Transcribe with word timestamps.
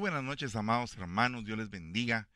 Buenas 0.00 0.24
noches, 0.24 0.56
amados 0.56 0.96
hermanos, 0.96 1.44
Dios 1.44 1.58
les 1.58 1.68
bendiga. 1.68 2.26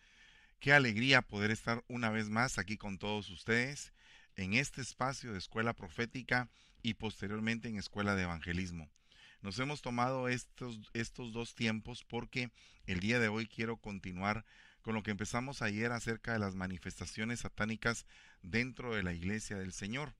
Qué 0.61 0.75
alegría 0.75 1.23
poder 1.23 1.51
estar 1.51 1.83
una 1.89 2.11
vez 2.11 2.29
más 2.29 2.59
aquí 2.59 2.77
con 2.77 2.99
todos 2.99 3.31
ustedes 3.31 3.95
en 4.37 4.53
este 4.53 4.83
espacio 4.83 5.33
de 5.33 5.39
escuela 5.39 5.73
profética 5.73 6.51
y 6.83 6.93
posteriormente 6.93 7.67
en 7.69 7.79
escuela 7.79 8.15
de 8.17 8.25
evangelismo. 8.25 8.91
Nos 9.41 9.59
hemos 9.61 9.81
tomado 9.81 10.29
estos, 10.29 10.79
estos 10.93 11.33
dos 11.33 11.55
tiempos 11.55 12.05
porque 12.05 12.51
el 12.87 13.01
día 13.01 13.19
de 13.19 13.29
hoy 13.29 13.47
quiero 13.47 13.79
continuar 13.79 14.45
con 14.83 14.95
lo 14.95 15.03
que 15.03 15.13
empezamos 15.13 15.63
ayer 15.63 15.91
acerca 15.91 16.35
de 16.35 16.41
las 16.41 16.55
manifestaciones 16.55 17.41
satánicas 17.41 18.05
dentro 18.43 18.95
de 18.95 19.03
la 19.03 19.15
iglesia 19.15 19.57
del 19.57 19.73
Señor 19.73 20.13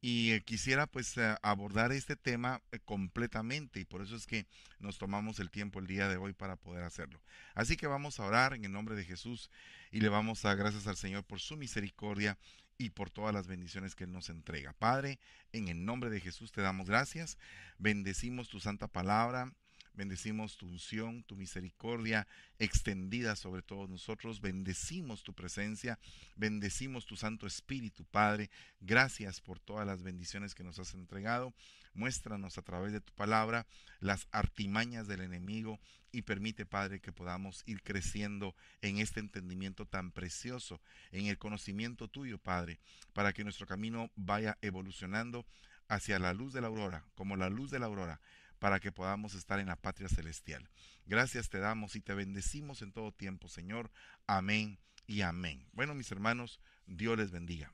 y 0.00 0.32
eh, 0.32 0.42
quisiera 0.42 0.86
pues 0.86 1.16
eh, 1.16 1.36
abordar 1.42 1.92
este 1.92 2.16
tema 2.16 2.62
eh, 2.72 2.78
completamente 2.84 3.80
y 3.80 3.84
por 3.84 4.02
eso 4.02 4.16
es 4.16 4.26
que 4.26 4.46
nos 4.78 4.98
tomamos 4.98 5.40
el 5.40 5.50
tiempo 5.50 5.78
el 5.78 5.86
día 5.86 6.08
de 6.08 6.16
hoy 6.16 6.32
para 6.32 6.56
poder 6.56 6.84
hacerlo. 6.84 7.20
Así 7.54 7.76
que 7.76 7.86
vamos 7.86 8.20
a 8.20 8.24
orar 8.24 8.54
en 8.54 8.64
el 8.64 8.72
nombre 8.72 8.94
de 8.94 9.04
Jesús 9.04 9.50
y 9.90 10.00
le 10.00 10.08
vamos 10.08 10.44
a 10.44 10.54
gracias 10.54 10.86
al 10.86 10.96
Señor 10.96 11.24
por 11.24 11.40
su 11.40 11.56
misericordia 11.56 12.38
y 12.78 12.90
por 12.90 13.10
todas 13.10 13.32
las 13.32 13.46
bendiciones 13.46 13.94
que 13.94 14.04
Él 14.04 14.12
nos 14.12 14.28
entrega. 14.28 14.74
Padre, 14.74 15.18
en 15.52 15.68
el 15.68 15.84
nombre 15.84 16.10
de 16.10 16.20
Jesús 16.20 16.52
te 16.52 16.60
damos 16.60 16.88
gracias, 16.88 17.38
bendecimos 17.78 18.48
tu 18.48 18.60
santa 18.60 18.88
palabra, 18.88 19.52
Bendecimos 19.96 20.58
tu 20.58 20.66
unción, 20.66 21.22
tu 21.22 21.36
misericordia 21.36 22.28
extendida 22.58 23.34
sobre 23.34 23.62
todos 23.62 23.88
nosotros. 23.88 24.42
Bendecimos 24.42 25.22
tu 25.22 25.32
presencia. 25.32 25.98
Bendecimos 26.36 27.06
tu 27.06 27.16
Santo 27.16 27.46
Espíritu, 27.46 28.04
Padre. 28.04 28.50
Gracias 28.80 29.40
por 29.40 29.58
todas 29.58 29.86
las 29.86 30.02
bendiciones 30.02 30.54
que 30.54 30.64
nos 30.64 30.78
has 30.78 30.92
entregado. 30.92 31.54
Muéstranos 31.94 32.58
a 32.58 32.62
través 32.62 32.92
de 32.92 33.00
tu 33.00 33.14
palabra 33.14 33.66
las 34.00 34.28
artimañas 34.32 35.08
del 35.08 35.22
enemigo 35.22 35.80
y 36.12 36.22
permite, 36.22 36.66
Padre, 36.66 37.00
que 37.00 37.12
podamos 37.12 37.62
ir 37.64 37.82
creciendo 37.82 38.54
en 38.82 38.98
este 38.98 39.20
entendimiento 39.20 39.86
tan 39.86 40.12
precioso, 40.12 40.82
en 41.10 41.26
el 41.26 41.38
conocimiento 41.38 42.06
tuyo, 42.08 42.36
Padre, 42.36 42.80
para 43.14 43.32
que 43.32 43.44
nuestro 43.44 43.66
camino 43.66 44.10
vaya 44.14 44.58
evolucionando 44.60 45.46
hacia 45.88 46.18
la 46.18 46.34
luz 46.34 46.52
de 46.52 46.60
la 46.60 46.66
aurora, 46.66 47.04
como 47.14 47.36
la 47.36 47.48
luz 47.48 47.70
de 47.70 47.78
la 47.78 47.86
aurora 47.86 48.20
para 48.58 48.80
que 48.80 48.92
podamos 48.92 49.34
estar 49.34 49.60
en 49.60 49.66
la 49.66 49.76
patria 49.76 50.08
celestial. 50.08 50.68
Gracias 51.04 51.48
te 51.48 51.58
damos 51.58 51.96
y 51.96 52.00
te 52.00 52.14
bendecimos 52.14 52.82
en 52.82 52.92
todo 52.92 53.12
tiempo, 53.12 53.48
Señor. 53.48 53.90
Amén 54.26 54.78
y 55.06 55.22
amén. 55.22 55.66
Bueno, 55.72 55.94
mis 55.94 56.10
hermanos, 56.10 56.60
Dios 56.86 57.16
les 57.16 57.30
bendiga. 57.30 57.72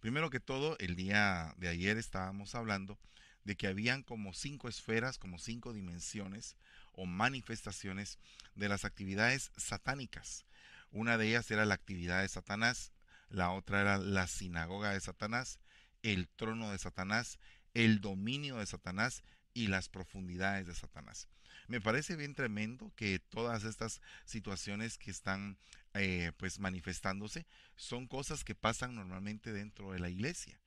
Primero 0.00 0.30
que 0.30 0.40
todo, 0.40 0.76
el 0.78 0.94
día 0.94 1.54
de 1.56 1.68
ayer 1.68 1.96
estábamos 1.96 2.54
hablando 2.54 2.98
de 3.44 3.56
que 3.56 3.66
habían 3.66 4.02
como 4.02 4.32
cinco 4.32 4.68
esferas, 4.68 5.18
como 5.18 5.38
cinco 5.38 5.72
dimensiones 5.72 6.56
o 6.92 7.06
manifestaciones 7.06 8.18
de 8.54 8.68
las 8.68 8.84
actividades 8.84 9.50
satánicas. 9.56 10.44
Una 10.90 11.18
de 11.18 11.28
ellas 11.28 11.50
era 11.50 11.66
la 11.66 11.74
actividad 11.74 12.22
de 12.22 12.28
Satanás, 12.28 12.92
la 13.28 13.50
otra 13.50 13.80
era 13.80 13.98
la 13.98 14.26
sinagoga 14.26 14.90
de 14.90 15.00
Satanás, 15.00 15.58
el 16.02 16.28
trono 16.28 16.70
de 16.70 16.78
Satanás, 16.78 17.38
el 17.74 18.00
dominio 18.00 18.58
de 18.58 18.66
Satanás 18.66 19.22
y 19.58 19.66
las 19.66 19.88
profundidades 19.88 20.68
de 20.68 20.74
Satanás. 20.76 21.26
Me 21.66 21.80
parece 21.80 22.14
bien 22.14 22.36
tremendo 22.36 22.92
que 22.94 23.18
todas 23.18 23.64
estas 23.64 24.00
situaciones 24.24 24.98
que 24.98 25.10
están 25.10 25.58
eh, 25.94 26.30
pues 26.36 26.60
manifestándose 26.60 27.44
son 27.74 28.06
cosas 28.06 28.44
que 28.44 28.54
pasan 28.54 28.94
normalmente 28.94 29.52
dentro 29.52 29.90
de 29.90 29.98
la 29.98 30.10
iglesia. 30.10 30.60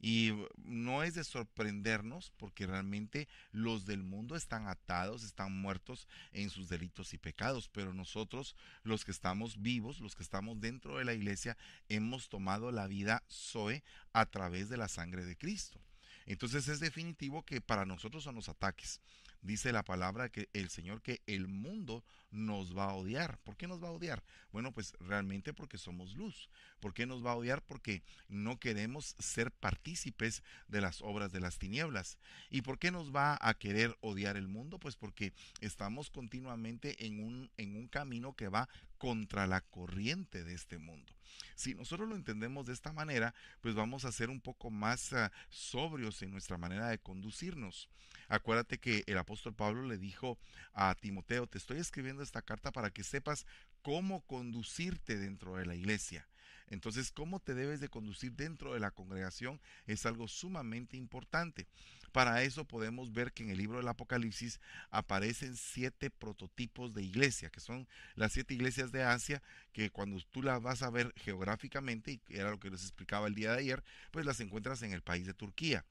Y 0.00 0.32
no 0.56 1.04
es 1.04 1.14
de 1.14 1.22
sorprendernos 1.22 2.32
porque 2.36 2.66
realmente 2.66 3.28
los 3.52 3.86
del 3.86 4.02
mundo 4.02 4.34
están 4.34 4.66
atados, 4.66 5.22
están 5.22 5.56
muertos 5.56 6.08
en 6.32 6.50
sus 6.50 6.68
delitos 6.68 7.14
y 7.14 7.18
pecados, 7.18 7.68
pero 7.68 7.94
nosotros, 7.94 8.56
los 8.82 9.04
que 9.04 9.12
estamos 9.12 9.62
vivos, 9.62 10.00
los 10.00 10.16
que 10.16 10.24
estamos 10.24 10.60
dentro 10.60 10.98
de 10.98 11.04
la 11.04 11.14
iglesia, 11.14 11.56
hemos 11.88 12.28
tomado 12.28 12.72
la 12.72 12.88
vida 12.88 13.22
Zoe 13.30 13.84
a 14.12 14.26
través 14.26 14.68
de 14.68 14.78
la 14.78 14.88
sangre 14.88 15.24
de 15.24 15.36
Cristo. 15.36 15.80
Entonces 16.26 16.68
es 16.68 16.80
definitivo 16.80 17.44
que 17.44 17.60
para 17.60 17.86
nosotros 17.86 18.24
son 18.24 18.34
los 18.34 18.48
ataques. 18.48 19.00
Dice 19.42 19.70
la 19.70 19.84
palabra 19.84 20.28
que 20.28 20.48
el 20.54 20.70
Señor 20.70 21.02
que 21.02 21.22
el 21.26 21.46
mundo 21.46 22.04
nos 22.32 22.76
va 22.76 22.86
a 22.86 22.94
odiar. 22.94 23.38
¿Por 23.44 23.56
qué 23.56 23.68
nos 23.68 23.82
va 23.82 23.88
a 23.88 23.92
odiar? 23.92 24.24
Bueno, 24.50 24.72
pues 24.72 24.94
realmente 24.98 25.54
porque 25.54 25.78
somos 25.78 26.14
luz. 26.16 26.50
¿Por 26.80 26.92
qué 26.94 27.06
nos 27.06 27.24
va 27.24 27.30
a 27.30 27.36
odiar? 27.36 27.62
Porque 27.62 28.02
no 28.28 28.58
queremos 28.58 29.14
ser 29.20 29.52
partícipes 29.52 30.42
de 30.66 30.80
las 30.80 31.00
obras 31.00 31.30
de 31.30 31.38
las 31.38 31.58
tinieblas. 31.58 32.18
¿Y 32.50 32.62
por 32.62 32.80
qué 32.80 32.90
nos 32.90 33.14
va 33.14 33.38
a 33.40 33.54
querer 33.54 33.96
odiar 34.00 34.36
el 34.36 34.48
mundo? 34.48 34.80
Pues 34.80 34.96
porque 34.96 35.32
estamos 35.60 36.10
continuamente 36.10 37.06
en 37.06 37.22
un, 37.22 37.50
en 37.56 37.76
un 37.76 37.86
camino 37.86 38.34
que 38.34 38.48
va 38.48 38.68
contra 38.98 39.46
la 39.46 39.60
corriente 39.60 40.44
de 40.44 40.54
este 40.54 40.78
mundo. 40.78 41.12
Si 41.54 41.74
nosotros 41.74 42.08
lo 42.08 42.16
entendemos 42.16 42.66
de 42.66 42.72
esta 42.72 42.92
manera, 42.92 43.34
pues 43.60 43.74
vamos 43.74 44.04
a 44.04 44.12
ser 44.12 44.30
un 44.30 44.40
poco 44.40 44.70
más 44.70 45.12
ah, 45.12 45.32
sobrios 45.48 46.22
en 46.22 46.30
nuestra 46.30 46.58
manera 46.58 46.88
de 46.88 46.98
conducirnos. 46.98 47.88
Acuérdate 48.28 48.78
que 48.78 49.04
el 49.06 49.18
apóstol 49.18 49.54
Pablo 49.54 49.86
le 49.86 49.98
dijo 49.98 50.38
a 50.72 50.94
Timoteo, 50.94 51.46
te 51.46 51.58
estoy 51.58 51.78
escribiendo 51.78 52.22
esta 52.22 52.42
carta 52.42 52.72
para 52.72 52.90
que 52.90 53.04
sepas 53.04 53.46
cómo 53.82 54.22
conducirte 54.22 55.16
dentro 55.16 55.56
de 55.56 55.66
la 55.66 55.74
iglesia. 55.74 56.28
Entonces, 56.68 57.12
cómo 57.12 57.40
te 57.40 57.54
debes 57.54 57.80
de 57.80 57.88
conducir 57.88 58.32
dentro 58.32 58.74
de 58.74 58.80
la 58.80 58.90
congregación 58.90 59.60
es 59.86 60.04
algo 60.06 60.28
sumamente 60.28 60.96
importante. 60.96 61.66
Para 62.12 62.42
eso 62.42 62.64
podemos 62.64 63.12
ver 63.12 63.32
que 63.32 63.42
en 63.42 63.50
el 63.50 63.58
libro 63.58 63.78
del 63.78 63.88
Apocalipsis 63.88 64.58
aparecen 64.90 65.54
siete 65.56 66.10
prototipos 66.10 66.94
de 66.94 67.02
iglesia, 67.02 67.50
que 67.50 67.60
son 67.60 67.86
las 68.14 68.32
siete 68.32 68.54
iglesias 68.54 68.90
de 68.90 69.02
Asia, 69.02 69.42
que 69.72 69.90
cuando 69.90 70.18
tú 70.30 70.42
las 70.42 70.62
vas 70.62 70.82
a 70.82 70.90
ver 70.90 71.12
geográficamente, 71.16 72.12
y 72.12 72.20
era 72.30 72.50
lo 72.50 72.58
que 72.58 72.70
les 72.70 72.82
explicaba 72.82 73.26
el 73.26 73.34
día 73.34 73.52
de 73.52 73.58
ayer, 73.58 73.84
pues 74.12 74.24
las 74.24 74.40
encuentras 74.40 74.82
en 74.82 74.92
el 74.92 75.02
país 75.02 75.26
de 75.26 75.34
Turquía. 75.34 75.84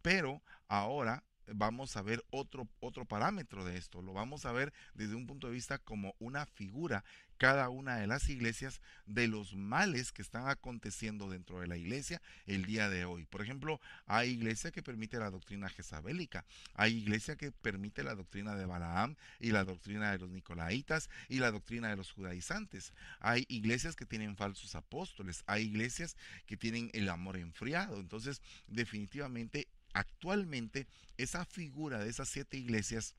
Pero 0.00 0.42
ahora 0.68 1.24
vamos 1.46 1.96
a 1.96 2.02
ver 2.02 2.24
otro, 2.30 2.68
otro 2.80 3.04
parámetro 3.04 3.64
de 3.64 3.76
esto. 3.76 4.02
Lo 4.02 4.12
vamos 4.12 4.46
a 4.46 4.52
ver 4.52 4.72
desde 4.94 5.14
un 5.14 5.26
punto 5.26 5.48
de 5.48 5.52
vista 5.52 5.78
como 5.78 6.14
una 6.18 6.46
figura, 6.46 7.04
cada 7.38 7.68
una 7.68 7.96
de 7.96 8.06
las 8.06 8.28
iglesias, 8.28 8.80
de 9.06 9.28
los 9.28 9.54
males 9.54 10.12
que 10.12 10.22
están 10.22 10.48
aconteciendo 10.48 11.28
dentro 11.28 11.60
de 11.60 11.66
la 11.66 11.76
iglesia 11.76 12.22
el 12.46 12.64
día 12.64 12.88
de 12.88 13.04
hoy. 13.04 13.26
Por 13.26 13.42
ejemplo, 13.42 13.80
hay 14.06 14.30
iglesia 14.30 14.70
que 14.70 14.82
permite 14.82 15.18
la 15.18 15.30
doctrina 15.30 15.68
jezabélica, 15.68 16.44
hay 16.74 16.96
iglesia 16.96 17.36
que 17.36 17.52
permite 17.52 18.02
la 18.02 18.14
doctrina 18.14 18.54
de 18.56 18.66
Balaam 18.66 19.16
y 19.40 19.50
la 19.50 19.64
doctrina 19.64 20.12
de 20.12 20.18
los 20.18 20.30
nicolaitas 20.30 21.10
y 21.28 21.38
la 21.38 21.50
doctrina 21.50 21.88
de 21.88 21.96
los 21.96 22.12
judaizantes. 22.12 22.92
Hay 23.20 23.44
iglesias 23.48 23.96
que 23.96 24.06
tienen 24.06 24.36
falsos 24.36 24.74
apóstoles, 24.74 25.42
hay 25.46 25.64
iglesias 25.64 26.16
que 26.46 26.56
tienen 26.56 26.90
el 26.94 27.08
amor 27.08 27.36
enfriado. 27.36 28.00
Entonces, 28.00 28.40
definitivamente 28.68 29.68
actualmente 29.92 30.86
esa 31.16 31.44
figura 31.44 32.00
de 32.00 32.10
esas 32.10 32.28
siete 32.28 32.56
iglesias 32.56 33.14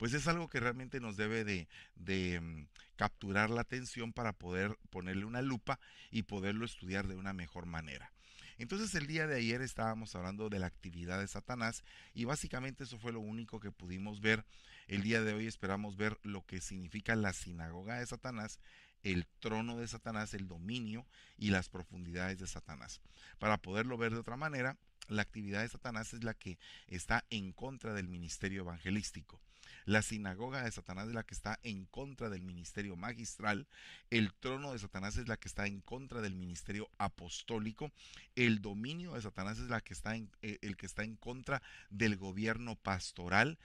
pues 0.00 0.14
es 0.14 0.26
algo 0.28 0.48
que 0.48 0.60
realmente 0.60 0.98
nos 0.98 1.18
debe 1.18 1.44
de, 1.44 2.40
mm, 2.40 2.64
capturar 2.96 3.50
la 3.50 3.60
atención 3.60 4.14
para 4.14 4.32
poder 4.32 4.78
ponerle 4.88 5.26
una 5.26 5.42
lupa 5.42 5.78
y 6.10 6.22
poderlo 6.22 6.64
estudiar 6.64 7.06
de 7.06 7.16
una 7.16 7.34
mejor 7.34 7.66
manera. 7.66 8.10
Entonces 8.56 8.94
el 8.94 9.06
día 9.06 9.26
de 9.26 9.36
ayer 9.36 9.60
estábamos 9.60 10.14
hablando 10.14 10.48
de 10.48 10.58
la 10.58 10.68
actividad 10.68 11.20
de 11.20 11.28
Satanás 11.28 11.84
y 12.14 12.24
básicamente 12.24 12.84
eso 12.84 12.98
fue 12.98 13.12
lo 13.12 13.20
único 13.20 13.60
que 13.60 13.72
pudimos 13.72 14.22
ver. 14.22 14.46
El 14.88 15.02
día 15.02 15.20
de 15.20 15.34
hoy 15.34 15.46
esperamos 15.46 15.98
ver 15.98 16.18
lo 16.22 16.46
que 16.46 16.62
significa 16.62 17.14
la 17.14 17.34
sinagoga 17.34 17.98
de 17.98 18.06
Satanás, 18.06 18.58
el 19.02 19.26
trono 19.38 19.76
de 19.76 19.86
Satanás, 19.86 20.32
el 20.32 20.48
dominio 20.48 21.04
y 21.36 21.50
las 21.50 21.68
profundidades 21.68 22.38
de 22.38 22.46
Satanás. 22.46 23.02
Para 23.38 23.58
poderlo 23.58 23.98
ver 23.98 24.12
de 24.12 24.20
otra 24.20 24.38
manera, 24.38 24.78
la 25.08 25.20
actividad 25.20 25.60
de 25.60 25.68
Satanás 25.68 26.14
es 26.14 26.24
la 26.24 26.32
que 26.32 26.58
está 26.86 27.26
en 27.28 27.52
contra 27.52 27.92
del 27.92 28.08
ministerio 28.08 28.62
evangelístico. 28.62 29.42
La 29.84 30.02
sinagoga 30.02 30.62
de 30.62 30.70
Satanás 30.70 31.08
es 31.08 31.14
la 31.14 31.22
que 31.22 31.34
está 31.34 31.58
en 31.62 31.86
contra 31.86 32.28
del 32.28 32.42
ministerio 32.42 32.96
magistral. 32.96 33.66
El 34.10 34.32
trono 34.34 34.72
de 34.72 34.78
Satanás 34.78 35.16
es 35.16 35.28
la 35.28 35.36
que 35.36 35.48
está 35.48 35.66
en 35.66 35.80
contra 35.80 36.20
del 36.20 36.34
ministerio 36.34 36.90
apostólico. 36.98 37.90
El 38.36 38.60
dominio 38.60 39.14
de 39.14 39.22
Satanás 39.22 39.58
es 39.58 39.68
la 39.68 39.80
que 39.80 39.94
está 39.94 40.16
en, 40.16 40.30
eh, 40.42 40.58
el 40.62 40.76
que 40.76 40.86
está 40.86 41.02
en 41.02 41.16
contra 41.16 41.62
del 41.90 42.16
gobierno 42.16 42.76
pastoral 42.76 43.58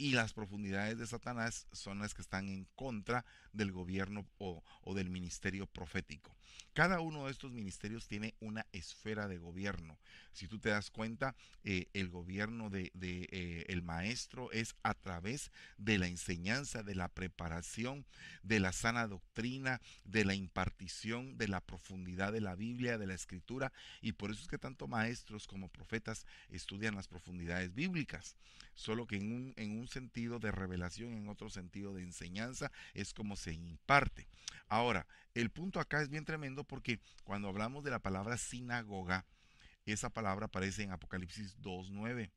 y 0.00 0.12
las 0.12 0.32
profundidades 0.32 0.98
de 0.98 1.06
Satanás 1.06 1.66
son 1.72 1.98
las 1.98 2.14
que 2.14 2.22
están 2.22 2.48
en 2.48 2.64
contra 2.74 3.26
del 3.52 3.70
gobierno 3.70 4.26
o, 4.38 4.62
del 4.94 5.10
ministerio 5.10 5.66
profético. 5.66 6.34
Cada 6.72 7.00
uno 7.00 7.26
de 7.26 7.32
estos 7.32 7.52
ministerios 7.52 8.06
tiene 8.06 8.34
una 8.40 8.64
esfera 8.72 9.28
de 9.28 9.36
gobierno. 9.36 9.98
Si 10.32 10.48
tú 10.48 10.58
te 10.58 10.70
das 10.70 10.90
cuenta, 10.90 11.34
eh, 11.64 11.88
el 11.92 12.08
gobierno 12.08 12.70
de, 12.70 12.90
eh, 12.94 13.80
maestro 13.82 14.50
es 14.52 14.74
a 14.82 14.94
través 14.94 15.50
de 15.76 15.98
la 15.98 16.06
enseñanza, 16.06 16.82
de 16.82 16.94
la 16.94 17.08
preparación, 17.08 18.06
de 18.42 18.58
la 18.58 18.72
sana 18.72 19.06
doctrina, 19.06 19.82
de 20.04 20.24
la 20.24 20.34
impartición, 20.34 21.36
de 21.36 21.48
la 21.48 21.60
profundidad 21.60 22.32
de 22.32 22.40
la 22.40 22.54
Biblia, 22.54 22.96
de 22.96 23.06
la 23.06 23.14
escritura, 23.14 23.70
y 24.00 24.12
por 24.12 24.30
eso 24.30 24.40
es 24.40 24.48
que 24.48 24.58
tanto 24.58 24.88
maestros 24.88 25.46
como 25.46 25.68
profetas 25.68 26.24
estudian 26.48 26.94
las 26.94 27.08
profundidades 27.08 27.74
bíblicas. 27.74 28.36
Solo 28.74 29.06
que 29.06 29.16
en 29.16 29.78
un 29.78 29.89
sentido 29.90 30.38
de 30.38 30.50
revelación, 30.50 31.12
en 31.12 31.28
otro 31.28 31.50
sentido 31.50 31.94
de 31.94 32.02
enseñanza, 32.02 32.70
es 32.94 33.12
como 33.12 33.36
se 33.36 33.52
imparte. 33.52 34.28
Ahora, 34.68 35.06
el 35.34 35.50
punto 35.50 35.80
acá 35.80 36.00
es 36.02 36.08
bien 36.08 36.24
tremendo 36.24 36.64
porque 36.64 37.00
cuando 37.24 37.48
hablamos 37.48 37.84
de 37.84 37.90
la 37.90 37.98
palabra 37.98 38.36
sinagoga, 38.36 39.26
esa 39.86 40.10
palabra 40.10 40.46
aparece 40.46 40.82
en 40.82 40.92
Apocalipsis 40.92 41.58
2.9. 41.60 42.30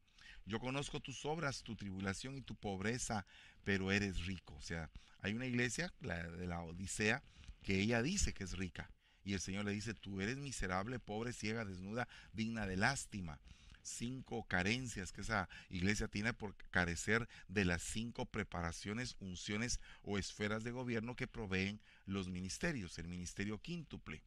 Yo 0.45 0.59
conozco 0.59 0.99
tus 0.99 1.25
obras, 1.25 1.63
tu 1.63 1.75
tribulación 1.75 2.35
y 2.35 2.41
tu 2.41 2.55
pobreza, 2.55 3.25
pero 3.63 3.91
eres 3.91 4.25
rico. 4.25 4.55
O 4.55 4.61
sea, 4.61 4.89
hay 5.19 5.33
una 5.33 5.45
iglesia, 5.45 5.93
la 6.01 6.23
de 6.23 6.47
la 6.47 6.61
Odisea, 6.61 7.23
que 7.61 7.79
ella 7.79 8.01
dice 8.01 8.33
que 8.33 8.43
es 8.43 8.57
rica. 8.57 8.89
Y 9.23 9.33
el 9.33 9.39
Señor 9.39 9.63
le 9.65 9.71
dice, 9.71 9.93
tú 9.93 10.19
eres 10.19 10.37
miserable, 10.37 10.99
pobre, 10.99 11.31
ciega, 11.31 11.63
desnuda, 11.63 12.09
digna 12.33 12.67
de 12.67 12.75
lástima. 12.75 13.39
Cinco 13.83 14.43
carencias 14.47 15.11
que 15.11 15.21
esa 15.21 15.49
iglesia 15.69 16.07
tiene 16.07 16.33
por 16.33 16.55
carecer 16.71 17.27
de 17.47 17.65
las 17.65 17.83
cinco 17.83 18.25
preparaciones, 18.25 19.15
unciones 19.19 19.79
o 20.03 20.17
esferas 20.17 20.63
de 20.63 20.71
gobierno 20.71 21.15
que 21.15 21.27
proveen 21.27 21.79
los 22.05 22.29
ministerios, 22.29 22.97
el 22.97 23.07
ministerio 23.07 23.59
quíntuple. 23.59 24.23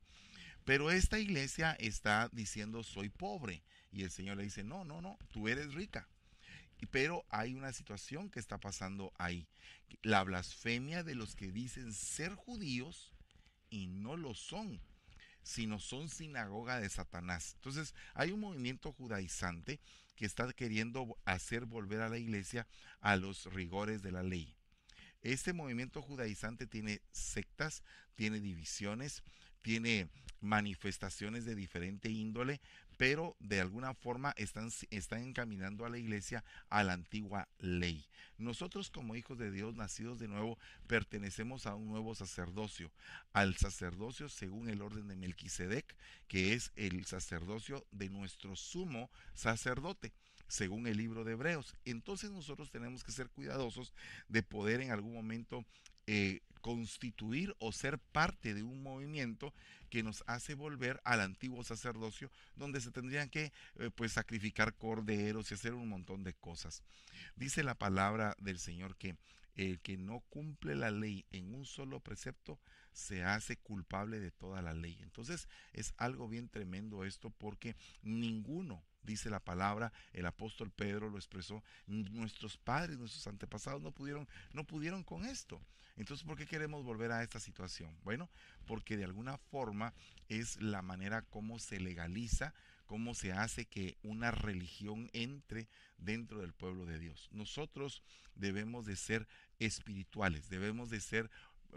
Pero 0.64 0.90
esta 0.90 1.18
iglesia 1.18 1.72
está 1.78 2.28
diciendo 2.32 2.82
soy 2.82 3.08
pobre 3.08 3.62
y 3.92 4.02
el 4.02 4.10
Señor 4.10 4.36
le 4.36 4.42
dice 4.42 4.64
no, 4.64 4.84
no, 4.84 5.00
no, 5.00 5.18
tú 5.30 5.48
eres 5.48 5.72
rica. 5.74 6.08
Pero 6.90 7.24
hay 7.30 7.54
una 7.54 7.72
situación 7.72 8.30
que 8.30 8.40
está 8.40 8.58
pasando 8.58 9.12
ahí. 9.16 9.46
La 10.02 10.22
blasfemia 10.24 11.02
de 11.02 11.14
los 11.14 11.34
que 11.34 11.50
dicen 11.50 11.92
ser 11.92 12.34
judíos 12.34 13.12
y 13.70 13.86
no 13.86 14.16
lo 14.16 14.34
son, 14.34 14.80
sino 15.46 15.78
son 15.78 16.08
sinagoga 16.08 16.80
de 16.80 16.88
Satanás. 16.88 17.52
Entonces 17.54 17.94
hay 18.14 18.32
un 18.32 18.40
movimiento 18.40 18.92
judaizante 18.92 19.78
que 20.16 20.26
está 20.26 20.52
queriendo 20.52 21.16
hacer 21.24 21.66
volver 21.66 22.00
a 22.00 22.08
la 22.08 22.18
iglesia 22.18 22.66
a 23.00 23.14
los 23.14 23.46
rigores 23.52 24.02
de 24.02 24.10
la 24.10 24.24
ley. 24.24 24.56
Este 25.22 25.52
movimiento 25.52 26.02
judaizante 26.02 26.66
tiene 26.66 27.00
sectas, 27.12 27.84
tiene 28.16 28.40
divisiones, 28.40 29.22
tiene 29.62 30.08
manifestaciones 30.40 31.44
de 31.44 31.54
diferente 31.54 32.10
índole, 32.10 32.60
pero 32.96 33.36
de 33.40 33.60
alguna 33.60 33.94
forma 33.94 34.32
están, 34.36 34.70
están 34.90 35.22
encaminando 35.22 35.84
a 35.84 35.90
la 35.90 35.98
iglesia 35.98 36.44
a 36.68 36.82
la 36.82 36.94
antigua 36.94 37.48
ley. 37.58 38.06
Nosotros 38.38 38.90
como 38.90 39.16
hijos 39.16 39.38
de 39.38 39.50
Dios 39.50 39.74
nacidos 39.74 40.18
de 40.18 40.28
nuevo 40.28 40.58
pertenecemos 40.86 41.66
a 41.66 41.74
un 41.74 41.88
nuevo 41.88 42.14
sacerdocio, 42.14 42.90
al 43.32 43.56
sacerdocio 43.56 44.28
según 44.28 44.68
el 44.68 44.82
orden 44.82 45.08
de 45.08 45.16
Melquisedec, 45.16 45.96
que 46.28 46.52
es 46.52 46.72
el 46.76 47.06
sacerdocio 47.06 47.86
de 47.90 48.10
nuestro 48.10 48.56
sumo 48.56 49.10
sacerdote 49.34 50.12
según 50.48 50.86
el 50.86 50.96
libro 50.96 51.24
de 51.24 51.32
Hebreos. 51.32 51.74
Entonces 51.84 52.30
nosotros 52.30 52.70
tenemos 52.70 53.04
que 53.04 53.12
ser 53.12 53.30
cuidadosos 53.30 53.92
de 54.28 54.42
poder 54.42 54.80
en 54.80 54.90
algún 54.90 55.14
momento 55.14 55.64
eh, 56.06 56.40
constituir 56.66 57.54
o 57.60 57.70
ser 57.70 57.96
parte 57.96 58.52
de 58.52 58.64
un 58.64 58.82
movimiento 58.82 59.54
que 59.88 60.02
nos 60.02 60.24
hace 60.26 60.54
volver 60.54 61.00
al 61.04 61.20
antiguo 61.20 61.62
sacerdocio 61.62 62.28
donde 62.56 62.80
se 62.80 62.90
tendrían 62.90 63.30
que 63.30 63.52
eh, 63.76 63.92
pues 63.94 64.14
sacrificar 64.14 64.74
corderos 64.74 65.48
y 65.48 65.54
hacer 65.54 65.74
un 65.74 65.88
montón 65.88 66.24
de 66.24 66.34
cosas. 66.34 66.82
Dice 67.36 67.62
la 67.62 67.76
palabra 67.76 68.34
del 68.40 68.58
Señor 68.58 68.96
que 68.96 69.14
el 69.54 69.78
que 69.78 69.96
no 69.96 70.24
cumple 70.28 70.74
la 70.74 70.90
ley 70.90 71.24
en 71.30 71.54
un 71.54 71.66
solo 71.66 72.00
precepto 72.00 72.58
se 72.92 73.22
hace 73.22 73.56
culpable 73.58 74.18
de 74.18 74.32
toda 74.32 74.60
la 74.60 74.74
ley. 74.74 74.98
Entonces 75.02 75.48
es 75.72 75.94
algo 75.98 76.28
bien 76.28 76.48
tremendo 76.48 77.04
esto 77.04 77.30
porque 77.30 77.76
ninguno 78.02 78.82
dice 79.06 79.30
la 79.30 79.40
palabra, 79.40 79.92
el 80.12 80.26
apóstol 80.26 80.70
Pedro 80.70 81.08
lo 81.08 81.16
expresó, 81.16 81.62
nuestros 81.86 82.58
padres, 82.58 82.98
nuestros 82.98 83.26
antepasados 83.26 83.80
no 83.80 83.92
pudieron, 83.92 84.28
no 84.52 84.64
pudieron 84.64 85.02
con 85.02 85.24
esto. 85.24 85.60
Entonces, 85.96 86.26
¿por 86.26 86.36
qué 86.36 86.46
queremos 86.46 86.84
volver 86.84 87.10
a 87.12 87.22
esta 87.22 87.40
situación? 87.40 87.96
Bueno, 88.04 88.28
porque 88.66 88.96
de 88.96 89.04
alguna 89.04 89.38
forma 89.38 89.94
es 90.28 90.60
la 90.60 90.82
manera 90.82 91.22
como 91.22 91.58
se 91.58 91.80
legaliza, 91.80 92.52
cómo 92.84 93.14
se 93.14 93.32
hace 93.32 93.64
que 93.64 93.96
una 94.02 94.30
religión 94.30 95.08
entre 95.12 95.68
dentro 95.96 96.40
del 96.40 96.52
pueblo 96.52 96.84
de 96.84 96.98
Dios. 96.98 97.28
Nosotros 97.32 98.02
debemos 98.34 98.84
de 98.84 98.96
ser 98.96 99.26
espirituales, 99.58 100.50
debemos 100.50 100.90
de 100.90 101.00
ser 101.00 101.30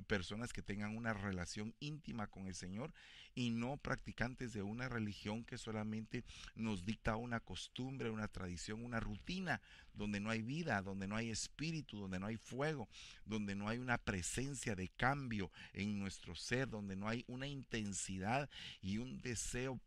personas 0.07 0.53
que 0.53 0.62
tengan 0.62 0.95
una 0.95 1.13
relación 1.13 1.74
íntima 1.80 2.27
con 2.27 2.47
el 2.47 2.56
Señor 2.56 2.91
y 3.36 3.51
no 3.51 3.77
practicantes 3.77 4.53
de 4.53 4.62
una 4.62 4.89
religión 4.89 5.44
que 5.44 5.57
solamente 5.57 6.24
nos 6.56 6.86
dicta 6.86 7.15
una 7.15 7.39
costumbre, 7.39 8.09
una 8.09 8.27
tradición, 8.27 8.83
una 8.83 9.00
rutina, 9.00 9.62
donde 9.94 10.19
no 10.19 10.30
hay 10.30 10.41
vida, 10.41 10.81
donde 10.81 11.07
no 11.07 11.15
hay 11.15 11.30
espíritu, 11.30 12.00
donde 12.00 12.19
no 12.19 12.27
hay 12.27 12.38
fuego, 12.38 12.89
donde 13.25 13.56
no 13.56 13.68
hay 13.68 13.77
una 13.77 13.97
presencia 13.97 14.75
de 14.75 14.89
cambio 14.89 15.51
en 15.74 16.00
nuestro 16.00 16.36
ser, 16.36 16.69
donde 16.69 16.95
no 16.95 17.07
hay 17.07 17.25
una 17.27 17.47
intensidad 17.47 18.50
y 18.81 18.97
un 18.97 19.21
deseo 19.21 19.80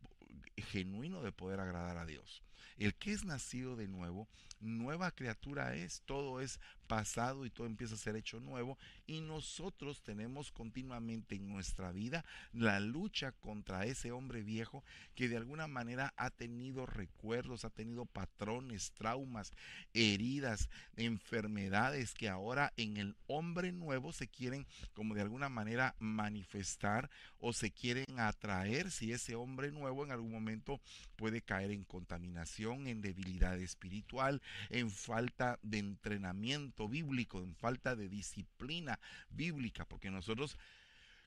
genuino 0.56 1.22
de 1.22 1.32
poder 1.32 1.60
agradar 1.60 1.96
a 1.96 2.06
Dios. 2.06 2.42
El 2.78 2.94
que 2.94 3.12
es 3.12 3.24
nacido 3.24 3.76
de 3.76 3.88
nuevo, 3.88 4.28
nueva 4.60 5.10
criatura 5.10 5.74
es, 5.74 6.02
todo 6.06 6.40
es 6.40 6.58
pasado 6.92 7.46
y 7.46 7.50
todo 7.50 7.66
empieza 7.66 7.94
a 7.94 7.96
ser 7.96 8.16
hecho 8.16 8.38
nuevo 8.38 8.76
y 9.06 9.22
nosotros 9.22 10.02
tenemos 10.02 10.52
continuamente 10.52 11.36
en 11.36 11.48
nuestra 11.48 11.90
vida 11.90 12.22
la 12.52 12.80
lucha 12.80 13.32
contra 13.32 13.86
ese 13.86 14.12
hombre 14.12 14.42
viejo 14.42 14.84
que 15.14 15.26
de 15.30 15.38
alguna 15.38 15.66
manera 15.68 16.12
ha 16.18 16.28
tenido 16.28 16.84
recuerdos, 16.84 17.64
ha 17.64 17.70
tenido 17.70 18.04
patrones, 18.04 18.92
traumas, 18.92 19.54
heridas, 19.94 20.68
enfermedades 20.96 22.12
que 22.12 22.28
ahora 22.28 22.74
en 22.76 22.98
el 22.98 23.16
hombre 23.26 23.72
nuevo 23.72 24.12
se 24.12 24.28
quieren 24.28 24.66
como 24.92 25.14
de 25.14 25.22
alguna 25.22 25.48
manera 25.48 25.94
manifestar 25.98 27.08
o 27.38 27.54
se 27.54 27.70
quieren 27.70 28.20
atraer. 28.20 28.90
Si 28.90 29.12
ese 29.12 29.34
hombre 29.34 29.72
nuevo 29.72 30.04
en 30.04 30.12
algún 30.12 30.30
momento 30.30 30.78
puede 31.16 31.40
caer 31.40 31.70
en 31.70 31.84
contaminación, 31.84 32.86
en 32.86 33.00
debilidad 33.00 33.58
espiritual, 33.58 34.42
en 34.68 34.90
falta 34.90 35.58
de 35.62 35.78
entrenamiento 35.78 36.81
bíblico, 36.88 37.40
en 37.40 37.54
falta 37.54 37.96
de 37.96 38.08
disciplina 38.08 38.98
bíblica, 39.30 39.84
porque 39.84 40.10
nosotros 40.10 40.58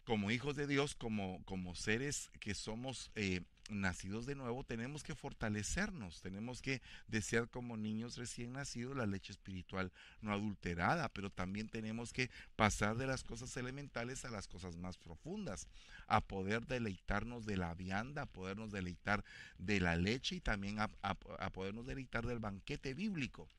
como 0.06 0.29
hijos 0.29 0.56
de 0.56 0.68
Dios, 0.68 0.96
como, 0.96 1.44
como 1.46 1.75
seres 1.75 2.29
que 2.39 2.53
somos 2.53 3.12
eh, 3.15 3.41
nacidos 3.70 4.27
de 4.27 4.36
nuevo, 4.36 4.63
tenemos 4.63 5.03
que 5.03 5.15
fortalecernos, 5.15 6.22
tenemos 6.22 6.62
que 6.62 6.82
desear 7.08 7.50
como 7.50 7.75
niños 7.75 8.15
recién 8.15 8.53
nacidos 8.53 8.96
la 8.96 9.08
leche 9.08 9.34
espiritual 9.34 9.91
no 10.22 10.32
adulterada, 10.32 11.10
pero 11.10 11.32
también 11.32 11.70
tenemos 11.70 12.13
que 12.13 12.29
pasar 12.56 12.98
de 12.98 13.08
las 13.08 13.24
cosas 13.24 13.58
elementales 13.58 14.24
a 14.25 14.29
las 14.29 14.48
cosas 14.48 14.77
más 14.77 14.98
profundas, 14.98 15.68
a 16.06 16.22
poder 16.22 16.68
deleitarnos 16.68 17.48
de 17.48 17.58
la 17.58 17.74
vianda, 17.74 18.22
a 18.22 18.27
podernos 18.27 18.72
deleitar 18.72 19.25
de 19.58 19.79
la 19.79 19.96
leche 19.96 20.36
y 20.36 20.39
también 20.39 20.79
a, 20.79 20.91
a 21.01 21.50
podernos 21.50 21.88
deleitar 21.88 22.27
del 22.27 22.39
banquete 22.39 22.94
bíblico. 22.94 23.50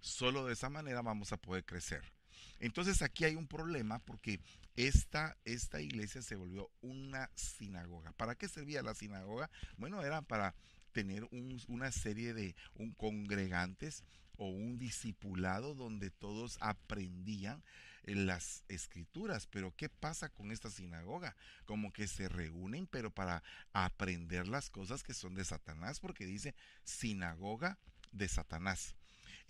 Solo 0.00 0.46
de 0.46 0.54
esa 0.54 0.70
manera 0.70 1.02
vamos 1.02 1.32
a 1.32 1.36
poder 1.36 1.64
crecer. 1.64 2.02
Entonces 2.58 3.02
aquí 3.02 3.24
hay 3.24 3.36
un 3.36 3.46
problema 3.46 3.98
porque 4.00 4.40
esta, 4.76 5.36
esta 5.44 5.80
iglesia 5.80 6.22
se 6.22 6.36
volvió 6.36 6.70
una 6.80 7.30
sinagoga. 7.34 8.12
¿Para 8.12 8.34
qué 8.34 8.48
servía 8.48 8.82
la 8.82 8.94
sinagoga? 8.94 9.50
Bueno, 9.76 10.02
era 10.02 10.22
para 10.22 10.54
tener 10.92 11.26
una 11.68 11.92
serie 11.92 12.34
de 12.34 12.54
un 12.74 12.92
congregantes 12.92 14.04
o 14.36 14.48
un 14.48 14.78
discipulado 14.78 15.74
donde 15.74 16.10
todos 16.10 16.56
aprendían 16.60 17.62
las 18.04 18.64
escrituras. 18.68 19.46
Pero 19.46 19.74
¿qué 19.76 19.88
pasa 19.88 20.28
con 20.28 20.50
esta 20.50 20.70
sinagoga? 20.70 21.36
Como 21.64 21.92
que 21.92 22.08
se 22.08 22.28
reúnen, 22.28 22.86
pero 22.86 23.10
para 23.10 23.42
aprender 23.72 24.48
las 24.48 24.70
cosas 24.70 25.02
que 25.02 25.14
son 25.14 25.34
de 25.34 25.44
Satanás, 25.44 26.00
porque 26.00 26.26
dice 26.26 26.54
sinagoga 26.84 27.78
de 28.12 28.28
Satanás. 28.28 28.94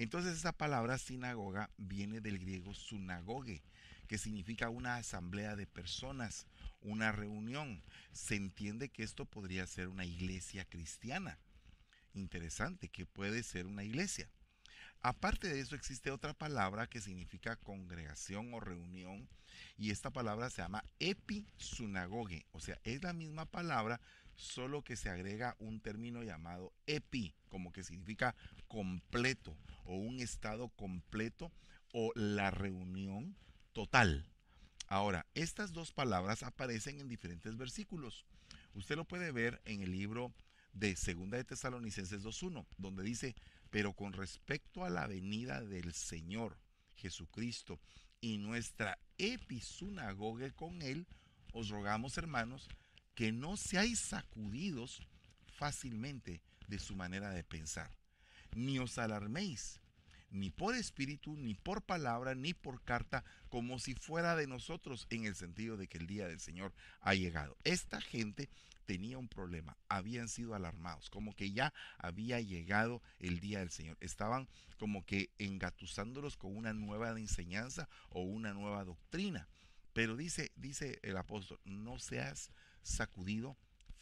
Entonces 0.00 0.38
esa 0.38 0.52
palabra 0.52 0.96
sinagoga 0.96 1.68
viene 1.76 2.22
del 2.22 2.38
griego 2.38 2.72
sunagoge, 2.72 3.62
que 4.08 4.16
significa 4.16 4.70
una 4.70 4.96
asamblea 4.96 5.56
de 5.56 5.66
personas, 5.66 6.46
una 6.80 7.12
reunión. 7.12 7.82
Se 8.10 8.34
entiende 8.34 8.88
que 8.88 9.02
esto 9.02 9.26
podría 9.26 9.66
ser 9.66 9.88
una 9.88 10.06
iglesia 10.06 10.64
cristiana. 10.64 11.38
Interesante, 12.14 12.88
que 12.88 13.04
puede 13.04 13.42
ser 13.42 13.66
una 13.66 13.84
iglesia. 13.84 14.30
Aparte 15.02 15.48
de 15.48 15.60
eso 15.60 15.74
existe 15.74 16.10
otra 16.10 16.32
palabra 16.32 16.86
que 16.86 17.02
significa 17.02 17.56
congregación 17.56 18.54
o 18.54 18.60
reunión 18.60 19.28
y 19.76 19.90
esta 19.90 20.10
palabra 20.10 20.48
se 20.48 20.62
llama 20.62 20.82
episunagoge, 20.98 22.46
o 22.52 22.60
sea, 22.60 22.80
es 22.84 23.02
la 23.02 23.12
misma 23.12 23.44
palabra 23.44 24.00
solo 24.40 24.82
que 24.82 24.96
se 24.96 25.10
agrega 25.10 25.56
un 25.58 25.80
término 25.80 26.22
llamado 26.22 26.72
epi, 26.86 27.34
como 27.48 27.72
que 27.72 27.84
significa 27.84 28.34
completo 28.68 29.56
o 29.84 29.96
un 29.96 30.20
estado 30.20 30.68
completo 30.70 31.52
o 31.92 32.12
la 32.14 32.50
reunión 32.50 33.36
total. 33.72 34.26
Ahora, 34.88 35.26
estas 35.34 35.72
dos 35.72 35.92
palabras 35.92 36.42
aparecen 36.42 37.00
en 37.00 37.08
diferentes 37.08 37.56
versículos. 37.56 38.24
Usted 38.74 38.96
lo 38.96 39.04
puede 39.04 39.30
ver 39.30 39.60
en 39.64 39.82
el 39.82 39.92
libro 39.92 40.32
de 40.72 40.96
Segunda 40.96 41.36
de 41.36 41.44
Tesalonicenses 41.44 42.24
2.1, 42.24 42.66
donde 42.78 43.02
dice, 43.02 43.36
Pero 43.70 43.92
con 43.92 44.12
respecto 44.12 44.84
a 44.84 44.90
la 44.90 45.06
venida 45.06 45.60
del 45.60 45.92
Señor 45.92 46.58
Jesucristo 46.94 47.78
y 48.20 48.38
nuestra 48.38 48.98
episunagoge 49.18 50.52
con 50.52 50.82
Él, 50.82 51.06
os 51.52 51.68
rogamos, 51.68 52.16
hermanos, 52.18 52.68
que 53.20 53.32
no 53.32 53.58
seáis 53.58 54.00
sacudidos 54.00 55.06
fácilmente 55.58 56.40
de 56.68 56.78
su 56.78 56.96
manera 56.96 57.28
de 57.32 57.44
pensar, 57.44 57.90
ni 58.56 58.78
os 58.78 58.96
alarméis, 58.96 59.78
ni 60.30 60.48
por 60.48 60.74
espíritu, 60.74 61.36
ni 61.36 61.54
por 61.54 61.82
palabra, 61.82 62.34
ni 62.34 62.54
por 62.54 62.82
carta, 62.82 63.22
como 63.50 63.78
si 63.78 63.94
fuera 63.94 64.36
de 64.36 64.46
nosotros, 64.46 65.06
en 65.10 65.26
el 65.26 65.34
sentido 65.34 65.76
de 65.76 65.86
que 65.86 65.98
el 65.98 66.06
día 66.06 66.28
del 66.28 66.40
Señor 66.40 66.72
ha 67.02 67.12
llegado. 67.12 67.58
Esta 67.62 68.00
gente 68.00 68.48
tenía 68.86 69.18
un 69.18 69.28
problema, 69.28 69.76
habían 69.90 70.30
sido 70.30 70.54
alarmados, 70.54 71.10
como 71.10 71.36
que 71.36 71.52
ya 71.52 71.74
había 71.98 72.40
llegado 72.40 73.02
el 73.18 73.38
día 73.38 73.58
del 73.58 73.70
Señor. 73.70 73.98
Estaban 74.00 74.48
como 74.78 75.04
que 75.04 75.28
engatusándolos 75.38 76.38
con 76.38 76.56
una 76.56 76.72
nueva 76.72 77.10
enseñanza 77.10 77.86
o 78.08 78.22
una 78.22 78.54
nueva 78.54 78.82
doctrina. 78.82 79.46
Pero 79.92 80.16
dice, 80.16 80.52
dice 80.56 81.00
el 81.02 81.18
apóstol, 81.18 81.60
no 81.66 81.98
seas 81.98 82.50
sacudido 82.82 83.56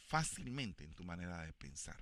fácilmente 0.07 0.83
en 0.83 0.93
tu 0.93 1.03
manera 1.03 1.41
de 1.43 1.53
pensar. 1.53 1.97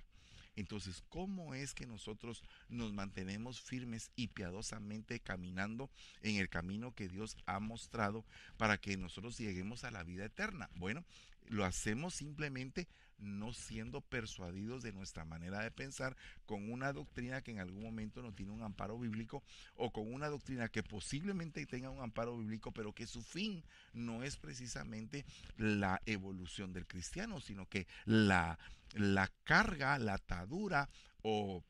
Entonces, 0.56 1.04
¿cómo 1.08 1.54
es 1.54 1.72
que 1.72 1.86
nosotros 1.86 2.42
nos 2.68 2.92
mantenemos 2.92 3.60
firmes 3.60 4.10
y 4.16 4.26
piadosamente 4.26 5.20
caminando 5.20 5.88
en 6.22 6.36
el 6.36 6.48
camino 6.48 6.92
que 6.96 7.08
Dios 7.08 7.36
ha 7.46 7.60
mostrado 7.60 8.24
para 8.56 8.76
que 8.78 8.96
nosotros 8.96 9.38
lleguemos 9.38 9.84
a 9.84 9.92
la 9.92 10.02
vida 10.02 10.24
eterna? 10.24 10.68
Bueno, 10.74 11.04
lo 11.46 11.64
hacemos 11.64 12.14
simplemente 12.14 12.88
no 13.18 13.52
siendo 13.52 14.00
persuadidos 14.00 14.82
de 14.82 14.92
nuestra 14.92 15.24
manera 15.24 15.60
de 15.60 15.70
pensar 15.70 16.16
con 16.46 16.70
una 16.70 16.92
doctrina 16.92 17.42
que 17.42 17.50
en 17.50 17.58
algún 17.58 17.82
momento 17.82 18.22
no 18.22 18.32
tiene 18.32 18.52
un 18.52 18.62
amparo 18.62 18.98
bíblico 18.98 19.42
o 19.76 19.92
con 19.92 20.12
una 20.12 20.28
doctrina 20.28 20.68
que 20.68 20.82
posiblemente 20.82 21.66
tenga 21.66 21.90
un 21.90 22.00
amparo 22.00 22.38
bíblico, 22.38 22.72
pero 22.72 22.92
que 22.92 23.06
su 23.06 23.22
fin 23.22 23.64
no 23.92 24.22
es 24.22 24.36
precisamente 24.36 25.24
la 25.56 26.00
evolución 26.06 26.72
del 26.72 26.86
cristiano, 26.86 27.40
sino 27.40 27.66
que 27.66 27.86
la, 28.04 28.58
la 28.94 29.30
carga, 29.44 29.98
la 29.98 30.14
atadura 30.14 30.88
o 31.22 31.64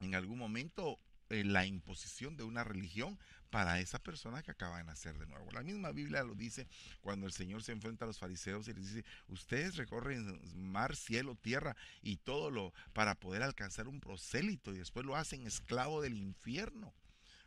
en 0.00 0.14
algún 0.14 0.38
momento 0.38 0.98
eh, 1.28 1.44
la 1.44 1.64
imposición 1.66 2.36
de 2.36 2.42
una 2.42 2.64
religión 2.64 3.18
para 3.50 3.80
esa 3.80 3.98
persona 3.98 4.42
que 4.42 4.52
acaba 4.52 4.78
de 4.78 4.84
nacer 4.84 5.18
de 5.18 5.26
nuevo. 5.26 5.50
La 5.52 5.62
misma 5.62 5.90
Biblia 5.90 6.22
lo 6.22 6.34
dice 6.34 6.66
cuando 7.00 7.26
el 7.26 7.32
Señor 7.32 7.62
se 7.62 7.72
enfrenta 7.72 8.04
a 8.04 8.08
los 8.08 8.18
fariseos 8.18 8.68
y 8.68 8.74
les 8.74 8.94
dice, 8.94 9.04
ustedes 9.28 9.76
recorren 9.76 10.40
mar, 10.54 10.96
cielo, 10.96 11.34
tierra 11.34 11.76
y 12.02 12.16
todo 12.16 12.50
lo 12.50 12.72
para 12.92 13.14
poder 13.16 13.42
alcanzar 13.42 13.88
un 13.88 14.00
prosélito 14.00 14.72
y 14.72 14.78
después 14.78 15.04
lo 15.04 15.16
hacen 15.16 15.46
esclavo 15.46 16.00
del 16.00 16.16
infierno. 16.16 16.94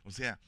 O 0.04 0.10
sea, 0.10 0.38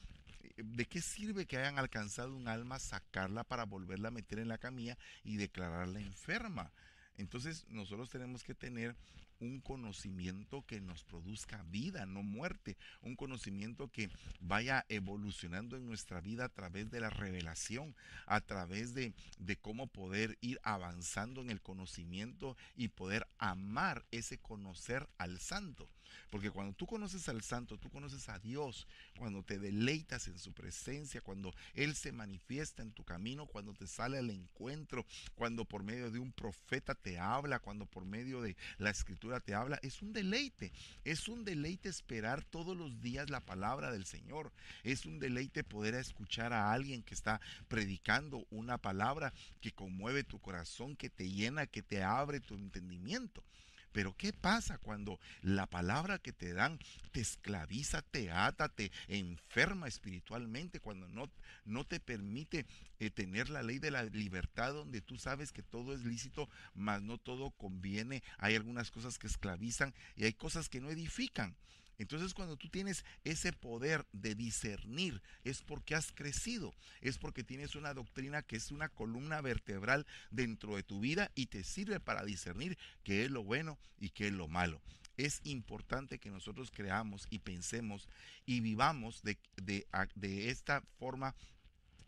¿de 0.55 0.85
qué 0.85 1.01
sirve 1.01 1.45
que 1.45 1.57
hayan 1.57 1.79
alcanzado 1.79 2.35
un 2.35 2.47
alma, 2.47 2.79
sacarla 2.79 3.43
para 3.43 3.65
volverla 3.65 4.09
a 4.09 4.11
meter 4.11 4.39
en 4.39 4.47
la 4.47 4.59
camilla 4.59 4.97
y 5.23 5.37
declararla 5.37 5.99
enferma? 5.99 6.71
Entonces 7.17 7.65
nosotros 7.69 8.09
tenemos 8.11 8.43
que 8.43 8.53
tener 8.53 8.95
un 9.39 9.59
conocimiento 9.61 10.65
que 10.65 10.81
nos 10.81 11.03
produzca 11.03 11.63
vida, 11.69 12.05
no 12.05 12.23
muerte, 12.23 12.77
un 13.01 13.15
conocimiento 13.15 13.89
que 13.89 14.09
vaya 14.39 14.85
evolucionando 14.89 15.77
en 15.77 15.85
nuestra 15.85 16.21
vida 16.21 16.45
a 16.45 16.49
través 16.49 16.89
de 16.91 16.99
la 16.99 17.09
revelación, 17.09 17.95
a 18.25 18.41
través 18.41 18.93
de, 18.93 19.13
de 19.39 19.57
cómo 19.57 19.87
poder 19.87 20.37
ir 20.41 20.59
avanzando 20.63 21.41
en 21.41 21.49
el 21.49 21.61
conocimiento 21.61 22.57
y 22.75 22.89
poder 22.89 23.27
amar 23.37 24.05
ese 24.11 24.37
conocer 24.37 25.07
al 25.17 25.39
santo. 25.39 25.89
Porque 26.29 26.51
cuando 26.51 26.73
tú 26.73 26.85
conoces 26.85 27.27
al 27.29 27.41
santo, 27.41 27.77
tú 27.77 27.89
conoces 27.89 28.27
a 28.29 28.39
Dios, 28.39 28.87
cuando 29.17 29.43
te 29.43 29.59
deleitas 29.59 30.27
en 30.27 30.39
su 30.39 30.53
presencia, 30.53 31.21
cuando 31.21 31.53
Él 31.73 31.95
se 31.95 32.11
manifiesta 32.11 32.81
en 32.81 32.91
tu 32.91 33.03
camino, 33.03 33.45
cuando 33.45 33.73
te 33.73 33.87
sale 33.87 34.17
al 34.17 34.29
encuentro, 34.29 35.05
cuando 35.35 35.65
por 35.65 35.83
medio 35.83 36.11
de 36.11 36.19
un 36.19 36.31
profeta 36.31 36.95
te 36.95 37.17
habla, 37.19 37.59
cuando 37.59 37.85
por 37.85 38.05
medio 38.05 38.41
de 38.41 38.55
la 38.77 38.89
escritura 38.89 39.39
te 39.39 39.53
habla, 39.53 39.79
es 39.81 40.01
un 40.01 40.13
deleite. 40.13 40.71
Es 41.03 41.27
un 41.27 41.45
deleite 41.45 41.89
esperar 41.89 42.43
todos 42.43 42.75
los 42.75 43.01
días 43.01 43.29
la 43.29 43.39
palabra 43.39 43.91
del 43.91 44.05
Señor. 44.05 44.51
Es 44.83 45.05
un 45.05 45.19
deleite 45.19 45.63
poder 45.63 45.95
escuchar 45.95 46.53
a 46.53 46.71
alguien 46.71 47.03
que 47.03 47.13
está 47.13 47.39
predicando 47.67 48.45
una 48.49 48.77
palabra 48.77 49.33
que 49.61 49.71
conmueve 49.71 50.23
tu 50.23 50.39
corazón, 50.39 50.95
que 50.95 51.09
te 51.09 51.29
llena, 51.29 51.67
que 51.67 51.81
te 51.81 52.03
abre 52.03 52.39
tu 52.39 52.55
entendimiento. 52.55 53.43
Pero 53.91 54.15
¿qué 54.15 54.33
pasa 54.33 54.77
cuando 54.77 55.19
la 55.41 55.65
palabra 55.67 56.19
que 56.19 56.33
te 56.33 56.53
dan 56.53 56.79
te 57.11 57.21
esclaviza, 57.21 58.01
te 58.01 58.31
ata, 58.31 58.69
te 58.69 58.91
enferma 59.07 59.87
espiritualmente, 59.87 60.79
cuando 60.79 61.07
no, 61.07 61.29
no 61.65 61.83
te 61.85 61.99
permite 61.99 62.65
eh, 62.99 63.09
tener 63.09 63.49
la 63.49 63.63
ley 63.63 63.79
de 63.79 63.91
la 63.91 64.03
libertad 64.03 64.73
donde 64.73 65.01
tú 65.01 65.17
sabes 65.17 65.51
que 65.51 65.63
todo 65.63 65.93
es 65.93 66.03
lícito, 66.03 66.49
mas 66.73 67.01
no 67.01 67.17
todo 67.17 67.51
conviene? 67.51 68.23
Hay 68.37 68.55
algunas 68.55 68.91
cosas 68.91 69.17
que 69.17 69.27
esclavizan 69.27 69.93
y 70.15 70.25
hay 70.25 70.33
cosas 70.33 70.69
que 70.69 70.81
no 70.81 70.89
edifican. 70.89 71.55
Entonces 71.97 72.33
cuando 72.33 72.57
tú 72.57 72.69
tienes 72.69 73.03
ese 73.23 73.53
poder 73.53 74.05
de 74.11 74.35
discernir 74.35 75.21
es 75.43 75.61
porque 75.61 75.95
has 75.95 76.11
crecido, 76.11 76.73
es 77.01 77.17
porque 77.17 77.43
tienes 77.43 77.75
una 77.75 77.93
doctrina 77.93 78.43
que 78.43 78.55
es 78.55 78.71
una 78.71 78.89
columna 78.89 79.41
vertebral 79.41 80.05
dentro 80.29 80.75
de 80.75 80.83
tu 80.83 80.99
vida 80.99 81.31
y 81.35 81.47
te 81.47 81.63
sirve 81.63 81.99
para 81.99 82.23
discernir 82.23 82.77
qué 83.03 83.25
es 83.25 83.31
lo 83.31 83.43
bueno 83.43 83.79
y 83.99 84.09
qué 84.09 84.27
es 84.27 84.33
lo 84.33 84.47
malo. 84.47 84.81
Es 85.17 85.41
importante 85.43 86.19
que 86.19 86.29
nosotros 86.29 86.69
creamos 86.69 87.27
y 87.31 87.39
pensemos 87.39 88.07
y 88.45 88.59
vivamos 88.59 89.23
de, 89.23 89.39
de 89.57 90.49
esta 90.49 90.81
forma, 90.99 91.33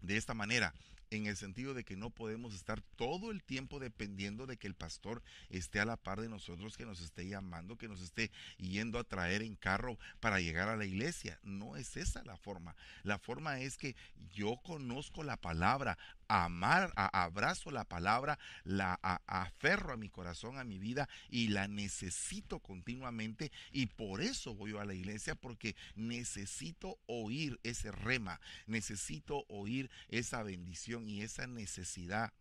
de 0.02 0.18
esta 0.18 0.36
manera 0.36 0.74
en 1.12 1.26
el 1.26 1.36
sentido 1.36 1.74
de 1.74 1.84
que 1.84 1.96
no 1.96 2.10
podemos 2.10 2.54
estar 2.54 2.82
todo 2.96 3.32
el 3.32 3.44
tiempo 3.44 3.80
dependiendo 3.80 4.46
de 4.46 4.58
que 4.58 4.68
el 4.68 4.76
pastor 4.76 5.24
esté 5.50 5.80
a 5.80 5.86
la 5.86 5.98
par 5.98 6.22
de 6.22 6.30
nosotros, 6.30 6.78
que 6.78 6.86
nos 6.86 7.02
esté 7.02 7.28
llamando, 7.28 7.78
que 7.78 7.88
nos 7.88 8.02
esté 8.02 8.32
yendo 8.58 9.00
a 9.00 9.04
traer 9.04 9.42
en 9.42 9.56
carro 9.56 9.98
para 10.20 10.40
llegar 10.40 10.70
a 10.70 10.78
la 10.78 10.86
iglesia. 10.86 11.40
No 11.44 11.76
es 11.76 11.98
esa 11.98 12.24
la 12.24 12.38
forma. 12.38 12.76
La 13.04 13.18
forma 13.18 13.60
es 13.60 13.78
que 13.78 13.96
yo 14.32 14.58
conozco 14.58 15.24
la 15.24 15.38
palabra, 15.38 15.98
amar, 16.30 16.94
abrazo 16.96 17.72
la 17.72 17.84
palabra, 17.84 18.40
la 18.64 18.94
aferro 19.28 19.92
a 19.92 19.98
mi 19.98 20.10
corazón, 20.10 20.58
a 20.58 20.64
mi 20.64 20.80
vida 20.80 21.10
y 21.30 21.50
la 21.50 21.68
necesito 21.68 22.60
continuamente 22.60 23.52
y 23.72 23.88
por 23.88 24.22
eso 24.22 24.54
voy 24.54 24.78
a 24.78 24.86
la 24.86 24.94
iglesia 24.94 25.36
porque 25.36 25.76
necesito 25.96 27.00
oír 27.08 27.60
ese 27.64 27.92
rema, 27.92 28.40
necesito 28.68 29.46
oír 29.50 29.90
esa 30.08 30.44
bendición 30.44 31.10
y 31.10 31.22
esa 31.24 31.48
necesidad 31.48 32.32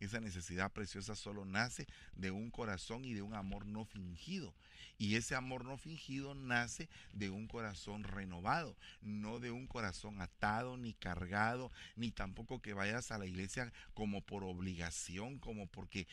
esa 0.00 0.20
necesidad 0.20 0.72
preciosa 0.72 1.16
solo 1.16 1.44
nace 1.44 1.86
de 2.14 2.30
un 2.30 2.50
corazón 2.50 3.04
y 3.04 3.14
de 3.14 3.22
un 3.22 3.34
amor 3.34 3.66
no 3.66 3.84
fingido. 3.84 4.54
Y 5.00 5.14
ese 5.14 5.36
amor 5.36 5.64
no 5.64 5.78
fingido 5.78 6.34
nace 6.34 6.88
de 7.12 7.30
un 7.30 7.46
corazón 7.46 8.02
renovado, 8.02 8.76
no 9.00 9.38
de 9.38 9.52
un 9.52 9.68
corazón 9.68 10.20
atado 10.20 10.76
ni 10.76 10.92
cargado, 10.92 11.70
ni 11.94 12.10
tampoco 12.10 12.60
que 12.60 12.74
vayas 12.74 13.12
a 13.12 13.18
la 13.18 13.26
iglesia 13.26 13.72
como 13.94 14.22
por 14.22 14.42
obligación, 14.42 15.38
como 15.38 15.68
porque 15.68 16.08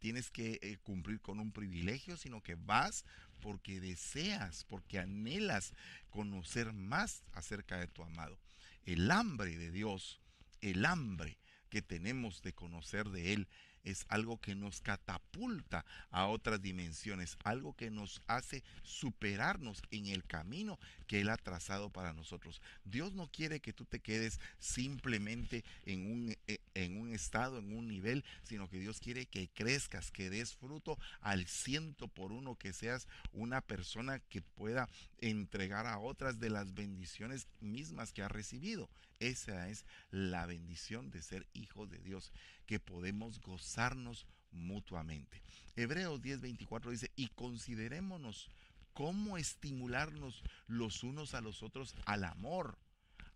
tienes 0.00 0.30
que 0.32 0.58
eh, 0.62 0.78
cumplir 0.82 1.20
con 1.20 1.38
un 1.38 1.52
privilegio, 1.52 2.16
sino 2.16 2.42
que 2.42 2.56
vas 2.56 3.04
porque 3.40 3.80
deseas, 3.80 4.64
porque 4.64 4.98
anhelas 4.98 5.72
conocer 6.10 6.72
más 6.72 7.22
acerca 7.32 7.78
de 7.78 7.86
tu 7.86 8.02
amado. 8.02 8.36
El 8.84 9.10
hambre 9.12 9.56
de 9.56 9.70
Dios, 9.70 10.20
el 10.60 10.84
hambre 10.86 11.38
que 11.70 11.82
tenemos 11.82 12.42
de 12.42 12.52
conocer 12.52 13.10
de 13.10 13.32
Él 13.34 13.48
es 13.84 14.06
algo 14.08 14.40
que 14.40 14.54
nos 14.54 14.80
catapulta 14.80 15.84
a 16.10 16.26
otras 16.26 16.60
dimensiones, 16.60 17.36
algo 17.44 17.74
que 17.74 17.90
nos 17.90 18.22
hace 18.26 18.62
superarnos 18.82 19.82
en 19.90 20.06
el 20.06 20.24
camino 20.24 20.78
que 21.06 21.20
Él 21.20 21.30
ha 21.30 21.36
trazado 21.36 21.90
para 21.90 22.12
nosotros. 22.12 22.60
Dios 22.84 23.12
no 23.14 23.30
quiere 23.30 23.60
que 23.60 23.72
tú 23.72 23.84
te 23.84 24.00
quedes 24.00 24.40
simplemente 24.58 25.64
en 25.84 26.10
un, 26.10 26.36
eh, 26.46 26.58
en 26.84 26.96
un 27.00 27.12
estado, 27.12 27.58
en 27.58 27.76
un 27.76 27.88
nivel, 27.88 28.24
sino 28.44 28.68
que 28.68 28.78
Dios 28.78 29.00
quiere 29.00 29.26
que 29.26 29.48
crezcas, 29.48 30.12
que 30.12 30.30
des 30.30 30.54
fruto 30.54 30.96
al 31.20 31.46
ciento 31.46 32.06
por 32.06 32.30
uno, 32.30 32.56
que 32.56 32.72
seas 32.72 33.08
una 33.32 33.60
persona 33.60 34.20
que 34.20 34.42
pueda 34.42 34.88
entregar 35.20 35.86
a 35.86 35.98
otras 35.98 36.38
de 36.38 36.50
las 36.50 36.74
bendiciones 36.74 37.48
mismas 37.60 38.12
que 38.12 38.22
ha 38.22 38.28
recibido. 38.28 38.88
Esa 39.18 39.68
es 39.68 39.84
la 40.10 40.46
bendición 40.46 41.10
de 41.10 41.22
ser 41.22 41.48
hijos 41.52 41.90
de 41.90 41.98
Dios, 41.98 42.32
que 42.66 42.78
podemos 42.78 43.40
gozarnos 43.40 44.26
mutuamente. 44.52 45.42
Hebreos 45.74 46.22
10:24 46.22 46.90
dice, 46.90 47.10
y 47.16 47.28
considerémonos 47.28 48.48
cómo 48.92 49.36
estimularnos 49.36 50.44
los 50.68 51.02
unos 51.02 51.34
a 51.34 51.40
los 51.40 51.64
otros 51.64 51.96
al 52.04 52.22
amor, 52.22 52.78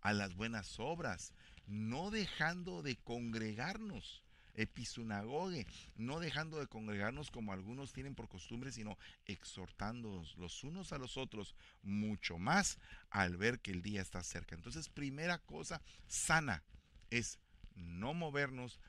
a 0.01 0.13
las 0.13 0.35
buenas 0.35 0.79
obras, 0.79 1.33
no 1.67 2.11
dejando 2.11 2.81
de 2.81 2.95
congregarnos. 2.97 4.23
episunagoge, 4.55 5.65
no 5.95 6.19
dejando 6.19 6.59
de 6.59 6.67
congregarnos 6.67 7.31
como 7.31 7.53
algunos 7.53 7.91
tienen 7.91 8.13
por 8.13 8.29
costumbre, 8.29 8.71
sino 8.71 8.99
exhortándonos 9.25 10.37
los 10.37 10.63
unos 10.63 10.93
a 10.93 10.99
los 10.99 11.17
otros 11.17 11.55
mucho 11.81 12.37
más 12.37 12.77
al 13.09 13.35
ver 13.35 13.61
que 13.61 13.71
el 13.71 13.81
día 13.81 14.01
está 14.01 14.21
cerca. 14.21 14.53
Entonces, 14.53 14.89
primera 14.89 15.39
cosa 15.39 15.81
sana 16.07 16.61
es 17.09 17.39
no 17.73 18.13
movernos 18.13 18.79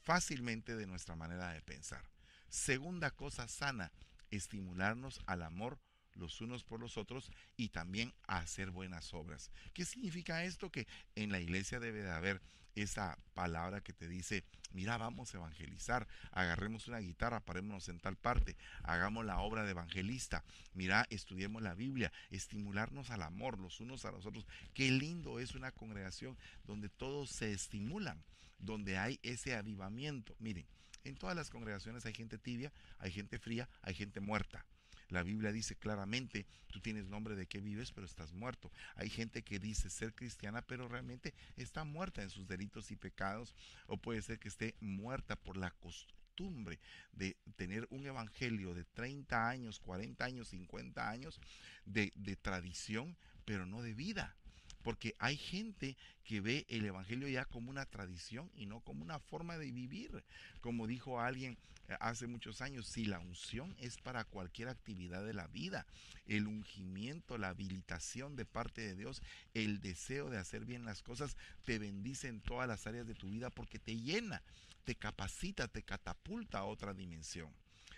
fácilmente 0.00 0.74
de 0.74 0.86
nuestra 0.86 1.16
manera 1.16 1.52
de 1.52 1.60
pensar. 1.60 2.04
Segunda 2.48 3.10
cosa 3.10 3.46
sana, 3.46 3.92
estimularnos 4.30 5.20
al 5.26 5.42
amor 5.42 5.78
los 6.20 6.40
unos 6.40 6.62
por 6.62 6.78
los 6.78 6.96
otros 6.96 7.32
y 7.56 7.70
también 7.70 8.12
hacer 8.26 8.70
buenas 8.70 9.12
obras. 9.14 9.50
¿Qué 9.72 9.84
significa 9.84 10.44
esto? 10.44 10.70
Que 10.70 10.86
en 11.16 11.32
la 11.32 11.40
iglesia 11.40 11.80
debe 11.80 12.02
de 12.02 12.10
haber 12.10 12.40
esa 12.74 13.18
palabra 13.34 13.80
que 13.80 13.92
te 13.92 14.08
dice, 14.08 14.44
mira, 14.72 14.96
vamos 14.96 15.34
a 15.34 15.38
evangelizar, 15.38 16.06
agarremos 16.30 16.86
una 16.88 16.98
guitarra, 16.98 17.40
parémonos 17.40 17.88
en 17.88 17.98
tal 17.98 18.16
parte, 18.16 18.56
hagamos 18.82 19.24
la 19.24 19.40
obra 19.40 19.64
de 19.64 19.72
evangelista, 19.72 20.44
mira, 20.74 21.06
estudiemos 21.10 21.62
la 21.62 21.74
Biblia, 21.74 22.12
estimularnos 22.30 23.10
al 23.10 23.22
amor 23.22 23.58
los 23.58 23.80
unos 23.80 24.04
a 24.04 24.12
los 24.12 24.26
otros. 24.26 24.46
Qué 24.74 24.90
lindo 24.90 25.40
es 25.40 25.54
una 25.54 25.72
congregación 25.72 26.36
donde 26.64 26.88
todos 26.88 27.30
se 27.30 27.52
estimulan, 27.52 28.22
donde 28.58 28.98
hay 28.98 29.18
ese 29.22 29.56
avivamiento. 29.56 30.36
Miren, 30.38 30.66
en 31.04 31.16
todas 31.16 31.34
las 31.34 31.50
congregaciones 31.50 32.06
hay 32.06 32.14
gente 32.14 32.38
tibia, 32.38 32.72
hay 32.98 33.10
gente 33.10 33.38
fría, 33.38 33.68
hay 33.82 33.94
gente 33.94 34.20
muerta. 34.20 34.64
La 35.10 35.22
Biblia 35.22 35.52
dice 35.52 35.76
claramente, 35.76 36.46
tú 36.68 36.80
tienes 36.80 37.08
nombre 37.08 37.34
de 37.34 37.46
que 37.46 37.60
vives, 37.60 37.92
pero 37.92 38.06
estás 38.06 38.32
muerto. 38.32 38.70
Hay 38.94 39.10
gente 39.10 39.42
que 39.42 39.58
dice 39.58 39.90
ser 39.90 40.14
cristiana, 40.14 40.62
pero 40.62 40.88
realmente 40.88 41.34
está 41.56 41.84
muerta 41.84 42.22
en 42.22 42.30
sus 42.30 42.46
delitos 42.46 42.90
y 42.90 42.96
pecados, 42.96 43.54
o 43.86 43.96
puede 43.96 44.22
ser 44.22 44.38
que 44.38 44.48
esté 44.48 44.74
muerta 44.80 45.36
por 45.36 45.56
la 45.56 45.70
costumbre 45.72 46.80
de 47.12 47.36
tener 47.56 47.86
un 47.90 48.06
evangelio 48.06 48.72
de 48.72 48.84
30 48.84 49.48
años, 49.48 49.78
40 49.80 50.24
años, 50.24 50.48
50 50.48 51.10
años 51.10 51.40
de, 51.84 52.12
de 52.14 52.36
tradición, 52.36 53.16
pero 53.44 53.66
no 53.66 53.82
de 53.82 53.94
vida. 53.94 54.36
Porque 54.82 55.14
hay 55.18 55.36
gente 55.36 55.96
que 56.24 56.40
ve 56.40 56.64
el 56.68 56.84
Evangelio 56.84 57.28
ya 57.28 57.44
como 57.44 57.70
una 57.70 57.86
tradición 57.86 58.50
y 58.54 58.66
no 58.66 58.80
como 58.80 59.02
una 59.02 59.18
forma 59.18 59.58
de 59.58 59.70
vivir. 59.70 60.24
Como 60.60 60.86
dijo 60.86 61.20
alguien 61.20 61.58
eh, 61.88 61.96
hace 62.00 62.26
muchos 62.26 62.60
años, 62.62 62.86
si 62.86 63.04
la 63.04 63.18
unción 63.18 63.74
es 63.78 63.98
para 63.98 64.24
cualquier 64.24 64.68
actividad 64.68 65.24
de 65.24 65.34
la 65.34 65.48
vida, 65.48 65.86
el 66.26 66.46
ungimiento, 66.46 67.36
la 67.36 67.48
habilitación 67.48 68.36
de 68.36 68.46
parte 68.46 68.80
de 68.80 68.94
Dios, 68.94 69.22
el 69.54 69.80
deseo 69.80 70.30
de 70.30 70.38
hacer 70.38 70.64
bien 70.64 70.84
las 70.84 71.02
cosas, 71.02 71.36
te 71.64 71.78
bendice 71.78 72.28
en 72.28 72.40
todas 72.40 72.68
las 72.68 72.86
áreas 72.86 73.06
de 73.06 73.14
tu 73.14 73.28
vida 73.28 73.50
porque 73.50 73.78
te 73.78 73.96
llena, 73.96 74.42
te 74.84 74.94
capacita, 74.94 75.68
te 75.68 75.82
catapulta 75.82 76.60
a 76.60 76.64
otra 76.64 76.94
dimensión. 76.94 77.52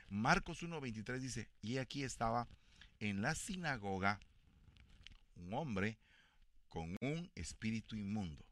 Marcos 0.08 0.62
1.23 0.62 1.18
dice, 1.20 1.48
y 1.62 1.78
aquí 1.78 2.02
estaba 2.02 2.48
en 3.00 3.22
la 3.22 3.34
sinagoga 3.34 4.20
un 5.36 5.54
hombre, 5.54 5.98
con 6.72 6.96
un 7.02 7.30
espíritu 7.34 7.96
inmundo. 7.96 8.42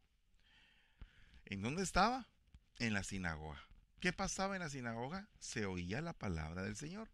¿En 1.47 1.63
dónde 1.63 1.83
estaba? 1.83 2.29
En 2.79 2.93
la 2.93 3.03
sinagoga. 3.03 3.65
¿Qué 3.99 4.13
pasaba 4.13 4.57
en 4.57 4.61
la 4.61 4.69
sinagoga? 4.69 5.27
Se 5.39 5.65
oía 5.65 6.03
la 6.03 6.13
palabra 6.13 6.63
del 6.63 6.77
Señor. 6.77 7.09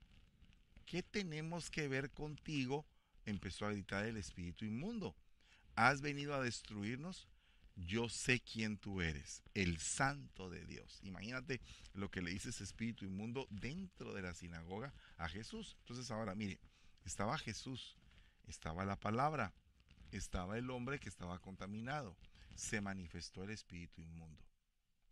¿Qué 0.84 1.04
tenemos 1.04 1.70
que 1.70 1.86
ver 1.86 2.10
contigo? 2.10 2.84
Empezó 3.24 3.66
a 3.66 3.70
gritar 3.70 4.04
el 4.04 4.16
espíritu 4.16 4.64
inmundo. 4.64 5.14
¿Has 5.76 6.00
venido 6.00 6.34
a 6.34 6.42
destruirnos? 6.42 7.28
Yo 7.76 8.08
sé 8.08 8.40
quién 8.40 8.76
tú 8.76 9.00
eres, 9.00 9.44
el 9.54 9.78
santo 9.78 10.50
de 10.50 10.64
Dios. 10.66 10.98
Imagínate 11.04 11.60
lo 11.94 12.10
que 12.10 12.20
le 12.20 12.32
dice 12.32 12.48
ese 12.48 12.64
espíritu 12.64 13.04
inmundo 13.04 13.46
dentro 13.50 14.12
de 14.12 14.22
la 14.22 14.34
sinagoga 14.34 14.92
a 15.18 15.28
Jesús. 15.28 15.76
Entonces 15.82 16.10
ahora, 16.10 16.34
mire, 16.34 16.58
estaba 17.04 17.38
Jesús, 17.38 17.96
estaba 18.48 18.84
la 18.84 18.96
palabra, 18.96 19.54
estaba 20.12 20.58
el 20.58 20.70
hombre 20.70 20.98
que 20.98 21.08
estaba 21.08 21.38
contaminado. 21.40 22.16
Se 22.54 22.80
manifestó 22.80 23.44
el 23.44 23.50
espíritu 23.50 24.00
inmundo. 24.00 24.42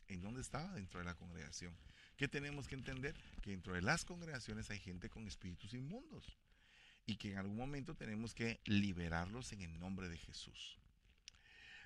¿En 0.09 0.21
dónde 0.21 0.41
estaba? 0.41 0.73
Dentro 0.75 1.01
de 1.01 1.07
la 1.07 1.15
congregación. 1.15 1.77
¿Qué 2.17 2.29
tenemos 2.29 2.69
que 2.69 2.75
entender? 2.75 3.15
Que 3.43 3.51
dentro 3.51 3.75
de 3.75 3.83
las 3.83 4.05
congregaciones 4.05 4.71
hay 4.71 4.79
gente 4.79 5.09
con 5.09 5.27
espíritus 5.27 5.75
inmundos. 5.75 6.39
Y 7.07 7.17
que 7.17 7.33
en 7.33 7.39
algún 7.39 7.57
momento 7.57 7.95
tenemos 7.95 8.35
que 8.35 8.61
liberarlos 8.65 9.53
en 9.53 9.63
el 9.63 9.79
nombre 9.79 10.09
de 10.09 10.19
Jesús. 10.19 10.79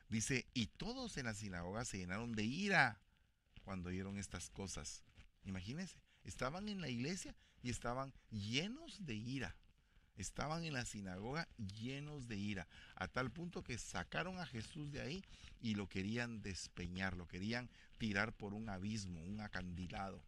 Dice, 0.09 0.47
y 0.55 0.67
todos 0.67 1.17
en 1.17 1.27
la 1.27 1.35
sinagoga 1.35 1.85
se 1.85 1.99
llenaron 1.99 2.33
de 2.33 2.45
ira 2.45 3.01
cuando 3.63 3.91
oyeron 3.91 4.19
estas 4.19 4.49
cosas. 4.51 5.05
Imagínense, 5.45 6.01
estaban 6.25 6.69
en 6.69 6.81
la 6.81 6.89
iglesia 6.89 7.35
y 7.63 7.71
estaban 7.71 8.15
llenos 8.31 9.05
de 9.05 9.15
ira 9.15 9.57
estaban 10.19 10.65
en 10.65 10.75
la 10.75 10.85
sinagoga 10.85 11.49
llenos 11.57 12.29
de 12.29 12.37
ira, 12.37 12.69
a 12.97 13.09
tal 13.09 13.31
punto 13.31 13.63
que 13.63 13.79
sacaron 13.79 14.39
a 14.39 14.47
Jesús 14.47 14.93
de 14.93 15.01
ahí 15.01 15.25
y 15.61 15.75
lo 15.75 15.89
querían 15.89 16.43
despeñar, 16.43 17.17
lo 17.17 17.27
querían 17.27 17.71
tirar 17.99 18.33
por 18.33 18.53
un 18.53 18.69
abismo, 18.69 19.23
un 19.23 19.41
acandilado. 19.41 20.23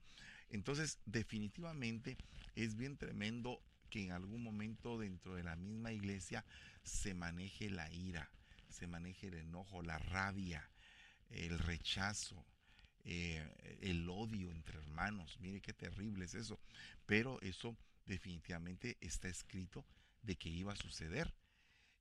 Entonces, 0.48 0.98
definitivamente 1.07 2.16
es 2.55 2.76
bien 2.76 2.96
tremendo 2.96 3.61
que 3.90 4.03
en 4.05 4.12
algún 4.12 4.42
momento 4.42 4.98
dentro 4.98 5.35
de 5.35 5.42
la 5.42 5.57
misma 5.57 5.92
iglesia 5.92 6.44
se 6.83 7.12
maneje 7.14 7.70
la 7.70 7.92
ira, 7.92 8.31
se 8.68 8.87
maneje 8.87 9.29
el 9.29 9.35
enojo, 9.35 9.83
la 9.83 9.98
rabia, 9.98 10.68
el 11.31 11.59
rechazo, 11.59 12.44
eh, 13.05 13.79
el 13.81 14.09
odio 14.09 14.50
entre 14.50 14.79
hermanos. 14.79 15.38
Mire 15.40 15.61
qué 15.61 15.72
terrible 15.72 16.24
es 16.24 16.35
eso. 16.35 16.59
Pero 17.07 17.40
eso 17.42 17.76
definitivamente 18.06 18.96
está 19.00 19.28
escrito 19.28 19.84
de 20.22 20.36
que 20.36 20.48
iba 20.48 20.72
a 20.72 20.76
suceder. 20.76 21.32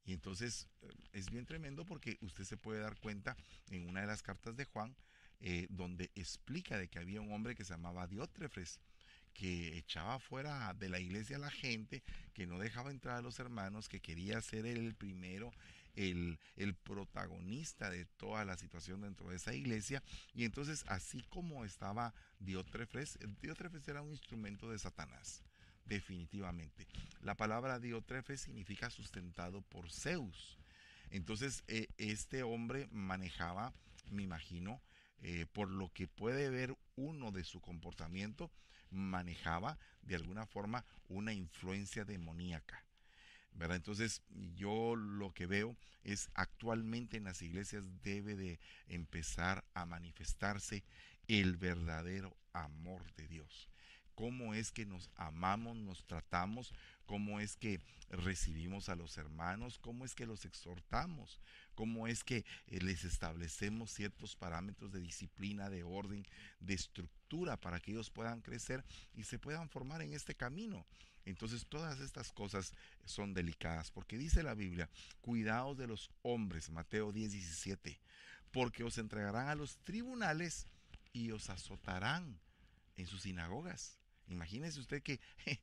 Y 0.05 0.13
entonces 0.13 0.67
es 1.13 1.29
bien 1.29 1.45
tremendo 1.45 1.85
porque 1.85 2.17
usted 2.21 2.43
se 2.43 2.57
puede 2.57 2.79
dar 2.79 2.99
cuenta 2.99 3.38
en 3.69 3.88
una 3.88 4.01
de 4.01 4.07
las 4.07 4.23
cartas 4.23 4.55
de 4.55 4.65
Juan, 4.65 4.95
eh, 5.41 5.67
donde 5.69 6.12
explica 6.15 6.77
de 6.77 6.88
que 6.88 6.99
había 6.99 7.21
un 7.21 7.31
hombre 7.31 7.55
que 7.55 7.63
se 7.63 7.73
llamaba 7.73 8.07
Diótrefes, 8.07 8.79
que 9.33 9.77
echaba 9.77 10.19
fuera 10.19 10.73
de 10.73 10.89
la 10.89 10.99
iglesia 10.99 11.38
a 11.38 11.39
la 11.39 11.51
gente, 11.51 12.03
que 12.33 12.47
no 12.47 12.57
dejaba 12.57 12.91
entrar 12.91 13.17
a 13.17 13.21
los 13.21 13.39
hermanos, 13.39 13.88
que 13.88 14.01
quería 14.01 14.41
ser 14.41 14.65
el 14.65 14.95
primero, 14.95 15.53
el, 15.95 16.39
el, 16.55 16.73
protagonista 16.73 17.89
de 17.89 18.05
toda 18.05 18.45
la 18.45 18.57
situación 18.57 19.01
dentro 19.01 19.29
de 19.29 19.35
esa 19.35 19.53
iglesia. 19.53 20.01
Y 20.33 20.43
entonces, 20.43 20.83
así 20.88 21.21
como 21.29 21.65
estaba 21.65 22.13
Diótrefes, 22.39 23.19
Diótrefes 23.41 23.88
era 23.88 24.01
un 24.01 24.12
instrumento 24.12 24.69
de 24.71 24.79
Satanás 24.79 25.43
definitivamente. 25.89 26.88
La 27.21 27.36
palabra 27.36 27.80
diotrefe 27.80 28.38
significa 28.38 28.89
sustentado 28.89 29.62
por 29.62 29.91
Zeus. 29.91 30.58
Entonces, 31.10 31.63
eh, 31.67 31.88
este 31.97 32.43
hombre 32.43 32.88
manejaba, 32.91 33.73
me 34.12 34.23
imagino, 34.23 34.82
eh, 35.21 35.47
por 35.52 35.69
lo 35.69 35.91
que 35.91 36.08
puede 36.08 36.49
ver 36.49 36.78
uno 36.95 37.32
de 37.32 37.43
su 37.43 37.60
comportamiento, 37.60 38.52
manejaba 38.91 39.78
de 40.04 40.15
alguna 40.15 40.45
forma 40.45 40.86
una 41.10 41.34
influencia 41.34 42.06
demoníaca. 42.06 42.86
¿verdad? 43.54 43.78
Entonces, 43.78 44.21
yo 44.56 44.95
lo 44.95 45.34
que 45.34 45.47
veo 45.47 45.75
es 46.04 46.30
actualmente 46.36 47.17
en 47.17 47.23
las 47.25 47.41
iglesias 47.41 47.84
debe 48.04 48.36
de 48.36 48.60
empezar 48.88 49.65
a 49.73 49.86
manifestarse 49.86 50.84
el 51.28 51.58
verdadero 51.58 52.38
amor 52.54 53.12
de 53.15 53.28
Dios 53.28 53.69
cómo 54.19 54.53
es 54.53 54.73
que 54.73 54.86
nos 54.86 55.10
amamos, 55.15 55.77
nos 55.77 56.03
tratamos, 56.05 56.73
cómo 57.05 57.39
es 57.39 57.55
que 57.55 57.79
recibimos 58.10 58.89
a 58.89 58.97
los 58.97 59.17
hermanos, 59.17 59.79
cómo 59.79 60.03
es 60.03 60.13
que 60.13 60.25
los 60.25 60.43
exhortamos, 60.43 61.39
cómo 61.73 62.05
es 62.05 62.25
que 62.25 62.43
eh, 62.67 62.82
les 62.82 63.05
establecemos 63.05 63.91
ciertos 63.91 64.36
parámetros 64.36 64.91
de 64.91 64.99
disciplina, 64.99 65.69
de 65.69 65.84
orden, 65.84 66.27
de 66.60 66.73
estructura 66.73 67.55
para 67.55 67.79
que 67.79 67.91
ellos 67.91 68.10
puedan 68.10 68.41
crecer 68.41 68.84
y 69.15 69.23
se 69.23 69.39
puedan 69.39 69.69
formar 69.69 70.01
en 70.01 70.13
este 70.13 70.36
camino. 70.36 70.86
Entonces 71.23 71.65
todas 71.65 72.01
estas 72.01 72.34
cosas 72.34 72.73
son 73.05 73.34
delicadas, 73.34 73.89
porque 73.89 74.17
dice 74.17 74.43
la 74.43 74.53
Biblia, 74.53 74.89
cuidaos 75.21 75.77
de 75.77 75.88
los 75.88 76.12
hombres, 76.23 76.69
Mateo 76.71 77.13
10, 77.13 77.32
17, 77.32 77.97
porque 78.51 78.84
os 78.84 78.97
entregarán 78.97 79.47
a 79.47 79.55
los 79.55 79.77
tribunales 79.77 80.67
y 81.13 81.32
os 81.32 81.49
azotarán 81.49 82.38
en 82.97 83.08
sus 83.08 83.21
sinagogas 83.21 83.98
Imagínese 84.29 84.79
usted 84.79 85.01
que 85.01 85.19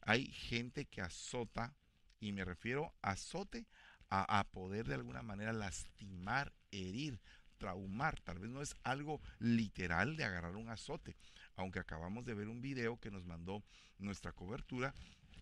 hay 0.00 0.26
gente 0.26 0.86
que 0.86 1.02
azota, 1.02 1.74
y 2.20 2.32
me 2.32 2.44
refiero 2.44 2.94
a 3.02 3.10
azote, 3.10 3.66
a, 4.08 4.44
poder 4.52 4.86
de 4.86 4.94
alguna 4.94 5.22
manera 5.22 5.52
lastimar, 5.52 6.52
herir, 6.70 7.20
traumar. 7.58 8.20
Tal 8.20 8.38
vez 8.38 8.50
no 8.50 8.62
es 8.62 8.76
algo 8.84 9.20
literal 9.40 10.16
de 10.16 10.24
agarrar 10.24 10.54
un 10.54 10.68
azote, 10.68 11.16
aunque 11.56 11.80
acabamos 11.80 12.24
de 12.24 12.34
ver 12.34 12.48
un 12.48 12.62
video 12.62 12.98
que 12.98 13.10
nos 13.10 13.24
mandó 13.24 13.64
nuestra 13.98 14.32
cobertura 14.32 14.94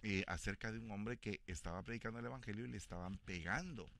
eh, 0.02 0.24
acerca 0.26 0.72
de 0.72 0.78
un 0.78 0.90
hombre 0.90 1.18
que 1.18 1.42
estaba 1.46 1.82
predicando 1.82 2.20
el 2.20 2.26
Evangelio 2.26 2.64
y 2.64 2.68
le 2.68 2.78
estaban 2.78 3.18
pegando. 3.18 3.90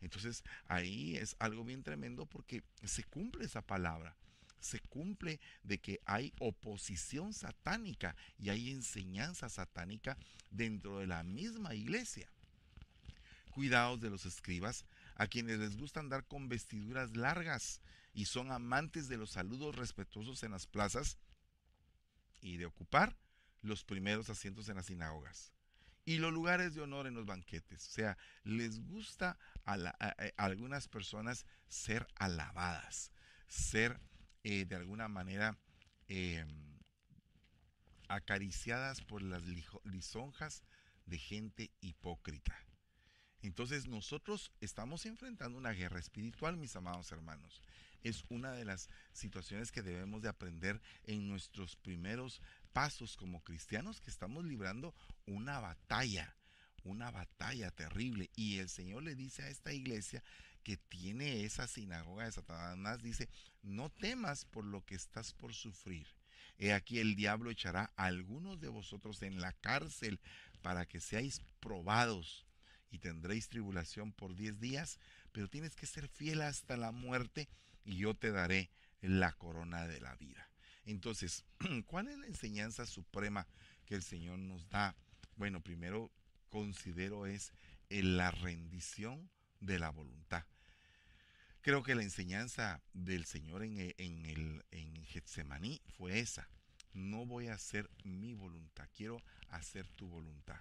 Entonces 0.00 0.42
ahí 0.66 1.16
es 1.16 1.36
algo 1.38 1.64
bien 1.64 1.82
tremendo 1.82 2.26
porque 2.26 2.62
se 2.82 3.04
cumple 3.04 3.44
esa 3.44 3.62
palabra 3.62 4.16
se 4.64 4.80
cumple 4.80 5.40
de 5.62 5.78
que 5.78 6.00
hay 6.06 6.32
oposición 6.40 7.34
satánica 7.34 8.16
y 8.38 8.48
hay 8.48 8.70
enseñanza 8.70 9.48
satánica 9.48 10.16
dentro 10.50 10.98
de 10.98 11.06
la 11.06 11.22
misma 11.22 11.74
iglesia. 11.74 12.30
Cuidados 13.50 14.00
de 14.00 14.10
los 14.10 14.26
escribas, 14.26 14.84
a 15.16 15.26
quienes 15.26 15.58
les 15.58 15.76
gusta 15.76 16.00
andar 16.00 16.26
con 16.26 16.48
vestiduras 16.48 17.16
largas 17.16 17.80
y 18.14 18.24
son 18.24 18.50
amantes 18.50 19.08
de 19.08 19.18
los 19.18 19.30
saludos 19.30 19.76
respetuosos 19.76 20.42
en 20.42 20.52
las 20.52 20.66
plazas 20.66 21.18
y 22.40 22.56
de 22.56 22.66
ocupar 22.66 23.16
los 23.62 23.84
primeros 23.84 24.30
asientos 24.30 24.68
en 24.68 24.76
las 24.76 24.86
sinagogas 24.86 25.52
y 26.04 26.18
los 26.18 26.32
lugares 26.32 26.74
de 26.74 26.82
honor 26.82 27.06
en 27.06 27.14
los 27.14 27.26
banquetes. 27.26 27.86
O 27.86 27.90
sea, 27.90 28.18
les 28.44 28.80
gusta 28.80 29.38
a, 29.64 29.74
algunas 30.36 30.88
personas 30.88 31.46
ser 31.68 32.06
alabadas, 32.16 33.10
ser 33.46 33.98
eh, 34.44 34.66
de 34.66 34.76
alguna 34.76 35.08
manera 35.08 35.58
em, 36.06 36.46
acariciadas 38.08 39.00
por 39.00 39.22
las 39.22 39.42
lisonjas 39.84 40.62
de 41.06 41.18
gente 41.18 41.70
hipócrita. 41.80 42.54
Entonces 43.42 43.86
nosotros 43.86 44.52
estamos 44.60 45.04
enfrentando 45.06 45.58
una 45.58 45.72
guerra 45.72 45.98
espiritual, 45.98 46.56
mis 46.56 46.76
amados 46.76 47.12
hermanos. 47.12 47.60
Es 48.02 48.24
una 48.28 48.52
de 48.52 48.64
las 48.64 48.88
situaciones 49.12 49.72
que 49.72 49.82
debemos 49.82 50.22
de 50.22 50.28
aprender 50.28 50.80
en 51.04 51.28
nuestros 51.28 51.76
primeros 51.76 52.40
pasos 52.72 53.16
como 53.16 53.42
cristianos, 53.42 54.00
que 54.00 54.10
estamos 54.10 54.44
librando 54.44 54.94
una 55.26 55.60
batalla, 55.60 56.34
una 56.84 57.10
batalla 57.10 57.70
terrible. 57.70 58.30
Y 58.36 58.58
el 58.58 58.68
Señor 58.68 59.02
le 59.02 59.14
dice 59.14 59.42
a 59.42 59.48
esta 59.48 59.72
iglesia 59.72 60.22
que 60.64 60.76
tiene 60.76 61.44
esa 61.44 61.68
sinagoga 61.68 62.24
de 62.24 62.32
Satanás, 62.32 63.02
dice, 63.02 63.28
no 63.62 63.90
temas 63.90 64.44
por 64.46 64.64
lo 64.64 64.84
que 64.84 64.94
estás 64.94 65.32
por 65.32 65.54
sufrir. 65.54 66.08
He 66.58 66.72
aquí 66.72 66.98
el 66.98 67.14
diablo 67.14 67.50
echará 67.50 67.92
a 67.96 68.06
algunos 68.06 68.60
de 68.60 68.68
vosotros 68.68 69.22
en 69.22 69.40
la 69.40 69.52
cárcel 69.52 70.20
para 70.62 70.86
que 70.86 71.00
seáis 71.00 71.42
probados 71.60 72.46
y 72.90 72.98
tendréis 72.98 73.48
tribulación 73.48 74.12
por 74.12 74.34
diez 74.34 74.58
días, 74.58 74.98
pero 75.32 75.48
tienes 75.48 75.76
que 75.76 75.86
ser 75.86 76.08
fiel 76.08 76.42
hasta 76.42 76.76
la 76.76 76.92
muerte 76.92 77.48
y 77.84 77.98
yo 77.98 78.14
te 78.14 78.32
daré 78.32 78.70
la 79.00 79.32
corona 79.32 79.86
de 79.86 80.00
la 80.00 80.14
vida. 80.16 80.48
Entonces, 80.86 81.44
¿cuál 81.86 82.08
es 82.08 82.18
la 82.18 82.26
enseñanza 82.26 82.86
suprema 82.86 83.46
que 83.84 83.94
el 83.94 84.02
Señor 84.02 84.38
nos 84.38 84.68
da? 84.70 84.96
Bueno, 85.36 85.60
primero 85.60 86.10
considero 86.48 87.26
es 87.26 87.52
la 87.90 88.30
rendición 88.30 89.28
de 89.60 89.78
la 89.78 89.90
voluntad. 89.90 90.44
Creo 91.64 91.82
que 91.82 91.96
la 91.96 92.02
enseñanza 92.02 92.80
del 92.92 93.24
Señor 93.24 93.64
en, 93.64 93.78
en, 93.96 94.26
el, 94.26 94.64
en 94.70 95.04
Getsemaní 95.06 95.80
fue 95.96 96.20
esa. 96.20 96.48
No 96.92 97.26
voy 97.26 97.48
a 97.48 97.54
hacer 97.54 97.90
mi 98.04 98.34
voluntad, 98.34 98.88
quiero 98.94 99.20
hacer 99.48 99.88
tu 99.88 100.06
voluntad. 100.06 100.60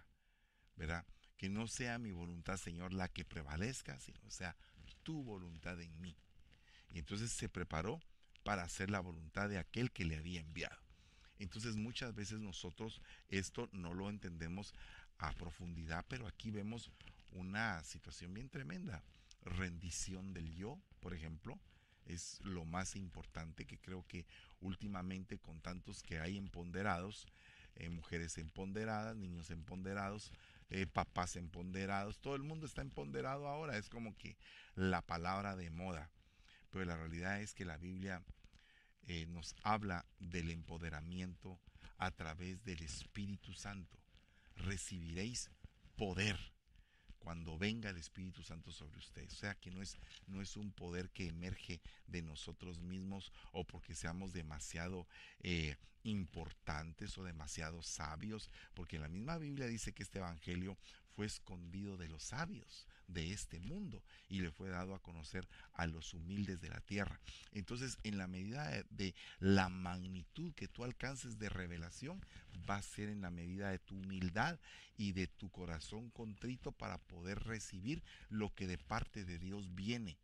¿Verdad? 0.76 1.06
que 1.44 1.50
no 1.50 1.68
sea 1.68 2.00
mi 2.00 2.14
voluntad, 2.14 2.56
Señor, 2.56 2.94
la 2.94 3.10
que 3.10 3.26
prevalezca, 3.26 4.00
sino 4.00 4.30
sea 4.30 4.56
tu 5.04 5.26
voluntad 5.26 5.82
en 5.82 6.00
mí. 6.00 6.16
Y 6.90 7.00
entonces 7.00 7.34
se 7.34 7.50
preparó 7.50 8.00
para 8.46 8.64
hacer 8.64 8.90
la 8.90 9.02
voluntad 9.02 9.50
de 9.50 9.58
aquel 9.58 9.92
que 9.92 10.06
le 10.06 10.16
había 10.16 10.40
enviado. 10.40 10.82
Entonces 11.40 11.76
muchas 11.76 12.16
veces 12.16 12.40
nosotros 12.40 13.02
esto 13.28 13.68
no 13.74 13.94
lo 13.94 14.10
entendemos 14.10 14.74
a 15.18 15.34
profundidad, 15.34 16.06
pero 16.08 16.28
aquí 16.28 16.50
vemos 16.50 16.90
una 17.32 17.84
situación 17.84 18.34
bien 18.34 18.48
tremenda. 18.48 19.04
Rendición 19.44 20.34
del 20.34 20.56
yo, 20.56 20.80
por 21.00 21.14
ejemplo, 21.14 21.60
es 22.06 22.40
lo 22.42 22.66
más 22.66 22.96
importante 22.96 23.66
que 23.66 23.78
creo 23.78 24.06
que 24.08 24.26
últimamente 24.62 25.38
con 25.38 25.62
tantos 25.62 26.04
que 26.04 26.20
hay 26.20 26.38
empoderados, 26.38 27.28
eh, 27.76 27.90
mujeres 27.90 28.38
empoderadas, 28.38 29.16
niños 29.16 29.50
empoderados, 29.50 30.32
eh, 30.70 30.86
papás 30.88 31.36
empoderados, 31.36 32.20
todo 32.20 32.36
el 32.36 32.44
mundo 32.44 32.66
está 32.66 32.82
empoderado 32.82 33.48
ahora, 33.48 33.78
es 33.78 33.90
como 33.90 34.16
que 34.18 34.38
la 34.76 35.02
palabra 35.02 35.56
de 35.56 35.70
moda. 35.70 36.10
Pero 36.70 36.86
la 36.86 36.98
realidad 36.98 37.42
es 37.42 37.54
que 37.54 37.66
la 37.66 37.78
Biblia 37.78 38.24
eh, 39.08 39.26
nos 39.28 39.56
habla 39.64 40.06
del 40.20 40.50
empoderamiento 40.50 41.60
a 41.98 42.12
través 42.12 42.64
del 42.64 42.82
Espíritu 42.82 43.54
Santo. 43.54 44.00
Recibiréis 44.56 45.52
poder 45.96 46.53
cuando 47.24 47.58
venga 47.58 47.90
el 47.90 47.98
Espíritu 47.98 48.44
Santo 48.44 48.72
sobre 48.72 49.00
ustedes. 49.00 49.34
O 49.34 49.38
sea 49.38 49.56
que 49.56 49.72
no 49.72 49.82
es, 49.82 49.98
no 50.28 50.42
es 50.42 50.58
un 50.58 50.72
poder 50.72 51.10
que 51.10 51.28
emerge 51.28 51.80
de 52.08 52.22
nosotros 52.22 52.80
mismos 52.80 53.32
o 53.52 53.64
porque 53.64 53.96
seamos 53.96 54.34
demasiado 54.34 55.08
eh, 55.42 55.78
importantes 56.04 57.18
o 57.18 57.24
demasiado 57.24 57.82
sabios, 57.82 58.50
porque 58.74 59.00
la 59.00 59.08
misma 59.08 59.38
Biblia 59.38 59.68
dice 59.68 59.94
que 59.94 60.04
este 60.04 60.20
Evangelio 60.20 60.78
fue 61.16 61.26
escondido 61.26 61.98
de 61.98 62.10
los 62.10 62.24
sabios 62.24 62.86
de 63.08 63.32
este 63.32 63.60
mundo 63.60 64.04
y 64.30 64.40
le 64.40 64.52
fue 64.52 64.70
dado 64.70 64.96
a 64.96 65.02
conocer 65.02 65.48
a 65.74 65.88
los 65.88 66.14
humildes 66.14 66.62
de 66.62 66.70
la 66.70 66.82
tierra. 66.82 67.20
Entonces, 67.52 67.98
en 68.04 68.18
la 68.18 68.28
medida 68.28 68.84
de, 68.90 69.14
la 69.40 69.70
magnitud 69.70 70.54
que 70.54 70.68
tú 70.68 70.84
alcances 70.84 71.40
de 71.40 71.50
revelación, 71.50 72.24
va 72.70 72.78
a 72.78 72.82
ser 72.82 73.10
en 73.10 73.22
la 73.22 73.30
medida 73.30 73.70
de 73.70 73.80
tu 73.80 73.96
humildad 73.96 74.60
y 74.98 75.12
de 75.12 75.28
tu 75.28 75.50
corazón 75.50 76.10
contrito 76.12 76.72
para 76.72 76.98
poder 76.98 77.40
recibir 77.40 78.04
lo 78.30 78.54
que 78.54 78.68
de 78.68 78.78
parte 78.78 79.26
de 79.26 79.40
Dios 79.40 79.74
viene. 79.76 80.18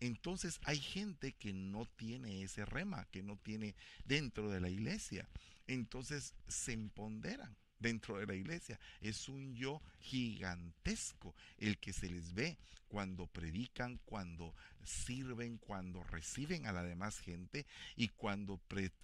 Entonces 0.00 0.58
hay 0.64 0.78
gente 0.78 1.32
que 1.32 1.52
no 1.52 1.86
tiene 1.86 2.42
ese 2.42 2.64
rema, 2.64 3.06
que 3.12 3.22
no 3.22 3.36
tiene 3.36 3.76
dentro 4.04 4.50
de 4.50 4.60
la 4.60 4.68
iglesia. 4.68 5.28
Entonces 5.68 6.34
se 6.48 6.72
empoderan 6.72 7.56
dentro 7.82 8.18
de 8.18 8.26
la 8.26 8.34
iglesia. 8.34 8.78
Es 9.00 9.28
un 9.28 9.54
yo 9.54 9.82
gigantesco 9.98 11.34
el 11.58 11.78
que 11.78 11.92
se 11.92 12.08
les 12.08 12.32
ve 12.32 12.56
cuando 12.88 13.26
predican, 13.26 13.98
cuando 14.04 14.54
sirven, 14.84 15.58
cuando 15.58 16.04
reciben 16.04 16.66
a 16.66 16.72
la 16.72 16.82
demás 16.82 17.18
gente 17.18 17.66
y 17.96 18.08
cuando 18.08 18.58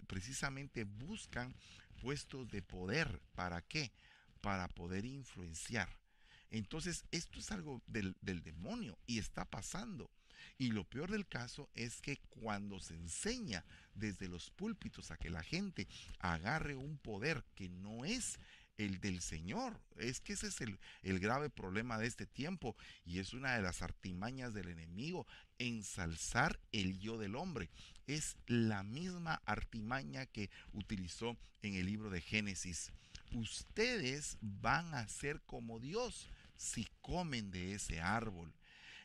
precisamente 0.06 0.84
buscan 0.84 1.54
puestos 2.02 2.48
de 2.48 2.62
poder. 2.62 3.20
¿Para 3.34 3.62
qué? 3.62 3.92
Para 4.40 4.68
poder 4.68 5.04
influenciar. 5.04 5.88
Entonces, 6.50 7.04
esto 7.10 7.40
es 7.40 7.50
algo 7.50 7.82
del, 7.86 8.16
del 8.20 8.42
demonio 8.42 8.98
y 9.06 9.18
está 9.18 9.44
pasando. 9.44 10.10
Y 10.58 10.72
lo 10.72 10.84
peor 10.84 11.10
del 11.10 11.26
caso 11.26 11.70
es 11.74 12.00
que 12.00 12.18
cuando 12.28 12.80
se 12.80 12.94
enseña 12.94 13.64
desde 13.94 14.28
los 14.28 14.50
púlpitos 14.50 15.10
a 15.10 15.16
que 15.16 15.30
la 15.30 15.42
gente 15.42 15.88
agarre 16.18 16.74
un 16.74 16.98
poder 16.98 17.44
que 17.54 17.68
no 17.68 18.04
es 18.04 18.38
el 18.78 19.00
del 19.00 19.20
Señor. 19.20 19.78
Es 19.96 20.20
que 20.20 20.32
ese 20.32 20.46
es 20.46 20.60
el, 20.60 20.78
grave 21.18 21.50
problema 21.50 21.98
de 21.98 22.06
este 22.06 22.26
tiempo 22.26 22.76
y 23.04 23.18
es 23.18 23.34
una 23.34 23.54
de 23.54 23.62
las 23.62 23.82
artimañas 23.82 24.54
del 24.54 24.68
enemigo, 24.68 25.26
ensalzar 25.58 26.58
el 26.72 26.98
yo 26.98 27.18
del 27.18 27.34
hombre. 27.34 27.68
Es 28.06 28.36
la 28.46 28.82
misma 28.82 29.42
artimaña 29.44 30.24
que 30.26 30.48
utilizó 30.72 31.36
en 31.62 31.74
el 31.74 31.86
libro 31.86 32.08
de 32.08 32.22
Génesis. 32.22 32.92
Ustedes 33.32 34.38
van 34.40 34.94
a 34.94 35.06
ser 35.08 35.42
como 35.42 35.80
Dios 35.80 36.28
si 36.56 36.88
comen 37.02 37.50
de 37.50 37.74
ese 37.74 38.00
árbol. 38.00 38.54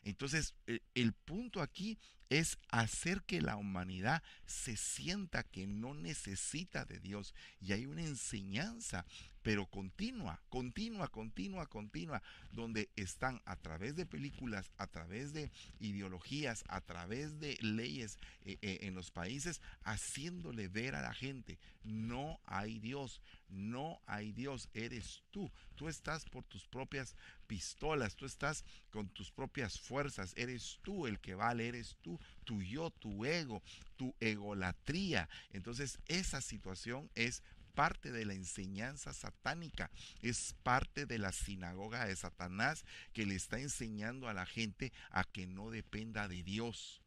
Entonces, 0.02 0.54
e, 0.66 0.80
el 0.94 1.12
punto 1.12 1.60
aquí 1.60 1.98
es 2.30 2.58
hacer 2.70 3.22
que 3.22 3.40
la 3.40 3.56
humanidad 3.56 4.22
se 4.46 4.76
sienta 4.76 5.42
que 5.42 5.66
no 5.66 5.94
necesita 5.94 6.84
de 6.84 7.00
Dios. 7.00 7.34
Y 7.60 7.72
hay 7.72 7.86
una 7.86 8.02
enseñanza 8.02 9.04
pero 9.44 9.66
continua, 9.66 10.40
continua, 10.48 11.06
continua, 11.08 11.66
continua, 11.66 12.22
donde 12.50 12.88
están 12.96 13.42
a 13.44 13.56
través 13.56 13.94
de 13.94 14.06
películas, 14.06 14.72
a 14.78 14.86
través 14.86 15.34
de 15.34 15.52
ideologías, 15.80 16.64
a 16.66 16.80
través 16.80 17.38
de 17.38 17.58
leyes 17.60 18.16
eh, 18.46 18.56
eh, 18.62 18.78
en 18.80 18.94
los 18.94 19.10
países, 19.10 19.60
haciéndole 19.82 20.68
ver 20.68 20.94
a 20.94 21.02
la 21.02 21.12
gente, 21.12 21.58
no 21.82 22.40
hay 22.46 22.78
Dios, 22.78 23.20
no 23.50 24.00
hay 24.06 24.32
Dios, 24.32 24.70
eres 24.72 25.22
tú, 25.30 25.52
tú 25.74 25.88
estás 25.88 26.24
por 26.24 26.44
tus 26.44 26.66
propias 26.66 27.14
pistolas, 27.46 28.16
tú 28.16 28.24
estás 28.24 28.64
con 28.90 29.10
tus 29.10 29.30
propias 29.30 29.78
fuerzas, 29.78 30.32
eres 30.36 30.78
tú 30.82 31.06
el 31.06 31.20
que 31.20 31.34
vale, 31.34 31.68
eres 31.68 31.96
tú, 32.00 32.18
tu 32.44 32.62
yo, 32.62 32.90
tu 32.90 33.26
ego, 33.26 33.62
tu 33.96 34.14
egolatría. 34.20 35.28
Entonces 35.50 35.98
esa 36.06 36.40
situación 36.40 37.10
es 37.14 37.42
parte 37.74 38.12
de 38.12 38.24
la 38.24 38.34
enseñanza 38.34 39.12
satánica, 39.12 39.90
es 40.22 40.54
parte 40.62 41.06
de 41.06 41.18
la 41.18 41.32
sinagoga 41.32 42.06
de 42.06 42.16
Satanás 42.16 42.84
que 43.12 43.26
le 43.26 43.34
está 43.34 43.58
enseñando 43.58 44.28
a 44.28 44.34
la 44.34 44.46
gente 44.46 44.92
a 45.10 45.24
que 45.24 45.46
no 45.46 45.70
dependa 45.70 46.28
de 46.28 46.42
Dios, 46.42 47.02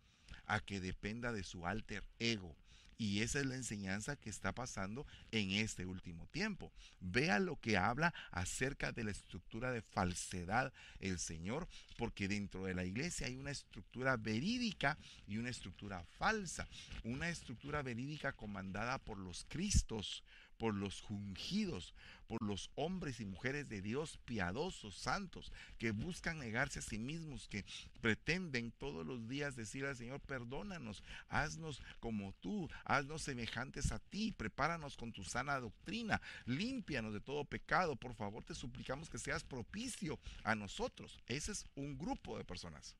a 0.46 0.60
que 0.60 0.80
dependa 0.80 1.32
de 1.32 1.44
su 1.44 1.66
alter 1.66 2.04
ego. 2.20 2.56
Y 3.00 3.22
esa 3.22 3.40
es 3.40 3.46
la 3.46 3.56
enseñanza 3.56 4.16
que 4.16 4.30
está 4.32 4.54
pasando 4.54 5.06
en 5.32 5.52
este 5.52 5.86
último 5.86 6.26
tiempo. 6.28 6.72
Vea 7.00 7.38
lo 7.38 7.56
que 7.58 7.78
habla 7.78 8.12
acerca 8.32 8.92
de 8.92 9.04
la 9.04 9.12
estructura 9.12 9.72
de 9.72 9.84
falsedad 9.84 10.74
el 11.00 11.20
Señor, 11.20 11.68
porque 11.96 12.28
dentro 12.28 12.66
de 12.66 12.74
la 12.74 12.86
iglesia 12.86 13.28
hay 13.28 13.36
una 13.36 13.52
estructura 13.52 14.18
verídica 14.18 14.98
y 15.28 15.38
una 15.38 15.50
estructura 15.50 16.04
falsa. 16.18 16.68
Una 17.04 17.30
estructura 17.30 17.84
verídica 17.84 18.34
comandada 18.34 18.98
por 18.98 19.20
los 19.20 19.46
Cristos, 19.48 20.24
por 20.58 20.74
los 20.74 21.04
ungidos, 21.10 21.93
por 22.28 22.41
los 22.43 22.70
hombres 22.76 23.20
y 23.20 23.26
mujeres 23.26 23.70
de 23.70 23.82
Dios 23.82 24.20
piadosos, 24.26 24.96
santos, 24.96 25.52
que 25.78 25.91
buscan 25.91 26.39
negarse 26.39 26.80
a 26.80 26.82
sí 26.82 27.00
mismos, 27.00 27.48
que 27.48 27.65
pretenden 28.02 28.72
todos 28.72 29.06
los 29.06 29.28
días 29.28 29.56
decir 29.56 29.86
al 29.86 29.96
Señor, 29.96 30.20
perdónanos, 30.20 31.04
haznos 31.30 31.82
como 32.00 32.34
tú, 32.34 32.70
haznos 32.84 33.22
semejantes 33.22 33.91
a 33.91 34.00
ti, 34.00 34.32
prepáranos 34.32 34.98
con 34.98 35.12
tu 35.12 35.24
sana 35.24 35.60
doctrina, 35.60 36.22
límpianos 36.46 37.13
de 37.13 37.22
todo 37.22 37.46
pecado, 37.46 37.96
por 37.96 38.13
favor 38.13 38.43
te 38.43 38.56
suplicamos 38.56 39.10
que 39.10 39.17
seas 39.17 39.43
propicio 39.43 40.20
a 40.43 40.56
nosotros. 40.56 41.20
Ese 41.28 41.52
es 41.52 41.65
un 41.76 41.98
grupo 41.98 42.38
de 42.38 42.43
personas. 42.43 42.96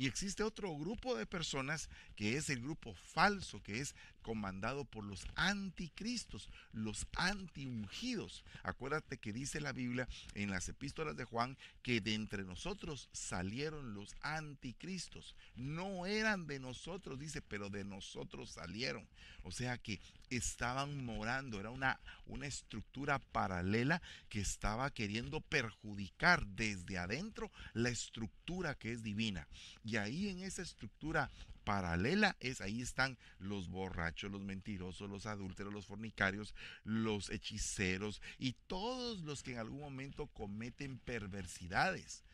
Y 0.00 0.06
existe 0.06 0.42
otro 0.42 0.74
grupo 0.78 1.14
de 1.14 1.26
personas 1.26 1.90
que 2.16 2.38
es 2.38 2.48
el 2.48 2.62
grupo 2.62 2.94
falso, 2.94 3.62
que 3.62 3.80
es 3.80 3.94
comandado 4.22 4.84
por 4.84 5.04
los 5.04 5.26
anticristos, 5.34 6.48
los 6.72 7.06
antiungidos. 7.16 8.44
Acuérdate 8.62 9.18
que 9.18 9.32
dice 9.32 9.60
la 9.60 9.72
Biblia 9.72 10.08
en 10.34 10.50
las 10.50 10.68
epístolas 10.68 11.16
de 11.16 11.24
Juan 11.24 11.56
que 11.82 12.00
de 12.00 12.14
entre 12.14 12.44
nosotros 12.44 13.08
salieron 13.12 13.94
los 13.94 14.14
anticristos. 14.20 15.36
No 15.56 16.06
eran 16.06 16.46
de 16.46 16.58
nosotros, 16.58 17.18
dice, 17.18 17.42
pero 17.42 17.70
de 17.70 17.84
nosotros 17.84 18.50
salieron. 18.50 19.06
O 19.42 19.52
sea 19.52 19.78
que 19.78 20.00
estaban 20.28 21.04
morando, 21.04 21.58
era 21.58 21.70
una, 21.70 21.98
una 22.26 22.46
estructura 22.46 23.18
paralela 23.18 24.00
que 24.28 24.40
estaba 24.40 24.90
queriendo 24.90 25.40
perjudicar 25.40 26.46
desde 26.46 26.98
adentro 26.98 27.50
la 27.72 27.88
estructura 27.88 28.74
que 28.74 28.92
es 28.92 29.02
divina. 29.02 29.48
Y 29.84 29.96
ahí 29.96 30.28
en 30.28 30.40
esa 30.40 30.62
estructura 30.62 31.30
paralela 31.70 32.36
es 32.40 32.60
ahí 32.60 32.82
están 32.82 33.16
los 33.38 33.68
borrachos, 33.68 34.32
los 34.32 34.42
mentirosos, 34.42 35.08
los 35.08 35.26
adúlteros, 35.26 35.72
los 35.72 35.86
fornicarios, 35.86 36.52
los 36.82 37.30
hechiceros 37.30 38.20
y 38.40 38.54
todos 38.66 39.20
los 39.20 39.44
que 39.44 39.52
en 39.52 39.58
algún 39.60 39.78
momento 39.78 40.26
cometen 40.26 40.98
perversidades. 40.98 42.24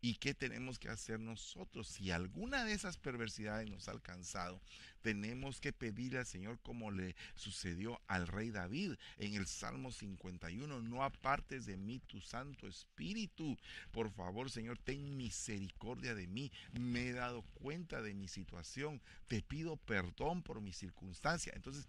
¿Y 0.00 0.14
qué 0.16 0.34
tenemos 0.34 0.78
que 0.78 0.88
hacer 0.88 1.18
nosotros? 1.18 1.88
Si 1.88 2.10
alguna 2.10 2.64
de 2.64 2.72
esas 2.72 2.96
perversidades 2.96 3.68
nos 3.68 3.88
ha 3.88 3.92
alcanzado, 3.92 4.60
tenemos 5.02 5.60
que 5.60 5.72
pedirle 5.72 6.18
al 6.18 6.26
Señor 6.26 6.58
como 6.60 6.90
le 6.90 7.14
sucedió 7.34 8.00
al 8.06 8.26
rey 8.26 8.50
David 8.50 8.94
en 9.18 9.34
el 9.34 9.46
Salmo 9.46 9.92
51, 9.92 10.80
no 10.82 11.04
apartes 11.04 11.64
de 11.64 11.76
mí 11.76 12.00
tu 12.00 12.20
Santo 12.20 12.66
Espíritu. 12.66 13.56
Por 13.92 14.10
favor, 14.10 14.50
Señor, 14.50 14.78
ten 14.78 15.16
misericordia 15.16 16.14
de 16.14 16.26
mí. 16.26 16.50
Me 16.72 17.08
he 17.08 17.12
dado 17.12 17.42
cuenta 17.54 18.02
de 18.02 18.14
mi 18.14 18.28
situación. 18.28 19.00
Te 19.28 19.42
pido 19.42 19.76
perdón 19.76 20.42
por 20.42 20.60
mi 20.60 20.72
circunstancia. 20.72 21.52
Entonces, 21.54 21.88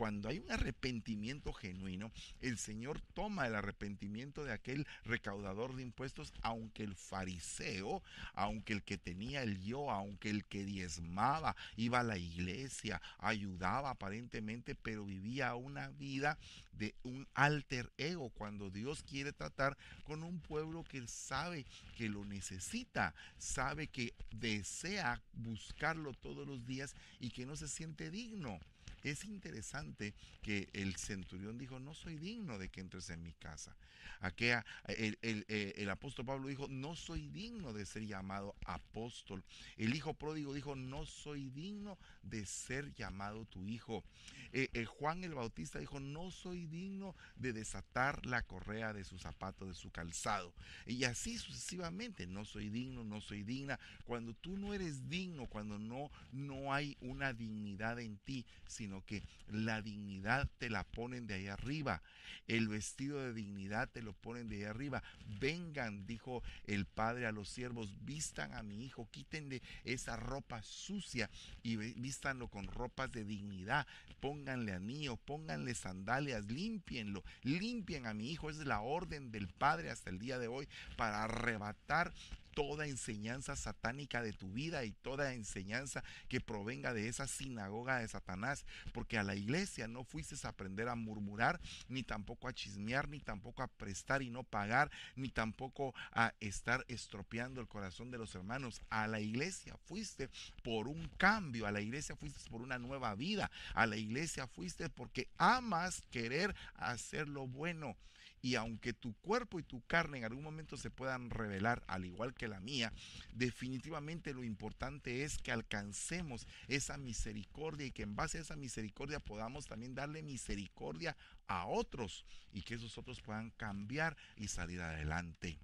cuando 0.00 0.30
hay 0.30 0.38
un 0.38 0.50
arrepentimiento 0.50 1.52
genuino, 1.52 2.10
el 2.40 2.56
Señor 2.56 3.02
toma 3.12 3.46
el 3.46 3.54
arrepentimiento 3.54 4.44
de 4.44 4.52
aquel 4.54 4.86
recaudador 5.04 5.76
de 5.76 5.82
impuestos, 5.82 6.32
aunque 6.40 6.84
el 6.84 6.94
fariseo, 6.94 8.02
aunque 8.32 8.72
el 8.72 8.82
que 8.82 8.96
tenía 8.96 9.42
el 9.42 9.62
yo, 9.62 9.90
aunque 9.90 10.30
el 10.30 10.46
que 10.46 10.64
diezmaba, 10.64 11.54
iba 11.76 12.00
a 12.00 12.02
la 12.02 12.16
iglesia, 12.16 13.02
ayudaba 13.18 13.90
aparentemente, 13.90 14.74
pero 14.74 15.04
vivía 15.04 15.54
una 15.54 15.90
vida 15.90 16.38
de 16.72 16.94
un 17.02 17.28
alter 17.34 17.92
ego 17.98 18.30
cuando 18.30 18.70
Dios 18.70 19.02
quiere 19.02 19.34
tratar 19.34 19.76
con 20.04 20.22
un 20.22 20.40
pueblo 20.40 20.82
que 20.82 21.06
sabe 21.08 21.66
que 21.98 22.08
lo 22.08 22.24
necesita, 22.24 23.14
sabe 23.36 23.88
que 23.88 24.14
desea 24.30 25.20
buscarlo 25.34 26.14
todos 26.14 26.48
los 26.48 26.64
días 26.64 26.94
y 27.18 27.28
que 27.28 27.44
no 27.44 27.54
se 27.54 27.68
siente 27.68 28.10
digno. 28.10 28.58
Es 29.02 29.24
interesante 29.24 30.14
que 30.42 30.68
el 30.72 30.96
centurión 30.96 31.58
dijo, 31.58 31.78
no 31.78 31.94
soy 31.94 32.16
digno 32.16 32.58
de 32.58 32.68
que 32.68 32.80
entres 32.80 33.10
en 33.10 33.22
mi 33.22 33.32
casa. 33.32 33.74
Aquella, 34.20 34.66
el, 34.86 35.18
eh, 35.22 35.74
el, 35.76 35.88
apóstol 35.88 36.26
Pablo 36.26 36.48
dijo, 36.48 36.68
no 36.68 36.94
soy 36.94 37.28
digno 37.28 37.72
de 37.72 37.86
ser 37.86 38.06
llamado 38.06 38.54
apóstol. 38.66 39.42
El 39.78 39.94
hijo 39.94 40.12
pródigo 40.12 40.52
dijo, 40.52 40.76
no 40.76 41.06
soy 41.06 41.48
digno 41.48 41.98
de 42.22 42.44
ser 42.44 42.92
llamado 42.94 43.46
tu 43.46 43.66
hijo. 43.66 44.04
Eh, 44.52 44.68
eh, 44.74 44.84
Juan 44.84 45.24
el 45.24 45.34
Bautista 45.34 45.78
dijo, 45.78 46.00
no 46.00 46.30
soy 46.30 46.66
digno 46.66 47.14
de 47.36 47.52
desatar 47.52 48.26
la 48.26 48.42
correa 48.42 48.92
de 48.92 49.04
su 49.04 49.18
zapato, 49.18 49.66
de 49.66 49.74
su 49.74 49.90
calzado. 49.90 50.52
Y 50.86 51.04
así 51.04 51.38
sucesivamente, 51.38 52.26
no 52.26 52.44
soy 52.44 52.68
digno, 52.68 53.04
no 53.04 53.20
soy 53.20 53.42
digna. 53.42 53.78
Cuando 54.04 54.34
tú 54.34 54.56
no 54.58 54.74
eres 54.74 55.08
digno, 55.08 55.46
cuando 55.46 55.78
no, 55.78 56.10
no 56.32 56.74
hay 56.74 56.96
una 57.00 57.32
dignidad 57.32 57.98
en 58.00 58.18
ti, 58.18 58.44
sino 58.66 58.89
que 59.06 59.22
la 59.48 59.82
dignidad 59.82 60.48
te 60.58 60.70
la 60.70 60.84
ponen 60.84 61.26
de 61.26 61.34
ahí 61.34 61.46
arriba. 61.46 62.02
El 62.46 62.68
vestido 62.68 63.20
de 63.20 63.32
dignidad 63.32 63.88
te 63.88 64.02
lo 64.02 64.12
ponen 64.12 64.48
de 64.48 64.56
ahí 64.56 64.64
arriba. 64.64 65.02
Vengan, 65.38 66.06
dijo 66.06 66.42
el 66.66 66.86
padre 66.86 67.26
a 67.26 67.32
los 67.32 67.48
siervos, 67.48 67.94
vistan 68.04 68.52
a 68.54 68.62
mi 68.62 68.84
hijo, 68.84 69.08
quítenle 69.10 69.62
esa 69.84 70.16
ropa 70.16 70.62
sucia 70.62 71.30
y 71.62 71.76
vístanlo 71.76 72.48
con 72.48 72.66
ropas 72.66 73.12
de 73.12 73.24
dignidad. 73.24 73.86
Pónganle 74.20 74.72
anillo, 74.72 75.16
pónganle 75.16 75.74
sandalias, 75.74 76.44
limpienlo, 76.46 77.24
limpien 77.42 78.06
a 78.06 78.14
mi 78.14 78.30
hijo. 78.30 78.50
Esa 78.50 78.60
es 78.60 78.66
la 78.66 78.80
orden 78.80 79.30
del 79.30 79.48
padre 79.48 79.90
hasta 79.90 80.10
el 80.10 80.18
día 80.18 80.38
de 80.38 80.48
hoy 80.48 80.68
para 80.96 81.24
arrebatar 81.24 82.12
toda 82.60 82.86
enseñanza 82.86 83.56
satánica 83.56 84.22
de 84.22 84.34
tu 84.34 84.52
vida 84.52 84.84
y 84.84 84.92
toda 84.92 85.32
enseñanza 85.32 86.04
que 86.28 86.42
provenga 86.42 86.92
de 86.92 87.08
esa 87.08 87.26
sinagoga 87.26 88.00
de 88.00 88.08
Satanás, 88.08 88.66
porque 88.92 89.16
a 89.16 89.22
la 89.22 89.34
iglesia 89.34 89.88
no 89.88 90.04
fuiste 90.04 90.36
a 90.44 90.50
aprender 90.50 90.86
a 90.90 90.94
murmurar, 90.94 91.58
ni 91.88 92.02
tampoco 92.02 92.48
a 92.48 92.52
chismear, 92.52 93.08
ni 93.08 93.18
tampoco 93.18 93.62
a 93.62 93.66
prestar 93.66 94.20
y 94.20 94.28
no 94.28 94.42
pagar, 94.42 94.90
ni 95.16 95.30
tampoco 95.30 95.94
a 96.12 96.34
estar 96.40 96.84
estropeando 96.88 97.62
el 97.62 97.66
corazón 97.66 98.10
de 98.10 98.18
los 98.18 98.34
hermanos. 98.34 98.82
A 98.90 99.06
la 99.06 99.20
iglesia 99.20 99.78
fuiste 99.86 100.28
por 100.62 100.86
un 100.86 101.08
cambio, 101.16 101.66
a 101.66 101.72
la 101.72 101.80
iglesia 101.80 102.14
fuiste 102.14 102.50
por 102.50 102.60
una 102.60 102.78
nueva 102.78 103.14
vida, 103.14 103.50
a 103.72 103.86
la 103.86 103.96
iglesia 103.96 104.46
fuiste 104.46 104.90
porque 104.90 105.28
amas 105.38 106.02
querer 106.10 106.54
hacer 106.74 107.26
lo 107.26 107.46
bueno. 107.46 107.96
Y 108.42 108.54
aunque 108.54 108.92
tu 108.92 109.14
cuerpo 109.20 109.58
y 109.58 109.62
tu 109.62 109.84
carne 109.86 110.18
en 110.18 110.24
algún 110.24 110.42
momento 110.42 110.76
se 110.76 110.90
puedan 110.90 111.28
revelar, 111.28 111.84
al 111.86 112.06
igual 112.06 112.34
que 112.34 112.48
la 112.48 112.60
mía, 112.60 112.92
definitivamente 113.34 114.32
lo 114.32 114.44
importante 114.44 115.24
es 115.24 115.36
que 115.36 115.52
alcancemos 115.52 116.46
esa 116.66 116.96
misericordia 116.96 117.86
y 117.86 117.92
que 117.92 118.02
en 118.02 118.16
base 118.16 118.38
a 118.38 118.40
esa 118.40 118.56
misericordia 118.56 119.20
podamos 119.20 119.66
también 119.66 119.94
darle 119.94 120.22
misericordia 120.22 121.16
a 121.48 121.66
otros 121.66 122.24
y 122.52 122.62
que 122.62 122.74
esos 122.74 122.96
otros 122.96 123.20
puedan 123.20 123.50
cambiar 123.50 124.16
y 124.36 124.48
salir 124.48 124.80
adelante. 124.80 125.58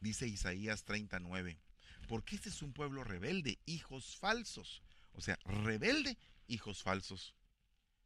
Dice 0.00 0.28
Isaías 0.28 0.84
39, 0.84 1.58
porque 2.06 2.36
este 2.36 2.50
es 2.50 2.62
un 2.62 2.72
pueblo 2.72 3.02
rebelde, 3.02 3.58
hijos 3.66 4.16
falsos. 4.16 4.82
O 5.14 5.20
sea, 5.20 5.38
rebelde, 5.44 6.16
hijos 6.46 6.82
falsos. 6.82 7.34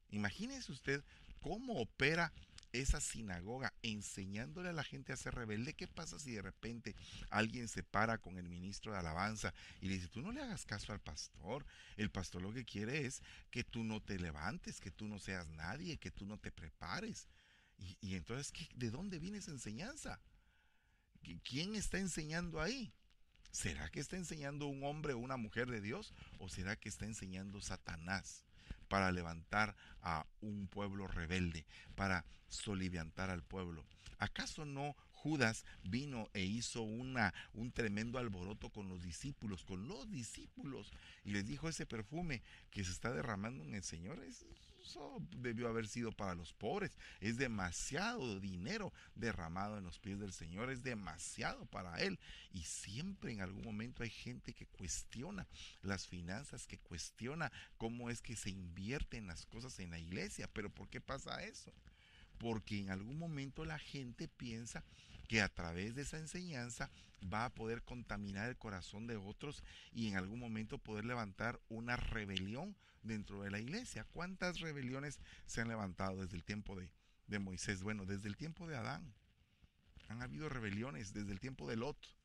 Imagínese 0.08 0.72
usted 0.72 1.04
cómo 1.40 1.80
opera 1.80 2.32
esa 2.72 3.00
sinagoga 3.00 3.72
enseñándole 3.82 4.68
a 4.68 4.72
la 4.72 4.84
gente 4.84 5.12
a 5.12 5.16
ser 5.16 5.34
rebelde, 5.34 5.74
¿qué 5.74 5.88
pasa 5.88 6.18
si 6.18 6.32
de 6.32 6.42
repente 6.42 6.94
alguien 7.30 7.68
se 7.68 7.82
para 7.82 8.18
con 8.18 8.38
el 8.38 8.48
ministro 8.48 8.92
de 8.92 8.98
alabanza 8.98 9.52
y 9.80 9.88
le 9.88 9.94
dice, 9.94 10.08
tú 10.08 10.22
no 10.22 10.32
le 10.32 10.42
hagas 10.42 10.64
caso 10.64 10.92
al 10.92 11.00
pastor? 11.00 11.66
El 11.96 12.10
pastor 12.10 12.42
lo 12.42 12.52
que 12.52 12.64
quiere 12.64 13.06
es 13.06 13.22
que 13.50 13.64
tú 13.64 13.84
no 13.84 14.00
te 14.00 14.18
levantes, 14.18 14.80
que 14.80 14.90
tú 14.90 15.06
no 15.06 15.18
seas 15.18 15.48
nadie, 15.48 15.98
que 15.98 16.10
tú 16.10 16.26
no 16.26 16.38
te 16.38 16.52
prepares. 16.52 17.28
Y, 18.00 18.14
entonces, 18.14 18.52
¿de 18.74 18.90
dónde 18.90 19.18
viene 19.18 19.38
esa 19.38 19.52
enseñanza? 19.52 20.20
¿Quién 21.44 21.74
está 21.76 21.98
enseñando 21.98 22.60
ahí? 22.60 22.92
¿Será 23.50 23.88
que 23.88 24.00
está 24.00 24.16
enseñando 24.16 24.66
un 24.66 24.84
hombre 24.84 25.14
o 25.14 25.18
una 25.18 25.36
mujer 25.36 25.70
de 25.70 25.80
Dios? 25.80 26.12
¿O 26.38 26.48
será 26.48 26.76
que 26.76 26.88
está 26.88 27.06
enseñando 27.06 27.60
Satanás? 27.60 28.44
Para 28.90 29.12
levantar 29.12 29.76
a 30.02 30.26
un 30.40 30.66
pueblo 30.66 31.06
rebelde, 31.06 31.64
para 31.94 32.24
soliviantar 32.48 33.30
al 33.30 33.44
pueblo. 33.44 33.86
¿Acaso 34.18 34.66
no 34.66 34.96
Judas 35.12 35.64
vino 35.84 36.28
e 36.34 36.42
hizo 36.42 36.82
una, 36.82 37.32
un 37.54 37.70
tremendo 37.70 38.18
alboroto 38.18 38.70
con 38.70 38.88
los 38.88 39.00
discípulos, 39.00 39.64
con 39.64 39.86
los 39.86 40.10
discípulos, 40.10 40.90
y 41.24 41.30
les 41.30 41.46
dijo 41.46 41.68
ese 41.68 41.86
perfume 41.86 42.42
que 42.70 42.84
se 42.84 42.90
está 42.90 43.12
derramando 43.12 43.62
en 43.62 43.74
el 43.74 43.84
Señor, 43.84 44.20
eso 44.82 45.22
debió 45.36 45.68
haber 45.68 45.86
sido 45.86 46.12
para 46.12 46.34
los 46.34 46.52
pobres, 46.52 46.92
es 47.20 47.36
demasiado 47.36 48.40
dinero 48.40 48.92
derramado 49.14 49.78
en 49.78 49.84
los 49.84 49.98
pies 49.98 50.18
del 50.18 50.32
Señor, 50.32 50.70
es 50.70 50.82
demasiado 50.82 51.66
para 51.66 52.00
Él, 52.00 52.18
y 52.52 52.62
siempre 52.62 53.32
en 53.32 53.40
algún 53.40 53.64
momento 53.64 54.02
hay 54.02 54.10
gente 54.10 54.52
que 54.54 54.66
cuestiona 54.66 55.46
las 55.82 56.06
finanzas, 56.06 56.66
que 56.66 56.78
cuestiona 56.78 57.52
cómo 57.76 58.10
es 58.10 58.20
que 58.20 58.36
se 58.36 58.50
invierten 58.50 59.26
las 59.26 59.46
cosas 59.46 59.78
en 59.78 59.90
la 59.90 59.98
iglesia, 59.98 60.48
pero 60.52 60.70
¿por 60.70 60.88
qué 60.88 61.00
pasa 61.00 61.42
eso? 61.42 61.72
Porque 62.38 62.78
en 62.78 62.90
algún 62.90 63.18
momento 63.18 63.64
la 63.64 63.78
gente 63.78 64.28
piensa 64.28 64.84
que 65.30 65.42
a 65.42 65.48
través 65.48 65.94
de 65.94 66.02
esa 66.02 66.18
enseñanza 66.18 66.90
va 67.32 67.44
a 67.44 67.54
poder 67.54 67.84
contaminar 67.84 68.48
el 68.48 68.56
corazón 68.56 69.06
de 69.06 69.16
otros 69.16 69.62
y 69.92 70.08
en 70.08 70.16
algún 70.16 70.40
momento 70.40 70.76
poder 70.76 71.04
levantar 71.04 71.60
una 71.68 71.94
rebelión 71.94 72.74
dentro 73.04 73.40
de 73.40 73.52
la 73.52 73.60
iglesia. 73.60 74.02
¿Cuántas 74.10 74.58
rebeliones 74.58 75.20
se 75.46 75.60
han 75.60 75.68
levantado 75.68 76.20
desde 76.20 76.36
el 76.36 76.42
tiempo 76.42 76.74
de, 76.74 76.90
de 77.28 77.38
Moisés? 77.38 77.84
Bueno, 77.84 78.06
desde 78.06 78.26
el 78.26 78.36
tiempo 78.36 78.66
de 78.66 78.76
Adán. 78.76 79.14
Han 80.08 80.20
habido 80.20 80.48
rebeliones 80.48 81.12
desde 81.12 81.30
el 81.30 81.38
tiempo 81.38 81.70
de 81.70 81.76
Lot. 81.76 82.16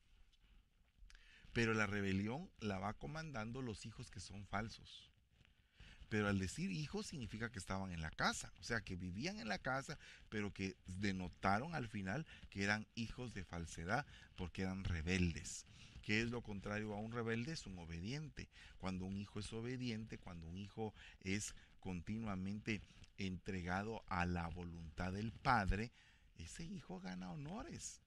Pero 1.52 1.74
la 1.74 1.86
rebelión 1.86 2.50
la 2.58 2.80
va 2.80 2.92
comandando 2.94 3.62
los 3.62 3.86
hijos 3.86 4.10
que 4.10 4.18
son 4.18 4.44
falsos. 4.48 5.12
Pero 6.08 6.28
al 6.28 6.38
decir 6.38 6.70
hijos 6.70 7.06
significa 7.06 7.50
que 7.50 7.58
estaban 7.58 7.90
en 7.92 8.00
la 8.00 8.10
casa, 8.10 8.52
o 8.60 8.62
sea, 8.62 8.80
que 8.80 8.96
vivían 8.96 9.38
en 9.38 9.48
la 9.48 9.58
casa, 9.58 9.98
pero 10.28 10.52
que 10.52 10.76
denotaron 10.86 11.74
al 11.74 11.88
final 11.88 12.26
que 12.48 12.62
eran 12.62 12.86
hijos 12.94 13.34
de 13.34 13.44
falsedad 13.44 14.06
porque 14.36 14.62
eran 14.62 14.84
rebeldes. 14.84 15.66
¿Qué 16.02 16.22
es 16.22 16.30
lo 16.30 16.42
contrario 16.42 16.94
a 16.94 17.00
un 17.00 17.10
rebelde? 17.10 17.52
Es 17.52 17.66
un 17.66 17.78
obediente. 17.80 18.48
Cuando 18.78 19.04
un 19.04 19.16
hijo 19.16 19.40
es 19.40 19.52
obediente, 19.52 20.18
cuando 20.18 20.46
un 20.46 20.56
hijo 20.56 20.94
es 21.22 21.54
continuamente 21.80 22.80
entregado 23.18 24.04
a 24.08 24.24
la 24.24 24.46
voluntad 24.48 25.12
del 25.12 25.32
padre, 25.32 25.90
ese 26.38 26.64
hijo 26.64 27.00
gana 27.00 27.32
honores. 27.32 28.00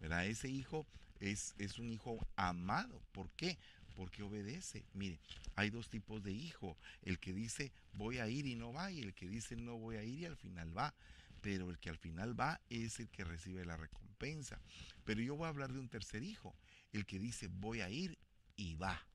¿verdad? 0.00 0.26
Ese 0.26 0.48
hijo 0.48 0.86
es, 1.20 1.54
es 1.58 1.78
un 1.78 1.90
hijo 1.90 2.26
amado. 2.36 3.00
¿Por 3.12 3.30
qué? 3.30 3.58
Porque 3.94 4.22
obedece. 4.22 4.84
Mire, 4.94 5.18
hay 5.56 5.70
dos 5.70 5.88
tipos 5.88 6.22
de 6.22 6.32
hijo, 6.32 6.76
el 7.02 7.18
que 7.18 7.32
dice 7.32 7.72
voy 7.94 8.18
a 8.18 8.28
ir 8.28 8.46
y 8.46 8.54
no 8.54 8.72
va 8.72 8.90
y 8.90 9.00
el 9.00 9.14
que 9.14 9.28
dice 9.28 9.56
no 9.56 9.78
voy 9.78 9.96
a 9.96 10.04
ir 10.04 10.20
y 10.20 10.24
al 10.26 10.36
final 10.36 10.76
va. 10.76 10.94
Pero 11.40 11.70
el 11.70 11.78
que 11.78 11.90
al 11.90 11.98
final 11.98 12.38
va 12.38 12.60
es 12.70 13.00
el 13.00 13.08
que 13.08 13.24
recibe 13.24 13.64
la 13.64 13.76
recompensa. 13.76 14.60
Pero 15.04 15.20
yo 15.20 15.36
voy 15.36 15.46
a 15.46 15.50
hablar 15.50 15.72
de 15.72 15.78
un 15.78 15.88
tercer 15.88 16.22
hijo, 16.22 16.54
el 16.92 17.04
que 17.04 17.18
dice 17.18 17.48
voy 17.48 17.80
a 17.80 17.90
ir 17.90 18.18
y 18.56 18.74
va. 18.74 19.06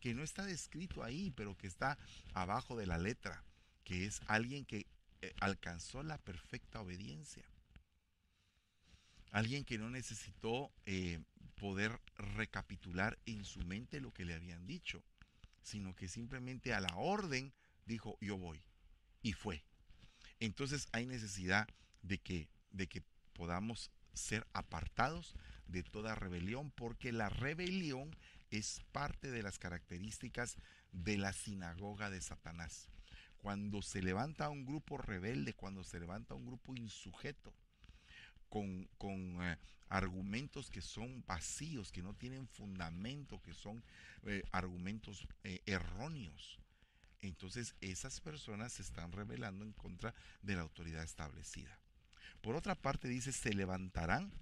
Que 0.00 0.14
no 0.14 0.22
está 0.22 0.44
descrito 0.44 1.02
ahí, 1.02 1.30
pero 1.30 1.56
que 1.56 1.66
está 1.66 1.98
abajo 2.34 2.76
de 2.76 2.86
la 2.86 2.98
letra, 2.98 3.42
que 3.84 4.04
es 4.04 4.20
alguien 4.26 4.64
que 4.64 4.86
eh, 5.22 5.32
alcanzó 5.40 6.02
la 6.02 6.18
perfecta 6.18 6.80
obediencia. 6.80 7.44
Alguien 9.30 9.64
que 9.64 9.78
no 9.78 9.90
necesitó 9.90 10.70
eh, 10.86 11.20
poder 11.56 12.00
recapitular 12.16 13.18
en 13.26 13.44
su 13.44 13.60
mente 13.64 14.00
lo 14.00 14.12
que 14.12 14.24
le 14.24 14.34
habían 14.34 14.66
dicho, 14.66 15.02
sino 15.62 15.94
que 15.94 16.08
simplemente 16.08 16.72
a 16.72 16.80
la 16.80 16.94
orden 16.96 17.52
dijo 17.86 18.16
yo 18.20 18.38
voy 18.38 18.62
y 19.22 19.32
fue. 19.32 19.64
Entonces 20.38 20.88
hay 20.92 21.06
necesidad 21.06 21.68
de 22.02 22.18
que, 22.18 22.48
de 22.70 22.86
que 22.86 23.02
podamos 23.32 23.90
ser 24.12 24.46
apartados 24.52 25.34
de 25.66 25.82
toda 25.82 26.14
rebelión, 26.14 26.70
porque 26.70 27.12
la 27.12 27.28
rebelión 27.28 28.16
es 28.50 28.80
parte 28.92 29.30
de 29.30 29.42
las 29.42 29.58
características 29.58 30.56
de 30.92 31.18
la 31.18 31.32
sinagoga 31.32 32.10
de 32.10 32.20
Satanás. 32.20 32.88
Cuando 33.38 33.82
se 33.82 34.02
levanta 34.02 34.48
un 34.48 34.64
grupo 34.64 34.98
rebelde, 34.98 35.54
cuando 35.54 35.84
se 35.84 36.00
levanta 36.00 36.34
un 36.34 36.46
grupo 36.46 36.74
insujeto, 36.74 37.52
con, 38.48 38.88
eh, 39.42 39.58
argumentos 39.88 40.70
que 40.70 40.82
son 40.82 41.24
vacíos, 41.26 41.92
que 41.92 42.02
no 42.02 42.14
tienen 42.14 42.48
fundamento, 42.48 43.40
que 43.42 43.54
son 43.54 43.82
eh, 44.24 44.42
argumentos 44.52 45.26
eh, 45.44 45.62
erróneos. 45.66 46.58
Entonces 47.20 47.74
esas 47.80 48.20
personas 48.20 48.74
se 48.74 48.82
están 48.82 49.12
rebelando 49.12 49.64
en 49.64 49.72
contra 49.72 50.14
de 50.42 50.56
la 50.56 50.62
autoridad 50.62 51.02
establecida. 51.02 51.78
Por 52.40 52.56
otra 52.56 52.74
parte 52.74 53.08
dice, 53.08 53.32
se 53.32 53.54
levantarán 53.54 54.32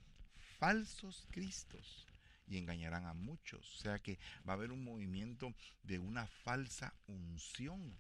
falsos 0.59 1.27
cristos 1.31 2.07
y 2.47 2.59
engañarán 2.59 3.07
a 3.07 3.15
muchos. 3.15 3.75
O 3.75 3.79
sea 3.79 3.99
que 3.99 4.19
va 4.49 4.53
a 4.53 4.57
haber 4.57 4.73
un 4.73 4.85
movimiento 4.85 5.55
de 5.83 5.99
una 5.99 6.27
falsa 6.27 6.95
unción. 7.07 7.99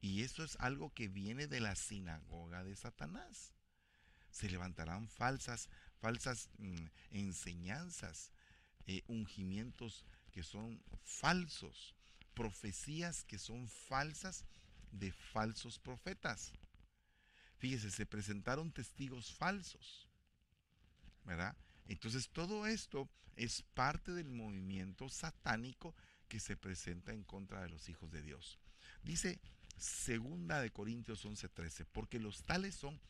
Y 0.00 0.22
eso 0.22 0.44
es 0.44 0.56
algo 0.60 0.94
que 0.94 1.08
viene 1.08 1.46
de 1.46 1.60
la 1.60 1.74
sinagoga 1.74 2.64
de 2.64 2.74
Satanás 2.76 3.52
se 4.30 4.48
levantarán 4.50 5.08
falsas, 5.08 5.68
falsas 6.00 6.48
mm, 6.58 6.86
enseñanzas, 7.10 8.32
eh, 8.86 9.02
ungimientos 9.06 10.04
que 10.30 10.42
son 10.42 10.82
falsos, 11.02 11.94
profecías 12.34 13.24
que 13.24 13.38
son 13.38 13.68
falsas 13.68 14.44
de 14.92 15.12
falsos 15.12 15.78
profetas. 15.78 16.52
Fíjese, 17.58 17.90
se 17.90 18.06
presentaron 18.06 18.72
testigos 18.72 19.32
falsos, 19.32 20.08
¿verdad? 21.24 21.56
Entonces 21.86 22.28
todo 22.30 22.66
esto 22.66 23.08
es 23.36 23.62
parte 23.74 24.12
del 24.12 24.30
movimiento 24.30 25.08
satánico 25.08 25.94
que 26.28 26.40
se 26.40 26.56
presenta 26.56 27.12
en 27.12 27.24
contra 27.24 27.62
de 27.62 27.68
los 27.68 27.88
hijos 27.88 28.10
de 28.10 28.22
Dios. 28.22 28.58
Dice 29.02 29.40
segunda 29.76 30.60
de 30.60 30.70
Corintios 30.70 31.24
11:13, 31.24 31.86
porque 31.92 32.18
los 32.18 32.42
tales 32.44 32.74
son 32.74 33.00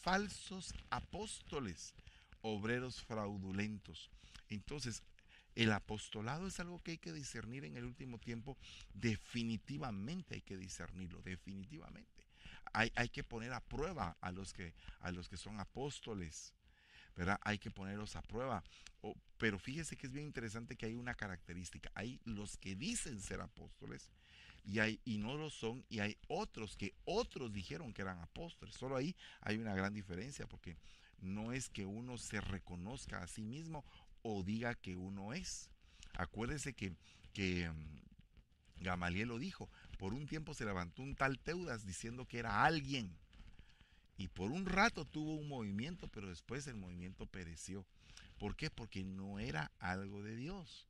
falsos 0.00 0.74
apóstoles, 0.90 1.94
obreros 2.42 3.02
fraudulentos. 3.02 4.10
Entonces, 4.48 5.02
el 5.54 5.72
apostolado 5.72 6.46
es 6.46 6.60
algo 6.60 6.82
que 6.82 6.92
hay 6.92 6.98
que 6.98 7.12
discernir 7.12 7.64
en 7.64 7.76
el 7.76 7.84
último 7.84 8.18
tiempo. 8.18 8.56
Definitivamente 8.94 10.36
hay 10.36 10.42
que 10.42 10.56
discernirlo, 10.56 11.20
definitivamente. 11.22 12.26
Hay, 12.72 12.92
hay 12.94 13.08
que 13.08 13.24
poner 13.24 13.52
a 13.52 13.60
prueba 13.60 14.16
a 14.20 14.32
los 14.32 14.52
que, 14.52 14.74
a 15.00 15.10
los 15.10 15.28
que 15.28 15.36
son 15.36 15.60
apóstoles. 15.60 16.54
¿verdad? 17.16 17.38
Hay 17.42 17.58
que 17.58 17.70
ponerlos 17.70 18.16
a 18.16 18.22
prueba. 18.22 18.62
pero 19.36 19.58
fíjese 19.58 19.96
que 19.96 20.06
es 20.06 20.12
bien 20.12 20.26
interesante 20.26 20.76
que 20.76 20.86
hay 20.86 20.94
una 20.94 21.14
característica. 21.14 21.90
Hay 21.94 22.20
los 22.24 22.56
que 22.56 22.74
dicen 22.74 23.20
ser 23.20 23.40
apóstoles 23.40 24.10
y, 24.64 24.78
hay, 24.78 25.00
y 25.04 25.18
no 25.18 25.36
lo 25.36 25.50
son, 25.50 25.84
y 25.88 26.00
hay 26.00 26.16
otros 26.28 26.76
que 26.76 26.94
otros 27.04 27.52
dijeron 27.52 27.92
que 27.92 28.02
eran 28.02 28.18
apóstoles. 28.18 28.74
Solo 28.74 28.96
ahí 28.96 29.16
hay 29.40 29.56
una 29.56 29.74
gran 29.74 29.94
diferencia, 29.94 30.46
porque 30.46 30.76
no 31.20 31.52
es 31.52 31.68
que 31.68 31.86
uno 31.86 32.18
se 32.18 32.40
reconozca 32.40 33.22
a 33.22 33.26
sí 33.26 33.42
mismo 33.42 33.84
o 34.22 34.42
diga 34.42 34.74
que 34.74 34.96
uno 34.96 35.32
es. 35.32 35.70
Acuérdese 36.14 36.74
que, 36.74 36.94
que 37.32 37.70
mm, 37.70 38.82
Gamaliel 38.82 39.28
lo 39.28 39.38
dijo, 39.38 39.68
por 39.98 40.14
un 40.14 40.26
tiempo 40.26 40.54
se 40.54 40.64
levantó 40.64 41.02
un 41.02 41.14
tal 41.14 41.38
Teudas 41.38 41.86
diciendo 41.86 42.26
que 42.26 42.38
era 42.38 42.64
alguien. 42.64 43.16
Y 44.16 44.28
por 44.28 44.50
un 44.50 44.66
rato 44.66 45.06
tuvo 45.06 45.34
un 45.34 45.48
movimiento, 45.48 46.06
pero 46.08 46.28
después 46.28 46.66
el 46.66 46.76
movimiento 46.76 47.24
pereció. 47.26 47.86
¿Por 48.38 48.54
qué? 48.54 48.70
Porque 48.70 49.02
no 49.02 49.38
era 49.38 49.70
algo 49.78 50.22
de 50.22 50.36
Dios. 50.36 50.89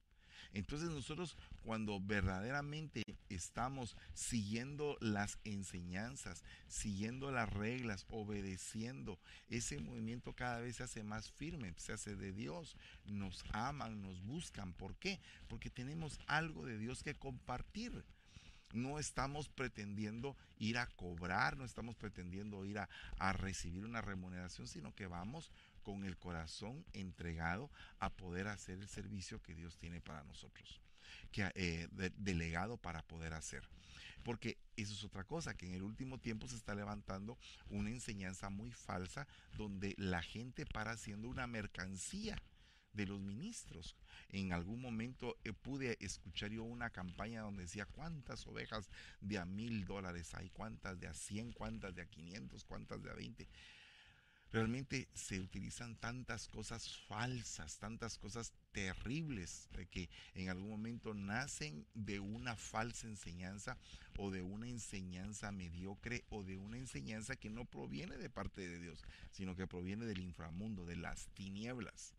Entonces 0.53 0.90
nosotros 0.90 1.37
cuando 1.62 2.00
verdaderamente 2.00 3.03
estamos 3.29 3.96
siguiendo 4.14 4.96
las 5.00 5.38
enseñanzas, 5.44 6.42
siguiendo 6.68 7.31
las 7.31 7.48
reglas, 7.53 8.07
obedeciendo, 8.11 9.18
ese 9.48 9.79
movimiento 9.79 10.33
cada 10.35 10.61
vez 10.61 10.76
se 10.76 10.83
hace 10.83 11.03
más 11.03 11.31
firme, 11.31 11.74
se 11.76 11.92
hace 11.92 12.16
de 12.16 12.33
Dios, 12.33 12.76
nos 13.05 13.44
aman, 13.53 14.03
nos 14.03 14.22
buscan. 14.22 14.72
¿Por 14.72 14.96
qué? 14.96 15.20
Porque 15.48 15.70
tenemos 15.70 16.18
algo 16.26 16.66
de 16.66 16.79
Dios 16.79 17.03
que 17.03 17.14
compartir 17.14 18.05
no 18.72 18.98
estamos 18.98 19.48
pretendiendo 19.48 20.37
ir 20.59 20.79
a 20.79 20.87
cobrar, 20.87 21.57
no 21.57 21.64
estamos 21.64 21.96
pretendiendo 21.96 22.64
ir 22.64 22.79
a, 22.79 22.88
a, 23.18 23.33
recibir 23.33 23.85
una 23.85 24.00
remuneración, 24.00 24.68
sino 24.68 24.94
que 24.94 25.07
vamos 25.07 25.50
con 25.83 26.05
el 26.05 26.16
corazón 26.16 26.85
entregado 26.93 27.71
a 27.99 28.11
poder 28.11 28.49
hacer 28.49 28.79
el 28.79 28.88
servicio 28.88 29.43
que 29.43 29.55
Dios 29.55 29.77
tiene 29.77 30.01
para 30.01 30.25
nosotros, 30.25 30.81
que 31.33 31.51
eh, 31.55 31.88
delegado 32.16 32.77
para 32.77 33.03
poder 33.03 33.35
hacer. 33.35 33.62
Porque 34.23 34.59
eso 34.77 34.93
es 34.93 35.05
otra 35.05 35.25
cosa, 35.25 35.57
que 35.57 35.66
en 35.66 35.75
el 35.75 35.83
último 35.83 36.19
tiempo 36.19 36.47
se 36.47 36.57
está 36.57 36.75
levantando 36.75 37.38
una 37.71 37.90
enseñanza 37.90 38.51
muy 38.51 38.71
falsa 38.71 39.26
donde 39.57 39.95
la 39.97 40.22
gente 40.22 40.66
para 40.66 40.97
siendo 40.97 41.28
una 41.28 41.47
mercancía 41.47 42.37
de 42.93 43.07
los 43.07 43.20
ministros. 43.20 43.97
En 44.31 44.53
algún 44.53 44.81
momento 44.81 45.37
eh, 45.45 45.53
pude 45.53 45.97
escuchar 46.01 46.51
yo 46.51 46.64
una 46.64 46.91
campaña 46.91 47.43
donde 47.43 47.62
decía 47.62 47.87
cuántas 47.87 48.47
ovejas 48.47 48.91
de 49.20 49.39
a 49.39 49.45
mil 49.45 49.85
dólares 49.85 50.35
hay, 50.35 50.51
cuántas 50.51 50.99
de 50.99 51.07
a 51.07 51.14
cien, 51.14 51.53
cuántas 51.53 51.95
de 51.95 52.03
a 52.03 52.07
quinientos, 52.07 52.64
cuántas 52.64 53.03
de 53.03 53.11
a 53.11 53.14
veinte. 53.14 53.49
Realmente 54.53 55.09
se 55.14 55.40
utilizan 55.40 55.96
tantas 55.96 56.48
cosas 56.48 56.98
falsas, 57.07 57.78
tantas 57.78 58.18
cosas 58.18 58.53
terribles 58.72 59.68
que 59.90 60.09
en 60.34 60.48
algún 60.48 60.70
momento 60.70 61.14
nacen 61.14 61.86
de 61.94 62.20
una 62.20 62.57
falsa 62.57 63.07
enseñanza 63.07 63.78
o 64.16 64.30
de 64.30 64.42
una 64.42 64.68
enseñanza 64.68 65.53
mediocre 65.53 66.24
o 66.30 66.42
de 66.42 66.57
una 66.57 66.76
enseñanza 66.76 67.36
que 67.36 67.51
no 67.51 67.64
proviene 67.64 68.16
de 68.16 68.30
parte 68.30 68.68
de 68.68 68.78
Dios, 68.78 69.03
sino 69.30 69.57
que 69.57 69.66
proviene 69.66 70.05
del 70.07 70.20
inframundo, 70.20 70.84
de 70.84 70.96
las 70.96 71.28
tinieblas. 71.34 72.14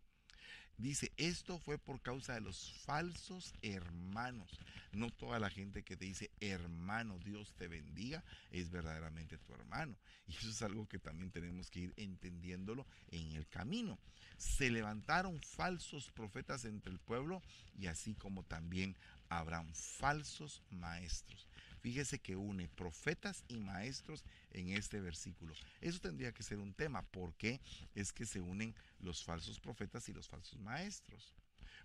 Dice, 0.81 1.11
esto 1.17 1.59
fue 1.59 1.77
por 1.77 2.01
causa 2.01 2.33
de 2.33 2.41
los 2.41 2.73
falsos 2.85 3.53
hermanos. 3.61 4.49
No 4.91 5.11
toda 5.11 5.39
la 5.39 5.51
gente 5.51 5.83
que 5.83 5.95
te 5.95 6.05
dice, 6.05 6.31
hermano, 6.39 7.19
Dios 7.19 7.53
te 7.53 7.67
bendiga, 7.67 8.23
es 8.49 8.71
verdaderamente 8.71 9.37
tu 9.37 9.53
hermano. 9.53 9.95
Y 10.27 10.35
eso 10.35 10.49
es 10.49 10.61
algo 10.63 10.87
que 10.87 10.97
también 10.97 11.29
tenemos 11.29 11.69
que 11.69 11.81
ir 11.81 11.93
entendiéndolo 11.97 12.87
en 13.11 13.33
el 13.33 13.47
camino. 13.47 13.99
Se 14.37 14.71
levantaron 14.71 15.39
falsos 15.41 16.09
profetas 16.09 16.65
entre 16.65 16.91
el 16.91 16.99
pueblo 16.99 17.43
y 17.77 17.85
así 17.85 18.15
como 18.15 18.43
también 18.43 18.97
habrán 19.29 19.71
falsos 19.75 20.63
maestros. 20.71 21.47
Fíjese 21.81 22.19
que 22.19 22.35
une 22.35 22.69
profetas 22.69 23.43
y 23.47 23.57
maestros 23.57 24.23
en 24.51 24.69
este 24.69 25.01
versículo. 25.01 25.55
Eso 25.81 25.99
tendría 25.99 26.31
que 26.31 26.43
ser 26.43 26.59
un 26.59 26.73
tema. 26.73 27.01
¿Por 27.01 27.33
qué 27.33 27.59
es 27.95 28.13
que 28.13 28.27
se 28.27 28.39
unen 28.39 28.75
los 28.99 29.23
falsos 29.23 29.59
profetas 29.59 30.07
y 30.07 30.13
los 30.13 30.29
falsos 30.29 30.59
maestros? 30.59 31.33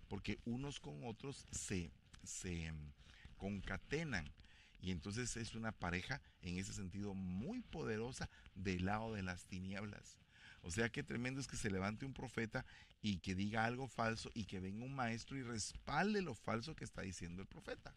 Porque 0.07 0.39
unos 0.45 0.79
con 0.79 1.03
otros 1.03 1.45
se, 1.51 1.91
se 2.23 2.71
mm, 2.71 2.93
concatenan. 3.37 4.31
Y 4.79 4.91
entonces 4.91 5.35
es 5.35 5.55
una 5.55 5.71
pareja 5.71 6.21
en 6.43 6.59
ese 6.59 6.73
sentido 6.73 7.15
muy 7.15 7.61
poderosa 7.61 8.29
del 8.53 8.85
lado 8.85 9.15
de 9.15 9.23
las 9.23 9.45
tinieblas. 9.45 10.19
O 10.61 10.69
sea, 10.69 10.89
qué 10.89 11.01
tremendo 11.01 11.41
es 11.41 11.47
que 11.47 11.57
se 11.57 11.71
levante 11.71 12.05
un 12.05 12.13
profeta 12.13 12.65
y 13.01 13.17
que 13.17 13.33
diga 13.33 13.65
algo 13.65 13.87
falso 13.87 14.29
y 14.35 14.45
que 14.45 14.59
venga 14.59 14.85
un 14.85 14.93
maestro 14.93 15.37
y 15.37 15.41
respalde 15.41 16.21
lo 16.21 16.35
falso 16.35 16.75
que 16.75 16.83
está 16.83 17.01
diciendo 17.01 17.41
el 17.41 17.47
profeta. 17.47 17.95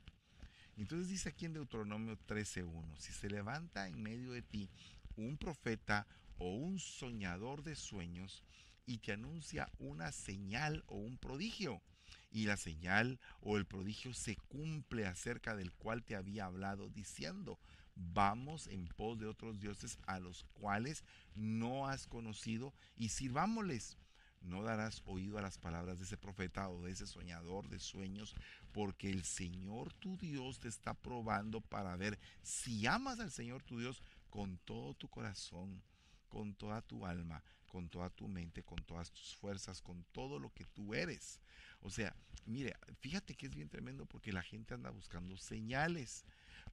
Entonces 0.81 1.11
dice 1.11 1.29
aquí 1.29 1.45
en 1.45 1.53
Deuteronomio 1.53 2.19
13.1, 2.27 2.97
si 2.97 3.13
se 3.13 3.29
levanta 3.29 3.87
en 3.87 4.03
medio 4.03 4.33
de 4.33 4.41
ti 4.41 4.71
un 5.15 5.37
profeta 5.37 6.07
o 6.39 6.55
un 6.55 6.79
soñador 6.79 7.63
de 7.63 7.77
sueños 7.77 8.43
y 8.87 8.97
te 8.97 9.13
anuncia 9.13 9.71
una 9.79 10.11
señal 10.11 10.83
o 10.87 10.97
un 10.97 11.19
prodigio, 11.19 11.83
y 12.31 12.47
la 12.47 12.57
señal 12.57 13.21
o 13.43 13.59
el 13.59 13.67
prodigio 13.67 14.15
se 14.15 14.37
cumple 14.37 15.05
acerca 15.05 15.55
del 15.55 15.71
cual 15.71 16.03
te 16.03 16.17
había 16.17 16.47
hablado 16.47 16.89
diciendo, 16.89 17.61
vamos 17.95 18.67
en 18.67 18.87
pos 18.87 19.19
de 19.19 19.27
otros 19.27 19.61
dioses 19.61 19.99
a 20.07 20.19
los 20.19 20.45
cuales 20.55 21.05
no 21.35 21.89
has 21.89 22.07
conocido 22.07 22.73
y 22.97 23.11
sirvámosles 23.11 23.99
no 24.41 24.63
darás 24.63 25.03
oído 25.05 25.39
a 25.39 25.43
las 25.43 25.59
palabras 25.59 25.99
de 25.99 26.05
ese 26.05 26.17
profeta 26.17 26.69
o 26.69 26.83
de 26.83 26.93
ese 26.93 27.07
soñador 27.07 27.69
de 27.69 27.79
sueños, 27.79 28.35
porque 28.73 29.11
el 29.11 29.25
Señor 29.25 29.93
tu 29.95 30.17
Dios 30.17 30.61
te 30.61 30.69
está 30.69 30.95
probando 30.95 31.61
para 31.61 31.97
ver 31.97 32.19
si 32.43 32.87
amas 32.87 33.21
al 33.21 33.31
Señor 33.31 33.63
tu 33.63 33.79
Dios 33.79 34.03
con 34.31 34.59
todo 34.59 34.95
tu 34.95 35.09
corazón, 35.09 35.83
con 36.29 36.55
toda 36.55 36.81
tu 36.83 37.07
alma, 37.07 37.43
con 37.67 37.89
toda 37.89 38.11
tu 38.11 38.29
mente, 38.29 38.63
con 38.63 38.79
todas 38.85 39.11
tus 39.13 39.37
fuerzas, 39.37 39.83
con 39.83 40.05
todo 40.13 40.39
lo 40.39 40.53
que 40.53 40.65
tú 40.65 40.95
eres. 40.95 41.41
O 41.83 41.91
sea, 41.91 42.15
mire, 42.47 42.77
fíjate 43.01 43.35
que 43.35 43.47
es 43.47 43.55
bien 43.55 43.69
tremendo 43.69 44.07
porque 44.07 44.33
la 44.33 44.43
gente 44.43 44.75
anda 44.75 44.91
buscando 44.91 45.37
señales. 45.37 46.25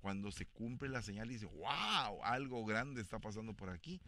Cuando 0.02 0.32
se 0.32 0.46
cumple 0.46 0.90
la 0.90 1.02
señal 1.02 1.30
y 1.32 1.36
dice, 1.36 1.48
wow, 1.48 2.24
algo 2.24 2.64
grande 2.66 3.02
está 3.02 3.20
pasando 3.20 3.54
por 3.54 3.70
aquí 3.70 4.00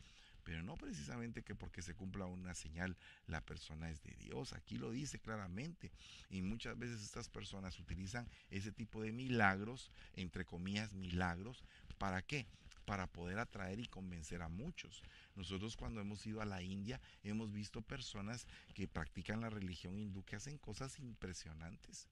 pero 0.50 0.64
no 0.64 0.78
precisamente 0.78 1.43
que 1.43 1.54
porque 1.54 1.84
se 1.84 1.93
cumpla 1.93 2.26
una 2.26 2.56
señal 2.56 2.97
la 3.28 3.39
persona 3.39 3.91
es 3.91 4.02
de 4.02 4.16
Dios. 4.16 4.54
Aquí 4.54 4.80
lo 4.80 4.89
dice 4.89 5.20
claramente. 5.20 5.91
Y 6.32 6.41
muchas 6.41 6.76
veces 6.76 7.04
estas 7.04 7.30
personas 7.30 7.78
utilizan 7.78 8.28
ese 8.50 8.72
tipo 8.72 9.04
de 9.04 9.12
milagros, 9.12 9.91
entre 10.16 10.45
comillas 10.45 10.95
milagros, 10.95 11.64
¿para 12.00 12.24
qué? 12.24 12.47
Para 12.86 13.06
poder 13.06 13.38
atraer 13.38 13.80
y 13.80 13.86
convencer 13.86 14.41
a 14.41 14.50
muchos. 14.50 15.04
Nosotros 15.36 15.78
cuando 15.78 16.02
hemos 16.02 16.26
ido 16.26 16.41
a 16.41 16.45
la 16.45 16.64
India 16.64 17.00
hemos 17.22 17.52
visto 17.54 17.84
personas 17.84 18.47
que 18.74 18.88
practican 18.88 19.41
la 19.41 19.52
religión 19.52 20.00
hindú 20.00 20.24
que 20.24 20.38
hacen 20.38 20.58
cosas 20.58 20.97
impresionantes 20.97 22.10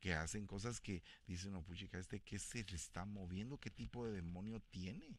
que 0.00 0.14
hacen 0.14 0.46
cosas 0.46 0.80
que 0.80 1.02
dicen, 1.26 1.52
no, 1.52 1.62
puchica, 1.62 1.98
este 1.98 2.20
que 2.20 2.38
se 2.38 2.64
le 2.64 2.76
está 2.76 3.04
moviendo, 3.04 3.58
qué 3.58 3.70
tipo 3.70 4.06
de 4.06 4.12
demonio 4.12 4.60
tiene. 4.70 5.18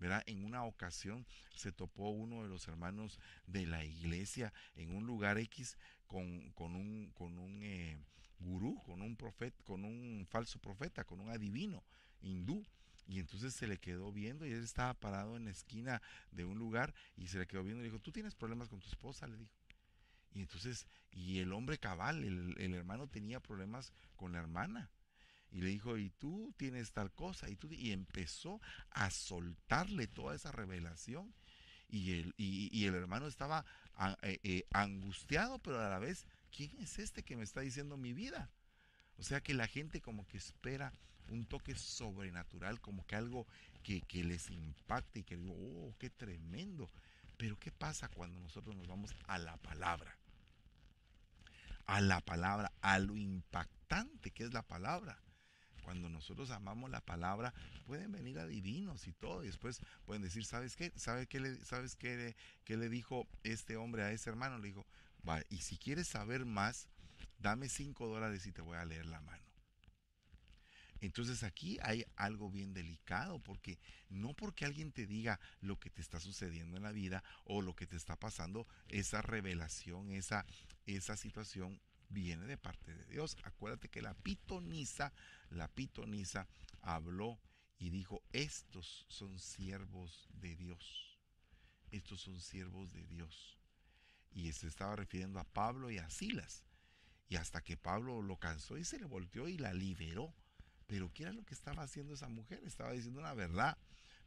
En 0.00 0.44
una 0.44 0.64
ocasión 0.64 1.26
se 1.54 1.72
topó 1.72 2.10
uno 2.10 2.42
de 2.42 2.48
los 2.48 2.68
hermanos 2.68 3.18
de 3.46 3.66
la 3.66 3.84
iglesia 3.84 4.52
en 4.76 4.94
un 4.94 5.06
lugar 5.06 5.38
X 5.38 5.76
con, 6.06 6.26
un, 6.26 7.10
con 7.14 7.38
un 7.38 7.62
eh, 7.62 7.98
gurú, 8.38 8.80
con 8.84 9.02
un 9.02 9.16
profeta, 9.16 9.56
con 9.64 9.84
un 9.84 10.24
falso 10.30 10.60
profeta, 10.60 11.04
con 11.04 11.20
un 11.20 11.30
adivino 11.30 11.82
hindú. 12.22 12.64
Y 13.08 13.18
entonces 13.20 13.54
se 13.54 13.66
le 13.66 13.78
quedó 13.78 14.12
viendo 14.12 14.46
y 14.46 14.52
él 14.52 14.62
estaba 14.62 14.94
parado 14.94 15.36
en 15.36 15.46
la 15.46 15.50
esquina 15.50 16.00
de 16.30 16.44
un 16.44 16.58
lugar 16.58 16.94
y 17.16 17.26
se 17.26 17.38
le 17.38 17.46
quedó 17.46 17.64
viendo 17.64 17.80
y 17.80 17.84
le 17.86 17.90
dijo, 17.90 18.02
¿tú 18.02 18.12
tienes 18.12 18.34
problemas 18.34 18.68
con 18.68 18.80
tu 18.80 18.88
esposa? 18.88 19.26
Le 19.26 19.36
dijo. 19.36 19.50
Y 20.34 20.42
entonces, 20.42 20.86
y 21.10 21.38
el 21.38 21.52
hombre 21.52 21.78
cabal, 21.78 22.22
el 22.22 22.74
hermano 22.74 23.08
tenía 23.08 23.40
problemas 23.40 23.92
con 24.14 24.32
la 24.32 24.38
hermana 24.38 24.90
y 25.50 25.60
le 25.60 25.70
dijo, 25.70 25.96
y 25.96 26.10
tú 26.10 26.54
tienes 26.56 26.92
tal 26.92 27.10
cosa, 27.12 27.48
y, 27.48 27.56
tú, 27.56 27.68
y 27.72 27.92
empezó 27.92 28.60
a 28.90 29.10
soltarle 29.10 30.06
toda 30.06 30.34
esa 30.34 30.52
revelación. 30.52 31.34
Y 31.88 32.20
el, 32.20 32.34
y, 32.36 32.84
el 32.84 32.94
hermano 32.94 33.26
estaba 33.26 33.64
eh, 34.22 34.38
eh, 34.42 34.66
angustiado, 34.72 35.58
pero 35.58 35.80
a 35.80 35.88
la 35.88 35.98
vez, 35.98 36.26
¿quién 36.54 36.78
es 36.80 36.98
este 36.98 37.22
que 37.22 37.36
me 37.36 37.44
está 37.44 37.62
diciendo 37.62 37.96
mi 37.96 38.12
vida? 38.12 38.50
O 39.16 39.22
sea 39.22 39.40
que 39.40 39.54
la 39.54 39.66
gente 39.66 40.02
como 40.02 40.26
que 40.26 40.36
espera 40.36 40.92
un 41.30 41.46
toque 41.46 41.74
sobrenatural, 41.74 42.80
como 42.80 43.06
que 43.06 43.16
algo 43.16 43.46
que, 43.82 44.02
que 44.02 44.22
les 44.22 44.50
impacte 44.50 45.20
y 45.20 45.24
que 45.24 45.38
digo, 45.38 45.54
oh, 45.54 45.94
qué 45.98 46.10
tremendo. 46.10 46.90
Pero 47.38 47.58
¿qué 47.58 47.72
pasa 47.72 48.08
cuando 48.08 48.38
nosotros 48.38 48.76
nos 48.76 48.86
vamos 48.86 49.14
a 49.26 49.38
la 49.38 49.56
palabra? 49.56 50.18
A 51.86 52.02
la 52.02 52.20
palabra, 52.20 52.70
a 52.82 52.98
lo 52.98 53.16
impactante 53.16 54.30
que 54.30 54.44
es 54.44 54.52
la 54.52 54.62
palabra 54.62 55.18
cuando 55.88 56.10
nosotros 56.10 56.50
amamos 56.50 56.90
la 56.90 57.00
palabra, 57.00 57.54
pueden 57.86 58.12
venir 58.12 58.38
adivinos 58.38 59.06
y 59.06 59.14
todo. 59.14 59.42
Y 59.42 59.46
después 59.46 59.80
pueden 60.04 60.20
decir, 60.20 60.44
¿sabes 60.44 60.76
qué? 60.76 60.92
¿Sabes 60.96 61.26
qué 61.28 61.40
le, 61.40 61.64
sabes 61.64 61.96
qué, 61.96 62.36
qué 62.64 62.76
le 62.76 62.90
dijo 62.90 63.26
este 63.42 63.78
hombre 63.78 64.02
a 64.02 64.12
ese 64.12 64.28
hermano? 64.28 64.58
Le 64.58 64.66
dijo, 64.66 64.86
va, 65.26 65.40
y 65.48 65.62
si 65.62 65.78
quieres 65.78 66.06
saber 66.06 66.44
más, 66.44 66.88
dame 67.38 67.70
cinco 67.70 68.06
dólares 68.06 68.46
y 68.46 68.52
te 68.52 68.60
voy 68.60 68.76
a 68.76 68.84
leer 68.84 69.06
la 69.06 69.22
mano. 69.22 69.42
Entonces 71.00 71.42
aquí 71.42 71.78
hay 71.80 72.04
algo 72.16 72.50
bien 72.50 72.74
delicado, 72.74 73.38
porque 73.38 73.78
no 74.10 74.34
porque 74.34 74.66
alguien 74.66 74.92
te 74.92 75.06
diga 75.06 75.40
lo 75.62 75.80
que 75.80 75.88
te 75.88 76.02
está 76.02 76.20
sucediendo 76.20 76.76
en 76.76 76.82
la 76.82 76.92
vida 76.92 77.24
o 77.44 77.62
lo 77.62 77.74
que 77.74 77.86
te 77.86 77.96
está 77.96 78.14
pasando, 78.14 78.66
esa 78.88 79.22
revelación, 79.22 80.10
esa, 80.10 80.44
esa 80.84 81.16
situación 81.16 81.80
viene 82.08 82.46
de 82.46 82.56
parte 82.56 82.94
de 82.94 83.04
Dios. 83.06 83.36
Acuérdate 83.44 83.88
que 83.88 84.02
la 84.02 84.14
pitonisa, 84.14 85.12
la 85.50 85.68
pitonisa 85.68 86.48
habló 86.82 87.38
y 87.78 87.90
dijo, 87.90 88.22
estos 88.32 89.06
son 89.08 89.38
siervos 89.38 90.28
de 90.32 90.56
Dios. 90.56 91.18
Estos 91.90 92.20
son 92.20 92.40
siervos 92.40 92.92
de 92.92 93.06
Dios. 93.06 93.58
Y 94.30 94.52
se 94.52 94.66
estaba 94.66 94.96
refiriendo 94.96 95.38
a 95.38 95.44
Pablo 95.44 95.90
y 95.90 95.98
a 95.98 96.10
Silas. 96.10 96.64
Y 97.28 97.36
hasta 97.36 97.62
que 97.62 97.76
Pablo 97.76 98.22
lo 98.22 98.36
cansó 98.36 98.78
y 98.78 98.84
se 98.84 98.98
le 98.98 99.06
volteó 99.06 99.48
y 99.48 99.58
la 99.58 99.72
liberó. 99.72 100.34
Pero 100.86 101.12
¿qué 101.12 101.24
era 101.24 101.32
lo 101.32 101.44
que 101.44 101.54
estaba 101.54 101.82
haciendo 101.82 102.14
esa 102.14 102.28
mujer? 102.28 102.62
Estaba 102.64 102.92
diciendo 102.92 103.20
una 103.20 103.34
verdad. 103.34 103.78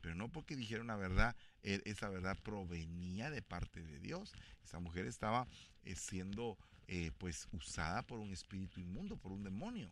Pero 0.02 0.16
no 0.16 0.32
porque 0.32 0.56
dijera 0.56 0.82
una 0.82 0.96
verdad, 0.96 1.36
e, 1.62 1.82
esa 1.86 2.10
verdad 2.10 2.38
provenía 2.42 3.30
de 3.30 3.42
parte 3.42 3.84
de 3.84 4.00
Dios. 4.00 4.34
Esa 4.64 4.80
mujer 4.80 5.06
estaba 5.06 5.48
eh, 5.84 5.96
siendo 5.96 6.58
eh, 6.94 7.10
pues 7.18 7.48
usada 7.54 8.06
por 8.06 8.20
un 8.20 8.34
espíritu 8.34 8.82
inmundo, 8.82 9.16
por 9.16 9.32
un 9.32 9.46
demonio. 9.46 9.90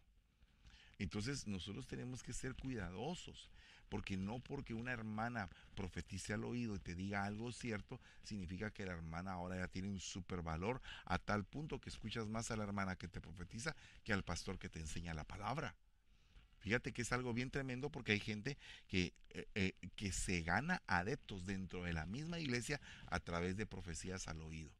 Entonces 0.97 1.47
nosotros 1.47 1.87
tenemos 1.87 2.21
que 2.21 2.33
ser 2.33 2.55
cuidadosos, 2.55 3.49
porque 3.87 4.17
no 4.17 4.39
porque 4.39 4.73
una 4.73 4.91
hermana 4.91 5.49
profetice 5.75 6.33
al 6.33 6.43
oído 6.43 6.75
y 6.75 6.79
te 6.79 6.95
diga 6.95 7.23
algo 7.23 7.53
cierto, 7.53 8.01
significa 8.21 8.69
que 8.71 8.85
la 8.85 8.91
hermana 8.91 9.31
ahora 9.31 9.55
ya 9.55 9.69
tiene 9.69 9.87
un 9.87 10.01
super 10.01 10.41
valor 10.41 10.81
a 11.05 11.17
tal 11.19 11.45
punto 11.45 11.79
que 11.79 11.89
escuchas 11.89 12.27
más 12.27 12.51
a 12.51 12.57
la 12.57 12.65
hermana 12.65 12.97
que 12.97 13.07
te 13.07 13.21
profetiza 13.21 13.77
que 14.03 14.11
al 14.11 14.23
pastor 14.23 14.59
que 14.59 14.67
te 14.67 14.81
enseña 14.81 15.13
la 15.13 15.23
palabra. 15.23 15.77
Fíjate 16.57 16.91
que 16.91 17.03
es 17.03 17.13
algo 17.13 17.33
bien 17.33 17.49
tremendo 17.49 17.89
porque 17.89 18.11
hay 18.11 18.19
gente 18.19 18.57
que, 18.89 19.13
eh, 19.29 19.47
eh, 19.55 19.73
que 19.95 20.11
se 20.11 20.41
gana 20.41 20.83
adeptos 20.85 21.45
dentro 21.45 21.83
de 21.83 21.93
la 21.93 22.05
misma 22.05 22.39
iglesia 22.39 22.81
a 23.07 23.21
través 23.21 23.55
de 23.55 23.65
profecías 23.65 24.27
al 24.27 24.41
oído 24.41 24.78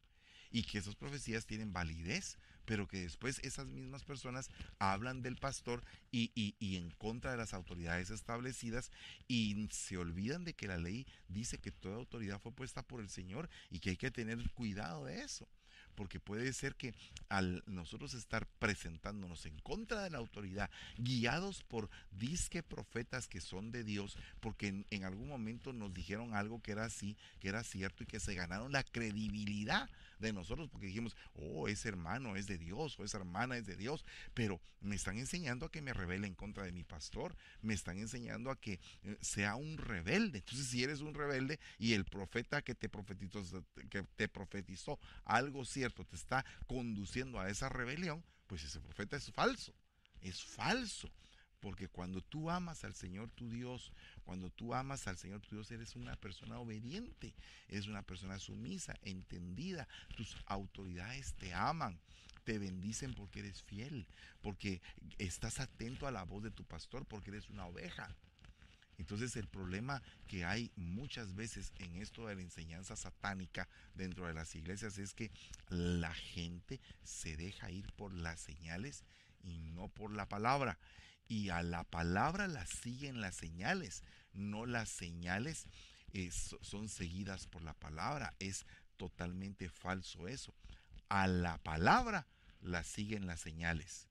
y 0.50 0.64
que 0.64 0.78
esas 0.78 0.96
profecías 0.96 1.46
tienen 1.46 1.72
validez 1.72 2.38
pero 2.70 2.86
que 2.86 3.00
después 3.00 3.40
esas 3.42 3.66
mismas 3.66 4.04
personas 4.04 4.48
hablan 4.78 5.22
del 5.22 5.34
pastor 5.36 5.82
y, 6.12 6.30
y, 6.36 6.76
en 6.76 6.90
contra 6.92 7.32
de 7.32 7.36
las 7.36 7.52
autoridades 7.52 8.10
establecidas 8.10 8.92
y 9.26 9.68
se 9.72 9.96
olvidan 9.96 10.44
de 10.44 10.54
que 10.54 10.68
la 10.68 10.76
ley 10.76 11.04
dice 11.26 11.58
que 11.58 11.72
toda 11.72 11.96
autoridad 11.96 12.40
fue 12.40 12.52
puesta 12.52 12.86
por 12.86 13.00
el 13.00 13.08
Señor 13.08 13.48
y 13.70 13.80
que 13.80 13.90
hay 13.90 13.96
que 13.96 14.12
tener 14.12 14.38
cuidado 14.52 15.04
de 15.04 15.22
eso 15.22 15.48
porque 15.94 16.20
puede 16.20 16.52
ser 16.52 16.74
que 16.74 16.94
al 17.28 17.62
nosotros 17.66 18.14
estar 18.14 18.46
presentándonos 18.58 19.46
en 19.46 19.58
contra 19.58 20.02
de 20.02 20.10
la 20.10 20.18
autoridad, 20.18 20.70
guiados 20.98 21.62
por 21.62 21.90
disque 22.10 22.62
profetas 22.62 23.28
que 23.28 23.40
son 23.40 23.70
de 23.70 23.84
Dios, 23.84 24.16
porque 24.40 24.84
en, 24.90 25.04
algún 25.04 25.28
momento 25.28 25.72
nos 25.72 25.92
dijeron 25.92 26.34
algo 26.34 26.60
que 26.62 26.72
era 26.72 26.84
así, 26.84 27.16
que 27.38 27.48
era 27.48 27.62
cierto 27.64 28.02
y 28.02 28.06
que 28.06 28.20
se 28.20 28.34
ganaron 28.34 28.72
la 28.72 28.82
credibilidad 28.82 29.88
de 30.18 30.32
nosotros, 30.32 30.68
porque 30.68 30.86
dijimos, 30.86 31.16
oh, 31.34 31.68
ese 31.68 31.88
hermano 31.88 32.36
es 32.36 32.46
de 32.46 32.58
Dios 32.58 32.98
o 32.98 33.04
esa 33.04 33.18
hermana 33.18 33.56
es 33.56 33.66
de 33.66 33.76
Dios, 33.76 34.04
pero 34.34 34.60
me 34.80 34.96
están 34.96 35.18
enseñando 35.18 35.66
a 35.66 35.70
que 35.70 35.82
me 35.82 35.92
rebele 35.92 36.26
en 36.26 36.34
contra 36.34 36.64
de 36.64 36.72
mi 36.72 36.84
pastor, 36.84 37.36
me 37.62 37.74
están 37.74 37.98
enseñando 37.98 38.50
a 38.50 38.58
que 38.58 38.80
eh, 39.02 39.16
sea 39.20 39.56
un 39.56 39.78
rebelde. 39.78 40.38
Entonces, 40.38 40.68
si 40.68 40.82
eres 40.82 41.00
un 41.00 41.14
rebelde 41.14 41.58
y 41.78 41.92
el 41.92 42.04
profeta 42.04 42.62
que 42.62 42.74
te 42.74 42.88
profetizó, 42.88 43.42
que 43.90 44.02
te 44.16 44.28
profetizó 44.28 44.98
algo 45.24 45.64
cierto 45.80 46.04
te 46.04 46.14
está 46.14 46.44
conduciendo 46.66 47.40
a 47.40 47.48
esa 47.48 47.70
rebelión, 47.70 48.22
pues 48.46 48.62
ese 48.64 48.80
profeta 48.80 49.16
es 49.16 49.32
falso. 49.32 49.74
Es 50.20 50.42
falso. 50.44 51.10
Porque 51.58 51.88
cuando 51.88 52.20
tú 52.20 52.50
amas 52.50 52.84
al 52.84 52.94
Señor 52.94 53.30
tu 53.30 53.48
Dios, 53.48 53.92
cuando 54.24 54.50
tú 54.50 54.74
amas 54.74 55.06
al 55.06 55.16
Señor 55.16 55.40
tu 55.40 55.54
Dios, 55.54 55.70
eres 55.70 55.96
una 55.96 56.16
persona 56.16 56.58
obediente, 56.58 57.34
eres 57.68 57.86
una 57.86 58.02
persona 58.02 58.38
sumisa, 58.38 58.94
entendida. 59.02 59.88
Tus 60.16 60.36
autoridades 60.44 61.32
te 61.34 61.54
aman, 61.54 61.98
te 62.44 62.58
bendicen 62.58 63.14
porque 63.14 63.40
eres 63.40 63.62
fiel, 63.62 64.06
porque 64.42 64.82
estás 65.16 65.60
atento 65.60 66.06
a 66.06 66.10
la 66.10 66.24
voz 66.24 66.42
de 66.42 66.50
tu 66.50 66.64
pastor, 66.64 67.06
porque 67.06 67.30
eres 67.30 67.48
una 67.48 67.64
oveja. 67.64 68.14
Entonces 69.00 69.34
el 69.36 69.48
problema 69.48 70.02
que 70.28 70.44
hay 70.44 70.70
muchas 70.76 71.34
veces 71.34 71.72
en 71.78 71.96
esto 71.96 72.26
de 72.26 72.34
la 72.34 72.42
enseñanza 72.42 72.96
satánica 72.96 73.66
dentro 73.94 74.26
de 74.26 74.34
las 74.34 74.54
iglesias 74.54 74.98
es 74.98 75.14
que 75.14 75.30
la 75.68 76.12
gente 76.12 76.82
se 77.02 77.38
deja 77.38 77.70
ir 77.70 77.90
por 77.94 78.12
las 78.12 78.40
señales 78.40 79.04
y 79.42 79.56
no 79.58 79.88
por 79.88 80.12
la 80.12 80.28
palabra. 80.28 80.78
Y 81.28 81.48
a 81.48 81.62
la 81.62 81.84
palabra 81.84 82.46
la 82.46 82.66
siguen 82.66 83.22
las 83.22 83.36
señales, 83.36 84.04
no 84.34 84.66
las 84.66 84.90
señales 84.90 85.66
eh, 86.12 86.30
son 86.30 86.90
seguidas 86.90 87.46
por 87.46 87.62
la 87.62 87.72
palabra. 87.72 88.34
Es 88.38 88.66
totalmente 88.98 89.70
falso 89.70 90.28
eso. 90.28 90.54
A 91.08 91.26
la 91.26 91.56
palabra 91.56 92.26
la 92.60 92.84
siguen 92.84 93.26
las 93.26 93.40
señales. 93.40 94.09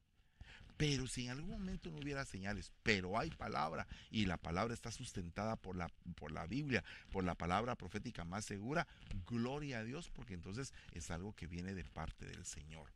Pero 0.80 1.08
si 1.08 1.26
en 1.26 1.32
algún 1.32 1.50
momento 1.50 1.92
no 1.92 1.98
hubiera 1.98 2.24
señales, 2.24 2.72
pero 2.84 3.20
hay 3.20 3.30
palabra 3.32 3.86
y 4.10 4.28
la 4.28 4.38
palabra 4.38 4.74
está 4.74 4.94
sustentada 4.94 5.58
por 5.58 5.76
la, 5.76 5.90
por 6.16 6.32
la 6.32 6.46
Biblia, 6.46 6.86
por 7.12 7.26
la 7.26 7.36
palabra 7.36 7.76
profética 7.76 8.24
más 8.24 8.46
segura, 8.46 8.88
gloria 9.28 9.80
a 9.80 9.84
Dios, 9.84 10.10
porque 10.10 10.36
entonces 10.36 10.74
es 10.94 11.12
algo 11.12 11.36
que 11.36 11.48
viene 11.48 11.74
de 11.74 11.84
parte 11.84 12.26
del 12.26 12.46
Señor. 12.46 12.88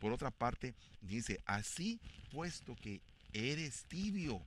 Por 0.00 0.12
otra 0.12 0.30
parte, 0.30 0.74
dice, 1.02 1.42
así 1.44 2.00
puesto 2.32 2.74
que 2.74 3.02
eres 3.34 3.84
tibio 3.84 4.40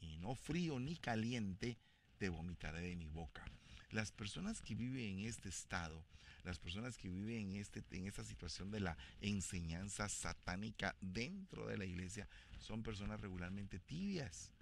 y 0.00 0.16
no 0.16 0.34
frío 0.34 0.80
ni 0.80 0.96
caliente, 0.96 1.78
te 2.18 2.28
vomitaré 2.28 2.80
de 2.80 2.96
mi 2.96 3.06
boca. 3.06 3.44
Las 3.92 4.10
personas 4.10 4.62
que 4.62 4.74
viven 4.74 5.20
en 5.20 5.26
este 5.26 5.48
estado 5.48 6.04
las 6.46 6.58
personas 6.60 6.96
que 6.96 7.08
viven 7.08 7.50
en, 7.50 7.56
este, 7.56 7.82
en 7.90 8.06
esta 8.06 8.24
situación 8.24 8.70
de 8.70 8.78
la 8.78 8.96
enseñanza 9.20 10.08
satánica 10.08 10.94
dentro 11.00 11.66
de 11.66 11.76
la 11.76 11.84
iglesia 11.84 12.28
son 12.60 12.84
personas 12.84 13.20
regularmente 13.20 13.80
tibias. 13.80 14.52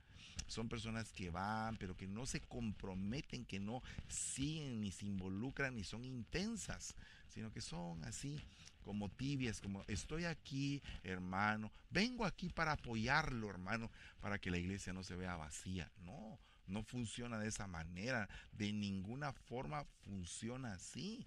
Son 0.47 0.68
personas 0.68 1.12
que 1.12 1.30
van, 1.30 1.76
pero 1.76 1.97
que 1.97 2.07
no 2.07 2.26
se 2.26 2.41
comprometen, 2.41 3.45
que 3.45 3.61
no 3.61 3.82
siguen, 4.09 4.80
ni 4.80 4.91
se 4.91 5.07
involucran, 5.07 5.76
ni 5.76 5.85
son 5.85 6.05
intensas, 6.05 6.95
sino 7.28 7.53
que 7.53 7.61
son 7.61 8.03
así 8.05 8.41
como 8.82 9.11
tibias, 9.11 9.61
como 9.61 9.85
estoy 9.87 10.24
aquí, 10.24 10.82
hermano, 11.03 11.70
vengo 11.91 12.24
aquí 12.24 12.49
para 12.49 12.72
apoyarlo, 12.72 13.49
hermano, 13.49 13.91
para 14.20 14.39
que 14.39 14.51
la 14.51 14.59
iglesia 14.59 14.93
no 14.93 15.05
se 15.05 15.16
vea 15.16 15.37
vacía. 15.37 15.91
No, 16.01 16.39
no 16.66 16.82
funciona 16.82 17.39
de 17.39 17.49
esa 17.49 17.66
manera, 17.66 18.28
de 18.53 18.72
ninguna 18.72 19.32
forma 19.32 19.85
funciona 20.03 20.74
así 20.74 21.24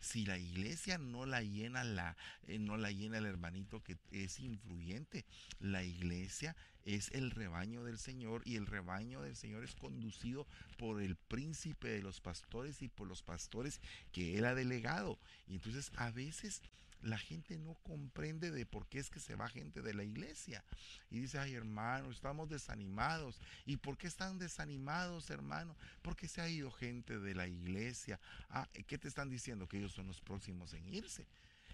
si 0.00 0.24
la 0.24 0.38
iglesia 0.38 0.98
no 0.98 1.26
la 1.26 1.42
llena 1.42 1.84
la 1.84 2.16
eh, 2.46 2.58
no 2.58 2.76
la 2.76 2.90
llena 2.90 3.18
el 3.18 3.26
hermanito 3.26 3.82
que 3.82 3.98
es 4.10 4.40
influyente 4.40 5.24
la 5.60 5.84
iglesia 5.84 6.56
es 6.84 7.10
el 7.12 7.30
rebaño 7.30 7.84
del 7.84 7.98
Señor 7.98 8.42
y 8.44 8.56
el 8.56 8.66
rebaño 8.66 9.22
del 9.22 9.36
Señor 9.36 9.64
es 9.64 9.74
conducido 9.74 10.46
por 10.78 11.02
el 11.02 11.16
príncipe 11.16 11.88
de 11.88 12.02
los 12.02 12.20
pastores 12.20 12.82
y 12.82 12.88
por 12.88 13.06
los 13.06 13.22
pastores 13.22 13.80
que 14.12 14.38
él 14.38 14.44
ha 14.44 14.54
delegado. 14.54 15.18
Y 15.46 15.54
entonces 15.54 15.92
a 15.96 16.10
veces 16.10 16.62
la 17.02 17.18
gente 17.18 17.58
no 17.58 17.74
comprende 17.82 18.50
de 18.50 18.66
por 18.66 18.86
qué 18.86 18.98
es 18.98 19.10
que 19.10 19.20
se 19.20 19.34
va 19.34 19.48
gente 19.48 19.82
de 19.82 19.94
la 19.94 20.04
iglesia. 20.04 20.64
Y 21.10 21.20
dice, 21.20 21.38
ay 21.38 21.54
hermano, 21.54 22.10
estamos 22.10 22.48
desanimados. 22.48 23.40
¿Y 23.66 23.76
por 23.76 23.96
qué 23.96 24.06
están 24.06 24.38
desanimados, 24.38 25.30
hermano? 25.30 25.76
Porque 26.02 26.28
se 26.28 26.40
ha 26.40 26.48
ido 26.48 26.70
gente 26.70 27.18
de 27.18 27.34
la 27.34 27.46
iglesia. 27.46 28.20
Ah, 28.48 28.68
¿qué 28.86 28.98
te 28.98 29.08
están 29.08 29.30
diciendo? 29.30 29.66
Que 29.66 29.78
ellos 29.78 29.92
son 29.92 30.06
los 30.06 30.20
próximos 30.20 30.72
en 30.74 30.88
irse. 30.92 31.26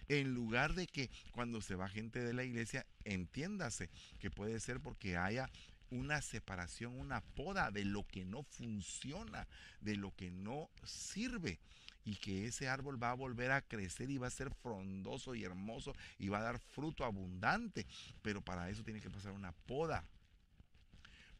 En 0.09 0.35
lugar 0.35 0.74
de 0.74 0.87
que 0.87 1.11
cuando 1.33 1.61
se 1.61 1.74
va 1.74 1.89
gente 1.89 2.20
de 2.20 2.33
la 2.33 2.45
iglesia, 2.45 2.87
entiéndase 3.05 3.91
que 4.20 4.31
puede 4.31 4.61
ser 4.61 4.81
porque 4.81 5.16
haya 5.16 5.51
una 5.91 6.22
separación, 6.22 6.99
una 6.99 7.20
poda 7.20 7.70
de 7.70 7.85
lo 7.85 8.07
que 8.07 8.24
no 8.24 8.43
funciona, 8.45 9.47
de 9.81 9.97
lo 9.97 10.14
que 10.14 10.31
no 10.31 10.70
sirve 10.85 11.59
y 12.07 12.17
que 12.17 12.47
ese 12.47 12.69
árbol 12.69 13.03
va 13.03 13.11
a 13.11 13.15
volver 13.15 13.51
a 13.51 13.61
crecer 13.61 14.11
y 14.11 14.17
va 14.17 14.29
a 14.29 14.31
ser 14.31 14.55
frondoso 14.55 15.35
y 15.35 15.45
hermoso 15.45 15.93
y 16.19 16.29
va 16.29 16.39
a 16.39 16.43
dar 16.45 16.59
fruto 16.59 17.05
abundante. 17.05 17.85
Pero 18.23 18.41
para 18.41 18.71
eso 18.71 18.85
tiene 18.85 19.01
que 19.01 19.11
pasar 19.11 19.33
una 19.33 19.53
poda. 19.53 20.05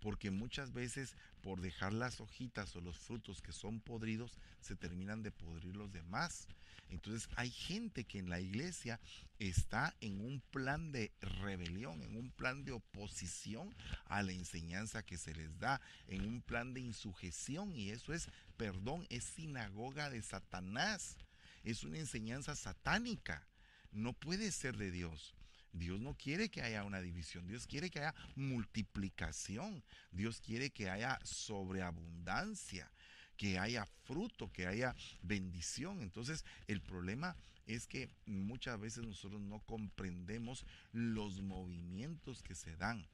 Porque 0.07 0.31
muchas 0.31 0.73
veces 0.73 1.17
por 1.43 1.61
dejar 1.61 1.93
las 1.93 2.21
hojitas 2.21 2.77
o 2.77 2.81
los 2.81 2.97
frutos 2.97 3.43
que 3.43 3.51
son 3.51 3.81
podridos, 3.81 4.39
se 4.61 4.77
terminan 4.77 5.25
de 5.25 5.33
podrir 5.33 5.75
los 5.75 5.91
demás. 5.93 6.47
Entonces 6.91 7.29
hay 7.35 7.51
gente 7.51 8.05
que 8.05 8.21
en 8.21 8.31
la 8.31 8.39
iglesia 8.39 9.01
está 9.41 9.97
en 10.01 10.21
un 10.21 10.41
plan 10.53 10.93
de 10.93 11.11
rebelión, 11.43 12.05
en 12.05 12.17
un 12.17 12.31
plan 12.31 12.65
de 12.65 12.71
oposición 12.71 13.75
a 14.05 14.23
la 14.23 14.31
enseñanza 14.31 15.03
que 15.03 15.19
se 15.19 15.35
les 15.35 15.59
da, 15.59 15.81
en 16.07 16.25
un 16.25 16.41
plan 16.41 16.73
de 16.73 16.83
insujeción 16.83 17.75
y 17.75 17.91
eso 17.91 18.13
es, 18.13 18.29
perdón, 18.57 19.09
es 19.11 19.25
sinagoga 19.25 20.09
de 20.09 20.23
Satanás, 20.23 21.17
es 21.65 21.83
una 21.83 21.99
enseñanza 21.99 22.55
satánica, 22.55 23.45
no 23.91 24.13
puede 24.13 24.53
ser 24.53 24.77
de 24.77 24.93
Dios. 24.93 25.35
Dios 25.79 26.01
no 26.01 26.15
quiere 26.15 26.49
que 26.49 26.63
haya 26.63 26.85
una 26.85 27.01
división, 27.01 27.47
Dios 27.47 27.67
quiere 27.67 27.91
que 27.91 28.01
haya 28.01 28.15
multiplicación, 28.35 29.83
Dios 30.11 30.41
quiere 30.41 30.71
que 30.71 30.91
haya 30.91 31.19
sobreabundancia 31.23 32.91
que 33.37 33.59
haya 33.59 33.87
fruto, 34.05 34.51
que 34.53 34.67
haya 34.67 34.95
bendición. 35.23 36.01
Entonces 36.03 36.45
el 36.67 36.81
problema 36.81 37.37
es 37.67 37.87
que 37.87 38.09
muchas 38.27 38.81
veces 38.81 39.05
nosotros 39.05 39.41
no 39.41 39.61
comprendemos 39.61 40.65
los 40.93 41.43
movimientos 41.43 42.43
que 42.43 42.55
se 42.55 42.77
dan. 42.77 43.07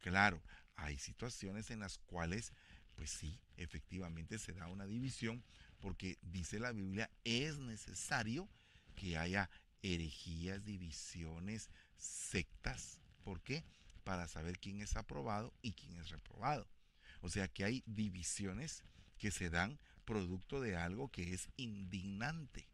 Claro, 0.00 0.42
hay 0.76 0.98
situaciones 0.98 1.70
en 1.70 1.80
las 1.80 1.98
cuales, 1.98 2.52
pues 2.96 3.10
sí, 3.10 3.38
efectivamente 3.56 4.38
se 4.38 4.52
da 4.52 4.66
una 4.66 4.86
división, 4.86 5.42
porque 5.80 6.18
dice 6.22 6.58
la 6.58 6.72
Biblia, 6.72 7.10
es 7.24 7.58
necesario 7.58 8.48
que 8.96 9.16
haya 9.16 9.48
herejías, 9.82 10.64
divisiones, 10.64 11.70
sectas. 12.00 13.00
¿Por 13.22 13.42
qué? 13.42 13.64
Para 14.04 14.28
saber 14.28 14.58
quién 14.58 14.80
es 14.80 14.96
aprobado 14.96 15.52
y 15.62 15.72
quién 15.72 15.96
es 15.96 16.10
reprobado. 16.10 16.66
O 17.20 17.28
sea 17.28 17.48
que 17.48 17.64
hay 17.64 17.82
divisiones 17.86 18.82
que 19.18 19.30
se 19.30 19.50
dan 19.50 19.78
producto 20.04 20.60
de 20.60 20.76
algo 20.76 21.10
que 21.10 21.34
es 21.34 21.50
indignante. 21.56 22.69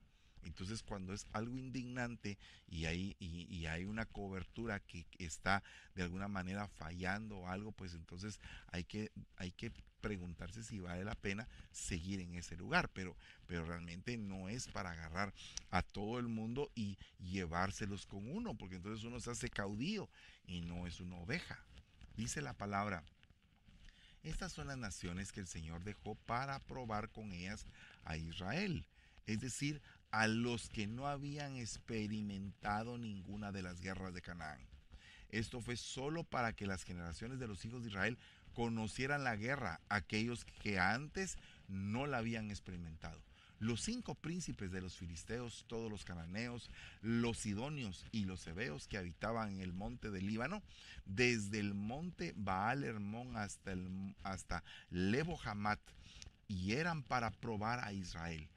Entonces, 0.47 0.83
cuando 0.83 1.13
es 1.13 1.27
algo 1.33 1.57
indignante 1.57 2.39
y 2.69 2.87
hay, 2.87 3.17
y, 3.19 3.67
hay 3.67 3.85
una 3.85 4.07
cobertura 4.07 4.81
que 4.81 5.07
está 5.19 5.63
de 5.95 6.03
alguna 6.03 6.29
manera 6.29 6.69
fallando 6.69 7.39
o 7.39 7.49
algo, 7.49 7.73
pues 7.73 7.95
entonces 7.95 8.41
hay 8.69 8.85
que, 8.85 9.11
hay 9.37 9.51
que 9.53 9.73
preguntarse 10.01 10.63
si 10.63 10.79
vale 10.79 11.05
la 11.05 11.15
pena 11.15 11.49
seguir 11.73 12.21
en 12.21 12.35
ese 12.37 12.57
lugar. 12.57 12.89
Pero, 12.93 13.17
pero 13.47 13.65
realmente 13.65 14.17
no 14.17 14.49
es 14.49 14.69
para 14.69 14.93
agarrar 14.93 15.35
a 15.71 15.83
todo 15.83 16.19
el 16.19 16.29
mundo 16.29 16.71
y 16.75 16.97
llevárselos 17.19 18.07
con 18.07 18.31
uno, 18.31 18.55
porque 18.55 18.77
entonces 18.77 19.05
uno 19.05 19.21
se 19.21 19.31
hace 19.31 19.51
caudillo 19.51 20.09
y 20.47 20.61
no 20.61 20.87
es 20.87 21.01
una 21.01 21.17
oveja. 21.17 21.59
Dice 22.17 22.41
la 22.41 22.55
palabra 22.55 23.05
estas 24.27 24.53
son 24.53 24.67
las 24.67 24.77
naciones 24.77 25.31
que 25.31 25.39
el 25.39 25.47
Señor 25.47 25.85
dejó 25.85 26.17
para 26.17 26.59
probar 26.59 27.11
con 27.11 27.31
ellas 27.31 27.65
a 28.05 28.17
Israel, 28.17 28.85
es 29.27 29.41
decir, 29.41 29.81
a 30.11 30.27
los 30.27 30.69
que 30.69 30.87
no 30.87 31.07
habían 31.07 31.57
experimentado 31.57 32.99
ninguna 32.99 33.53
de 33.53 33.63
las 33.63 33.81
guerras 33.81 34.15
de 34.15 34.23
Canaán. 34.23 34.61
Esto 35.31 35.61
fue 35.61 35.77
solo 35.77 36.25
para 36.25 36.53
que 36.53 36.67
las 36.67 36.85
generaciones 36.85 37.39
de 37.39 37.49
los 37.49 37.65
hijos 37.65 37.83
de 37.83 37.91
Israel 37.91 38.19
conocieran 38.55 39.25
la 39.25 39.37
guerra, 39.37 39.81
aquellos 39.89 40.45
que 40.63 40.79
antes 40.79 41.37
no 41.69 42.07
la 42.07 42.19
habían 42.19 42.51
experimentado. 42.51 43.21
Los 43.59 43.81
cinco 43.81 44.15
príncipes 44.15 44.71
de 44.71 44.83
los 44.83 44.97
filisteos, 44.97 45.65
todos 45.67 45.91
los 45.91 46.05
cananeos, 46.05 46.71
los 47.01 47.39
sidonios 47.39 48.05
y 48.13 48.27
los 48.27 48.47
hebeos 48.47 48.87
que 48.87 48.99
habitaban 48.99 49.55
en 49.55 49.61
el 49.61 49.73
monte 49.73 50.11
del 50.11 50.27
Líbano, 50.27 50.63
desde 51.07 51.59
el 51.59 51.73
monte 51.75 52.35
Baal 52.37 52.85
Hermón 52.85 53.37
hasta, 53.37 53.73
el, 53.73 54.15
hasta 54.23 54.63
Lebo 54.91 55.39
Hamat, 55.43 55.81
y 56.49 56.73
eran 56.73 57.03
para 57.03 57.31
probar 57.31 57.83
a 57.83 57.93
Israel, 57.93 58.49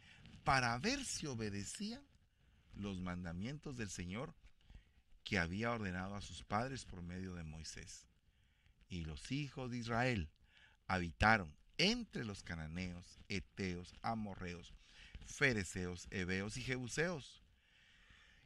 para 0.49 0.75
ver 0.79 1.05
si 1.05 1.27
obedecían 1.27 2.01
los 2.73 2.99
mandamientos 2.99 3.77
del 3.77 3.91
Señor 3.91 4.33
que 5.23 5.37
había 5.37 5.69
ordenado 5.69 6.15
a 6.15 6.21
sus 6.21 6.41
padres 6.41 6.85
por 6.85 7.03
medio 7.03 7.35
de 7.35 7.43
Moisés. 7.43 8.07
Y 8.87 9.01
los 9.01 9.31
hijos 9.31 9.69
de 9.69 9.77
Israel 9.77 10.27
habitaron 10.87 11.55
entre 11.77 12.25
los 12.25 12.41
cananeos, 12.41 13.19
eteos, 13.27 13.93
amorreos, 14.01 14.73
fereceos, 15.23 16.07
heveos 16.09 16.57
y 16.57 16.63
jebuseos. 16.63 17.43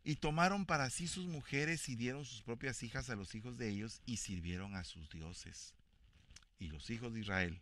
Y 0.04 0.18
tomaron 0.18 0.66
para 0.66 0.90
sí 0.90 1.08
sus 1.08 1.28
mujeres 1.28 1.88
y 1.88 1.96
dieron 1.96 2.26
sus 2.26 2.42
propias 2.42 2.84
hijas 2.84 3.10
a 3.10 3.16
los 3.16 3.34
hijos 3.34 3.58
de 3.58 3.70
ellos 3.70 4.02
y 4.06 4.18
sirvieron 4.18 4.76
a 4.76 4.84
sus 4.84 5.10
dioses. 5.10 5.74
Y 6.60 6.68
los 6.68 6.90
hijos 6.90 7.14
de 7.14 7.22
Israel 7.22 7.62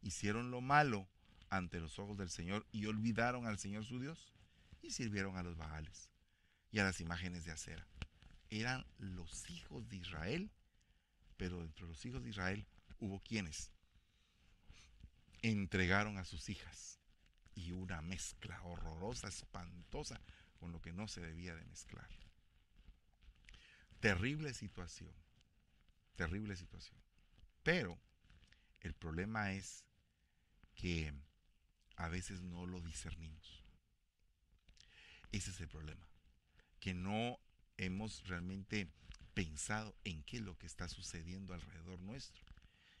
hicieron 0.00 0.52
lo 0.52 0.60
malo 0.60 1.08
ante 1.50 1.80
los 1.80 1.98
ojos 1.98 2.16
del 2.16 2.30
Señor 2.30 2.66
y 2.72 2.86
olvidaron 2.86 3.46
al 3.46 3.58
Señor 3.58 3.84
su 3.84 4.00
Dios 4.00 4.32
y 4.80 4.90
sirvieron 4.90 5.36
a 5.36 5.42
los 5.42 5.56
Baales 5.56 6.10
y 6.70 6.78
a 6.78 6.84
las 6.84 7.00
imágenes 7.00 7.44
de 7.44 7.52
acera. 7.52 7.86
Eran 8.48 8.86
los 8.98 9.50
hijos 9.50 9.88
de 9.88 9.96
Israel, 9.96 10.50
pero 11.36 11.60
entre 11.60 11.86
los 11.86 12.04
hijos 12.06 12.22
de 12.22 12.30
Israel 12.30 12.66
hubo 12.98 13.20
quienes 13.20 13.72
entregaron 15.42 16.18
a 16.18 16.24
sus 16.24 16.48
hijas 16.48 17.00
y 17.54 17.72
una 17.72 18.00
mezcla 18.00 18.62
horrorosa, 18.62 19.28
espantosa, 19.28 20.20
con 20.58 20.72
lo 20.72 20.80
que 20.80 20.92
no 20.92 21.08
se 21.08 21.20
debía 21.20 21.54
de 21.54 21.64
mezclar. 21.64 22.08
Terrible 23.98 24.54
situación, 24.54 25.12
terrible 26.16 26.56
situación. 26.56 27.00
Pero 27.62 27.98
el 28.80 28.94
problema 28.94 29.52
es 29.52 29.84
que 30.74 31.12
a 32.00 32.08
veces 32.08 32.40
no 32.40 32.64
lo 32.64 32.80
discernimos. 32.80 33.62
Ese 35.32 35.50
es 35.50 35.60
el 35.60 35.68
problema, 35.68 36.08
que 36.80 36.94
no 36.94 37.38
hemos 37.76 38.26
realmente 38.26 38.90
pensado 39.34 39.94
en 40.04 40.22
qué 40.24 40.38
es 40.38 40.42
lo 40.42 40.56
que 40.56 40.66
está 40.66 40.88
sucediendo 40.88 41.52
alrededor 41.52 42.00
nuestro 42.00 42.42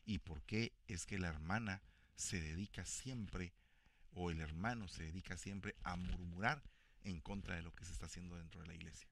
y 0.04 0.18
por 0.18 0.42
qué 0.42 0.74
es 0.86 1.06
que 1.06 1.18
la 1.18 1.28
hermana 1.28 1.82
se 2.14 2.42
dedica 2.42 2.84
siempre 2.84 3.54
o 4.12 4.30
el 4.30 4.42
hermano 4.42 4.86
se 4.86 5.04
dedica 5.04 5.38
siempre 5.38 5.76
a 5.82 5.96
murmurar 5.96 6.62
en 7.02 7.22
contra 7.22 7.56
de 7.56 7.62
lo 7.62 7.74
que 7.74 7.86
se 7.86 7.92
está 7.92 8.04
haciendo 8.04 8.36
dentro 8.36 8.60
de 8.60 8.66
la 8.66 8.74
iglesia. 8.74 9.08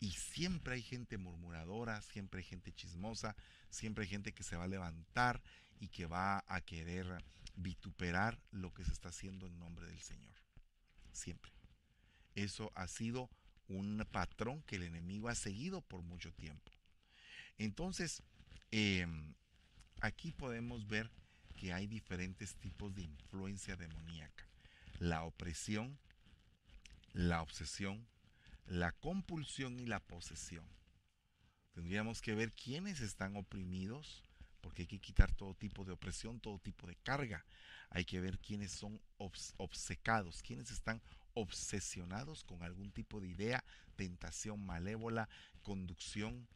Y 0.00 0.10
siempre 0.10 0.74
hay 0.74 0.82
gente 0.82 1.16
murmuradora, 1.16 2.02
siempre 2.02 2.40
hay 2.40 2.44
gente 2.44 2.74
chismosa, 2.74 3.34
siempre 3.70 4.04
hay 4.04 4.10
gente 4.10 4.34
que 4.34 4.42
se 4.42 4.56
va 4.56 4.64
a 4.64 4.68
levantar 4.68 5.42
y 5.80 5.88
que 5.88 6.06
va 6.06 6.44
a 6.46 6.60
querer 6.60 7.24
vituperar 7.56 8.38
lo 8.50 8.72
que 8.72 8.84
se 8.84 8.92
está 8.92 9.08
haciendo 9.08 9.46
en 9.46 9.58
nombre 9.58 9.86
del 9.86 10.00
Señor. 10.00 10.34
Siempre. 11.12 11.52
Eso 12.34 12.70
ha 12.74 12.86
sido 12.86 13.30
un 13.68 14.06
patrón 14.12 14.62
que 14.62 14.76
el 14.76 14.82
enemigo 14.82 15.28
ha 15.28 15.34
seguido 15.34 15.80
por 15.80 16.02
mucho 16.02 16.32
tiempo. 16.32 16.70
Entonces, 17.58 18.22
em, 18.70 19.34
aquí 20.00 20.32
podemos 20.32 20.86
ver 20.86 21.10
que 21.56 21.72
hay 21.72 21.86
diferentes 21.86 22.54
tipos 22.56 22.94
de 22.94 23.02
influencia 23.02 23.76
demoníaca. 23.76 24.46
La 24.98 25.24
opresión, 25.24 25.98
la 27.12 27.42
obsesión, 27.42 28.06
la 28.66 28.92
compulsión 28.92 29.80
y 29.80 29.86
la 29.86 30.00
posesión. 30.00 30.66
Tendríamos 31.72 32.20
que 32.20 32.34
ver 32.34 32.52
quiénes 32.52 33.00
están 33.00 33.36
oprimidos, 33.36 34.22
porque 34.66 34.82
hay 34.82 34.88
que 34.88 34.98
quitar 34.98 35.32
todo 35.32 35.54
tipo 35.54 35.84
de 35.84 35.92
opresión, 35.92 36.40
todo 36.40 36.58
tipo 36.58 36.88
de 36.88 36.96
carga. 36.96 37.46
Hay 37.90 38.04
que 38.04 38.20
ver 38.20 38.36
quiénes 38.40 38.72
son 38.72 39.00
obcecados, 39.16 40.42
quiénes 40.42 40.72
están 40.72 41.00
obsesionados 41.34 42.42
con 42.42 42.64
algún 42.64 42.90
tipo 42.90 43.20
de 43.20 43.28
idea, 43.28 43.62
tentación 43.94 44.66
malévola, 44.66 45.28
conducción, 45.62 46.48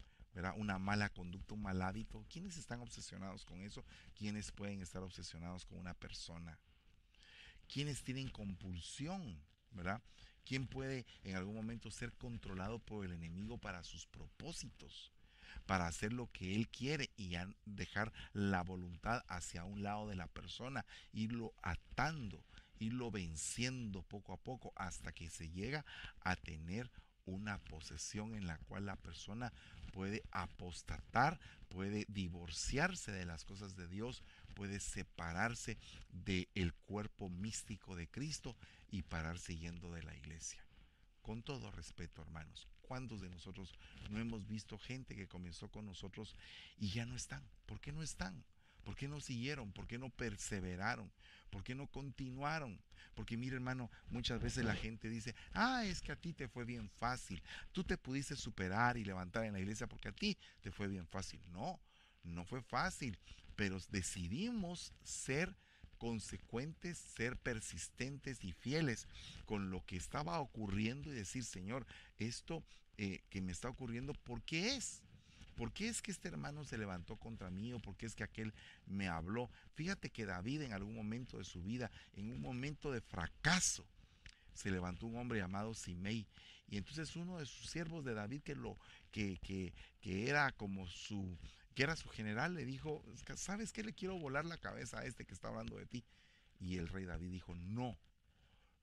una 0.56 0.80
mala 0.80 1.08
conducta, 1.10 1.54
un 1.54 1.62
mal 1.62 1.80
hábito. 1.82 2.26
¿Quiénes 2.28 2.56
están 2.56 2.80
obsesionados 2.80 3.44
con 3.44 3.62
eso? 3.62 3.84
¿Quiénes 4.16 4.50
pueden 4.50 4.82
estar 4.82 5.04
obsesionados 5.04 5.64
con 5.64 5.78
una 5.78 5.94
persona? 5.94 6.58
¿Quiénes 7.72 8.02
tienen 8.02 8.28
compulsión? 8.28 9.40
¿Verdad? 9.70 10.02
¿Quién 10.44 10.66
puede 10.66 11.06
en 11.22 11.36
algún 11.36 11.54
momento 11.54 11.92
ser 11.92 12.12
controlado 12.14 12.80
por 12.80 13.04
el 13.04 13.12
enemigo 13.12 13.56
para 13.56 13.84
sus 13.84 14.04
propósitos? 14.08 15.12
Para 15.66 15.86
hacer 15.86 16.12
lo 16.12 16.26
que 16.32 16.54
él 16.54 16.68
quiere 16.68 17.10
y 17.16 17.36
dejar 17.64 18.12
la 18.32 18.62
voluntad 18.62 19.24
hacia 19.28 19.64
un 19.64 19.82
lado 19.82 20.08
de 20.08 20.16
la 20.16 20.26
persona, 20.26 20.84
irlo 21.12 21.54
atando, 21.62 22.44
irlo 22.78 23.10
venciendo 23.10 24.02
poco 24.02 24.32
a 24.32 24.36
poco 24.36 24.72
hasta 24.76 25.12
que 25.12 25.30
se 25.30 25.50
llega 25.50 25.84
a 26.20 26.36
tener 26.36 26.90
una 27.26 27.58
posesión 27.58 28.34
en 28.34 28.46
la 28.46 28.58
cual 28.58 28.86
la 28.86 28.96
persona 28.96 29.52
puede 29.92 30.22
apostatar, 30.30 31.38
puede 31.68 32.04
divorciarse 32.08 33.12
de 33.12 33.24
las 33.24 33.44
cosas 33.44 33.76
de 33.76 33.88
Dios, 33.88 34.22
puede 34.54 34.80
separarse 34.80 35.78
del 36.10 36.74
cuerpo 36.86 37.28
místico 37.28 37.96
de 37.96 38.08
Cristo 38.08 38.56
y 38.90 39.02
parar 39.02 39.38
siguiendo 39.38 39.92
de 39.92 40.02
la 40.02 40.14
iglesia. 40.16 40.64
Con 41.22 41.42
todo 41.42 41.70
respeto, 41.70 42.22
hermanos, 42.22 42.68
¿cuántos 42.90 43.20
de 43.20 43.30
nosotros 43.30 43.72
no 44.10 44.18
hemos 44.18 44.48
visto 44.48 44.76
gente 44.76 45.14
que 45.14 45.28
comenzó 45.28 45.68
con 45.68 45.86
nosotros 45.86 46.34
y 46.76 46.90
ya 46.90 47.06
no 47.06 47.14
están? 47.14 47.40
¿Por 47.64 47.78
qué 47.78 47.92
no 47.92 48.02
están? 48.02 48.44
¿Por 48.82 48.96
qué 48.96 49.06
no 49.06 49.20
siguieron? 49.20 49.70
¿Por 49.70 49.86
qué 49.86 49.96
no 49.96 50.10
perseveraron? 50.10 51.08
¿Por 51.50 51.62
qué 51.62 51.76
no 51.76 51.86
continuaron? 51.86 52.82
Porque 53.14 53.36
mire 53.36 53.54
hermano, 53.54 53.92
muchas 54.08 54.42
veces 54.42 54.64
la 54.64 54.74
gente 54.74 55.08
dice, 55.08 55.36
ah, 55.52 55.84
es 55.84 56.00
que 56.00 56.10
a 56.10 56.16
ti 56.16 56.32
te 56.32 56.48
fue 56.48 56.64
bien 56.64 56.90
fácil. 56.90 57.40
Tú 57.70 57.84
te 57.84 57.96
pudiste 57.96 58.34
superar 58.34 58.96
y 58.96 59.04
levantar 59.04 59.44
en 59.44 59.52
la 59.52 59.60
iglesia 59.60 59.86
porque 59.86 60.08
a 60.08 60.12
ti 60.12 60.36
te 60.60 60.72
fue 60.72 60.88
bien 60.88 61.06
fácil. 61.06 61.40
No, 61.52 61.80
no 62.24 62.44
fue 62.44 62.60
fácil, 62.60 63.16
pero 63.54 63.78
decidimos 63.90 64.92
ser 65.04 65.56
consecuentes, 66.00 66.96
ser 66.96 67.36
persistentes 67.36 68.42
y 68.42 68.52
fieles 68.52 69.06
con 69.44 69.70
lo 69.70 69.84
que 69.84 69.96
estaba 69.96 70.40
ocurriendo 70.40 71.12
y 71.12 71.14
decir, 71.14 71.44
Señor, 71.44 71.86
esto 72.18 72.64
eh, 72.96 73.20
que 73.28 73.42
me 73.42 73.52
está 73.52 73.68
ocurriendo, 73.68 74.14
¿por 74.14 74.42
qué 74.42 74.76
es? 74.76 75.02
¿Por 75.56 75.74
qué 75.74 75.88
es 75.88 76.00
que 76.00 76.10
este 76.10 76.28
hermano 76.28 76.64
se 76.64 76.78
levantó 76.78 77.16
contra 77.16 77.50
mí 77.50 77.74
o 77.74 77.80
por 77.80 77.94
qué 77.98 78.06
es 78.06 78.14
que 78.14 78.24
aquel 78.24 78.54
me 78.86 79.08
habló? 79.08 79.50
Fíjate 79.74 80.08
que 80.08 80.24
David 80.24 80.62
en 80.62 80.72
algún 80.72 80.96
momento 80.96 81.36
de 81.36 81.44
su 81.44 81.62
vida, 81.62 81.90
en 82.14 82.30
un 82.30 82.40
momento 82.40 82.90
de 82.90 83.02
fracaso, 83.02 83.84
se 84.54 84.70
levantó 84.70 85.06
un 85.06 85.18
hombre 85.18 85.38
llamado 85.38 85.74
Simei. 85.74 86.26
Y 86.66 86.78
entonces 86.78 87.14
uno 87.14 87.38
de 87.38 87.44
sus 87.44 87.68
siervos 87.68 88.06
de 88.06 88.14
David, 88.14 88.40
que, 88.40 88.54
lo, 88.54 88.78
que, 89.10 89.36
que, 89.42 89.74
que 90.00 90.30
era 90.30 90.50
como 90.52 90.86
su, 90.86 91.36
que 91.80 91.84
era 91.84 91.96
su 91.96 92.10
general, 92.10 92.52
le 92.52 92.66
dijo, 92.66 93.02
¿sabes 93.36 93.72
qué? 93.72 93.82
Le 93.82 93.94
quiero 93.94 94.18
volar 94.18 94.44
la 94.44 94.58
cabeza 94.58 94.98
a 94.98 95.06
este 95.06 95.24
que 95.24 95.32
está 95.32 95.48
hablando 95.48 95.78
de 95.78 95.86
ti. 95.86 96.04
Y 96.58 96.76
el 96.76 96.88
rey 96.88 97.06
David 97.06 97.30
dijo, 97.30 97.54
no, 97.54 97.98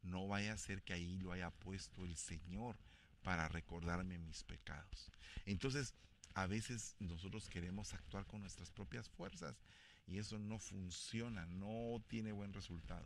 no 0.02 0.28
vaya 0.28 0.54
a 0.54 0.58
ser 0.58 0.82
que 0.82 0.94
ahí 0.94 1.20
lo 1.20 1.32
haya 1.32 1.52
puesto 1.52 2.06
el 2.06 2.18
Señor 2.18 2.76
para 3.22 3.50
recordarme 3.50 4.18
mis 4.18 4.44
pecados. 4.44 5.12
Entonces, 5.46 5.94
a 6.34 6.48
veces 6.48 6.96
nosotros 6.98 7.48
queremos 7.50 7.94
actuar 7.94 8.26
con 8.26 8.42
nuestras 8.42 8.72
propias 8.72 9.08
fuerzas 9.10 9.62
y 10.08 10.18
eso 10.18 10.40
no 10.40 10.58
funciona, 10.58 11.46
no 11.46 12.04
tiene 12.08 12.32
buen 12.32 12.52
resultado. 12.52 13.06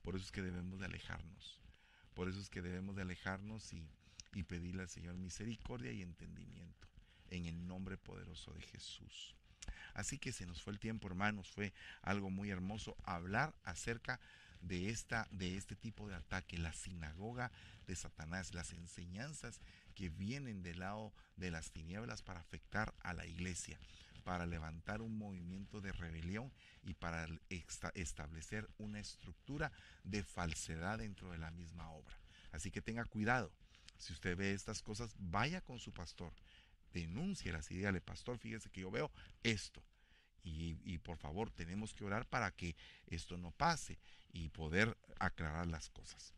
Por 0.00 0.16
eso 0.16 0.24
es 0.24 0.32
que 0.32 0.40
debemos 0.40 0.78
de 0.78 0.86
alejarnos. 0.86 1.60
Por 2.14 2.30
eso 2.30 2.40
es 2.40 2.48
que 2.48 2.62
debemos 2.62 2.96
de 2.96 3.02
alejarnos 3.02 3.74
y, 3.74 3.90
y 4.32 4.44
pedirle 4.44 4.84
al 4.84 4.88
Señor 4.88 5.18
misericordia 5.18 5.92
y 5.92 6.00
entendimiento 6.00 6.88
en 7.30 7.46
el 7.46 7.66
nombre 7.66 7.96
poderoso 7.96 8.52
de 8.52 8.62
Jesús. 8.62 9.34
Así 9.94 10.18
que 10.18 10.32
se 10.32 10.46
nos 10.46 10.62
fue 10.62 10.72
el 10.72 10.78
tiempo, 10.78 11.08
hermanos, 11.08 11.50
fue 11.50 11.72
algo 12.02 12.30
muy 12.30 12.50
hermoso 12.50 12.96
hablar 13.04 13.54
acerca 13.64 14.20
de 14.60 14.90
esta 14.90 15.28
de 15.30 15.56
este 15.56 15.76
tipo 15.76 16.08
de 16.08 16.14
ataque, 16.14 16.58
la 16.58 16.72
sinagoga 16.72 17.52
de 17.86 17.94
Satanás, 17.96 18.54
las 18.54 18.72
enseñanzas 18.72 19.60
que 19.94 20.08
vienen 20.08 20.62
del 20.62 20.80
lado 20.80 21.12
de 21.36 21.50
las 21.50 21.70
tinieblas 21.70 22.22
para 22.22 22.40
afectar 22.40 22.94
a 23.00 23.14
la 23.14 23.26
iglesia, 23.26 23.78
para 24.24 24.46
levantar 24.46 25.00
un 25.00 25.16
movimiento 25.16 25.80
de 25.80 25.92
rebelión 25.92 26.52
y 26.84 26.94
para 26.94 27.26
establecer 27.94 28.68
una 28.78 29.00
estructura 29.00 29.72
de 30.04 30.22
falsedad 30.22 30.98
dentro 30.98 31.30
de 31.32 31.38
la 31.38 31.50
misma 31.50 31.90
obra. 31.90 32.14
Así 32.52 32.70
que 32.70 32.82
tenga 32.82 33.04
cuidado. 33.04 33.50
Si 33.98 34.12
usted 34.12 34.36
ve 34.36 34.52
estas 34.52 34.80
cosas, 34.82 35.14
vaya 35.18 35.60
con 35.60 35.78
su 35.78 35.92
pastor, 35.92 36.32
denúncielas 37.00 37.70
y 37.70 37.76
dígale, 37.76 38.00
pastor, 38.00 38.38
fíjese 38.38 38.70
que 38.70 38.82
yo 38.82 38.90
veo 38.90 39.10
esto. 39.42 39.82
Y, 40.42 40.78
y, 40.84 40.98
por 40.98 41.18
favor, 41.18 41.50
tenemos 41.50 41.92
que 41.92 42.04
orar 42.04 42.26
para 42.26 42.50
que 42.52 42.76
esto 43.06 43.36
no 43.36 43.50
pase 43.50 43.98
y 44.32 44.48
poder 44.48 44.96
aclarar 45.18 45.66
las 45.66 45.90
cosas. 45.90 46.32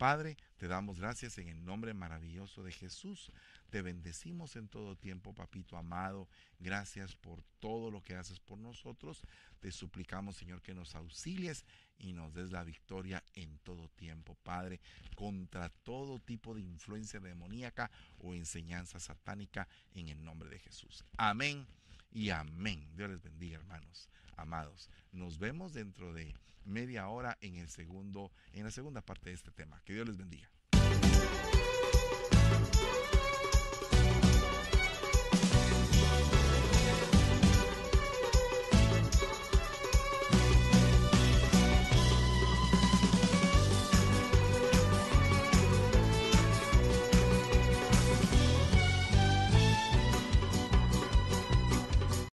Padre, 0.00 0.38
te 0.56 0.66
damos 0.66 0.98
gracias 0.98 1.36
en 1.36 1.48
el 1.48 1.62
nombre 1.62 1.92
maravilloso 1.92 2.62
de 2.62 2.72
Jesús. 2.72 3.30
Te 3.70 3.82
bendecimos 3.82 4.56
en 4.56 4.68
todo 4.68 4.96
tiempo, 4.96 5.32
papito 5.32 5.76
amado. 5.76 6.28
Gracias 6.58 7.14
por 7.14 7.42
todo 7.60 7.90
lo 7.90 8.02
que 8.02 8.16
haces 8.16 8.40
por 8.40 8.58
nosotros. 8.58 9.22
Te 9.60 9.70
suplicamos, 9.70 10.36
Señor, 10.36 10.60
que 10.60 10.74
nos 10.74 10.96
auxilies 10.96 11.64
y 11.96 12.12
nos 12.12 12.34
des 12.34 12.50
la 12.50 12.64
victoria 12.64 13.22
en 13.34 13.58
todo 13.58 13.88
tiempo, 13.90 14.36
Padre, 14.42 14.80
contra 15.14 15.68
todo 15.68 16.18
tipo 16.18 16.54
de 16.54 16.62
influencia 16.62 17.20
demoníaca 17.20 17.92
o 18.18 18.34
enseñanza 18.34 18.98
satánica 18.98 19.68
en 19.94 20.08
el 20.08 20.24
nombre 20.24 20.50
de 20.50 20.58
Jesús. 20.58 21.04
Amén 21.16 21.64
y 22.10 22.30
amén. 22.30 22.90
Dios 22.96 23.10
les 23.10 23.22
bendiga, 23.22 23.58
hermanos, 23.58 24.08
amados. 24.36 24.90
Nos 25.12 25.38
vemos 25.38 25.74
dentro 25.74 26.12
de 26.12 26.34
media 26.64 27.08
hora 27.08 27.38
en 27.40 27.54
el 27.54 27.68
segundo, 27.68 28.32
en 28.52 28.64
la 28.64 28.72
segunda 28.72 29.00
parte 29.00 29.30
de 29.30 29.36
este 29.36 29.52
tema. 29.52 29.80
Que 29.84 29.94
Dios 29.94 30.08
les 30.08 30.16
bendiga. 30.16 30.50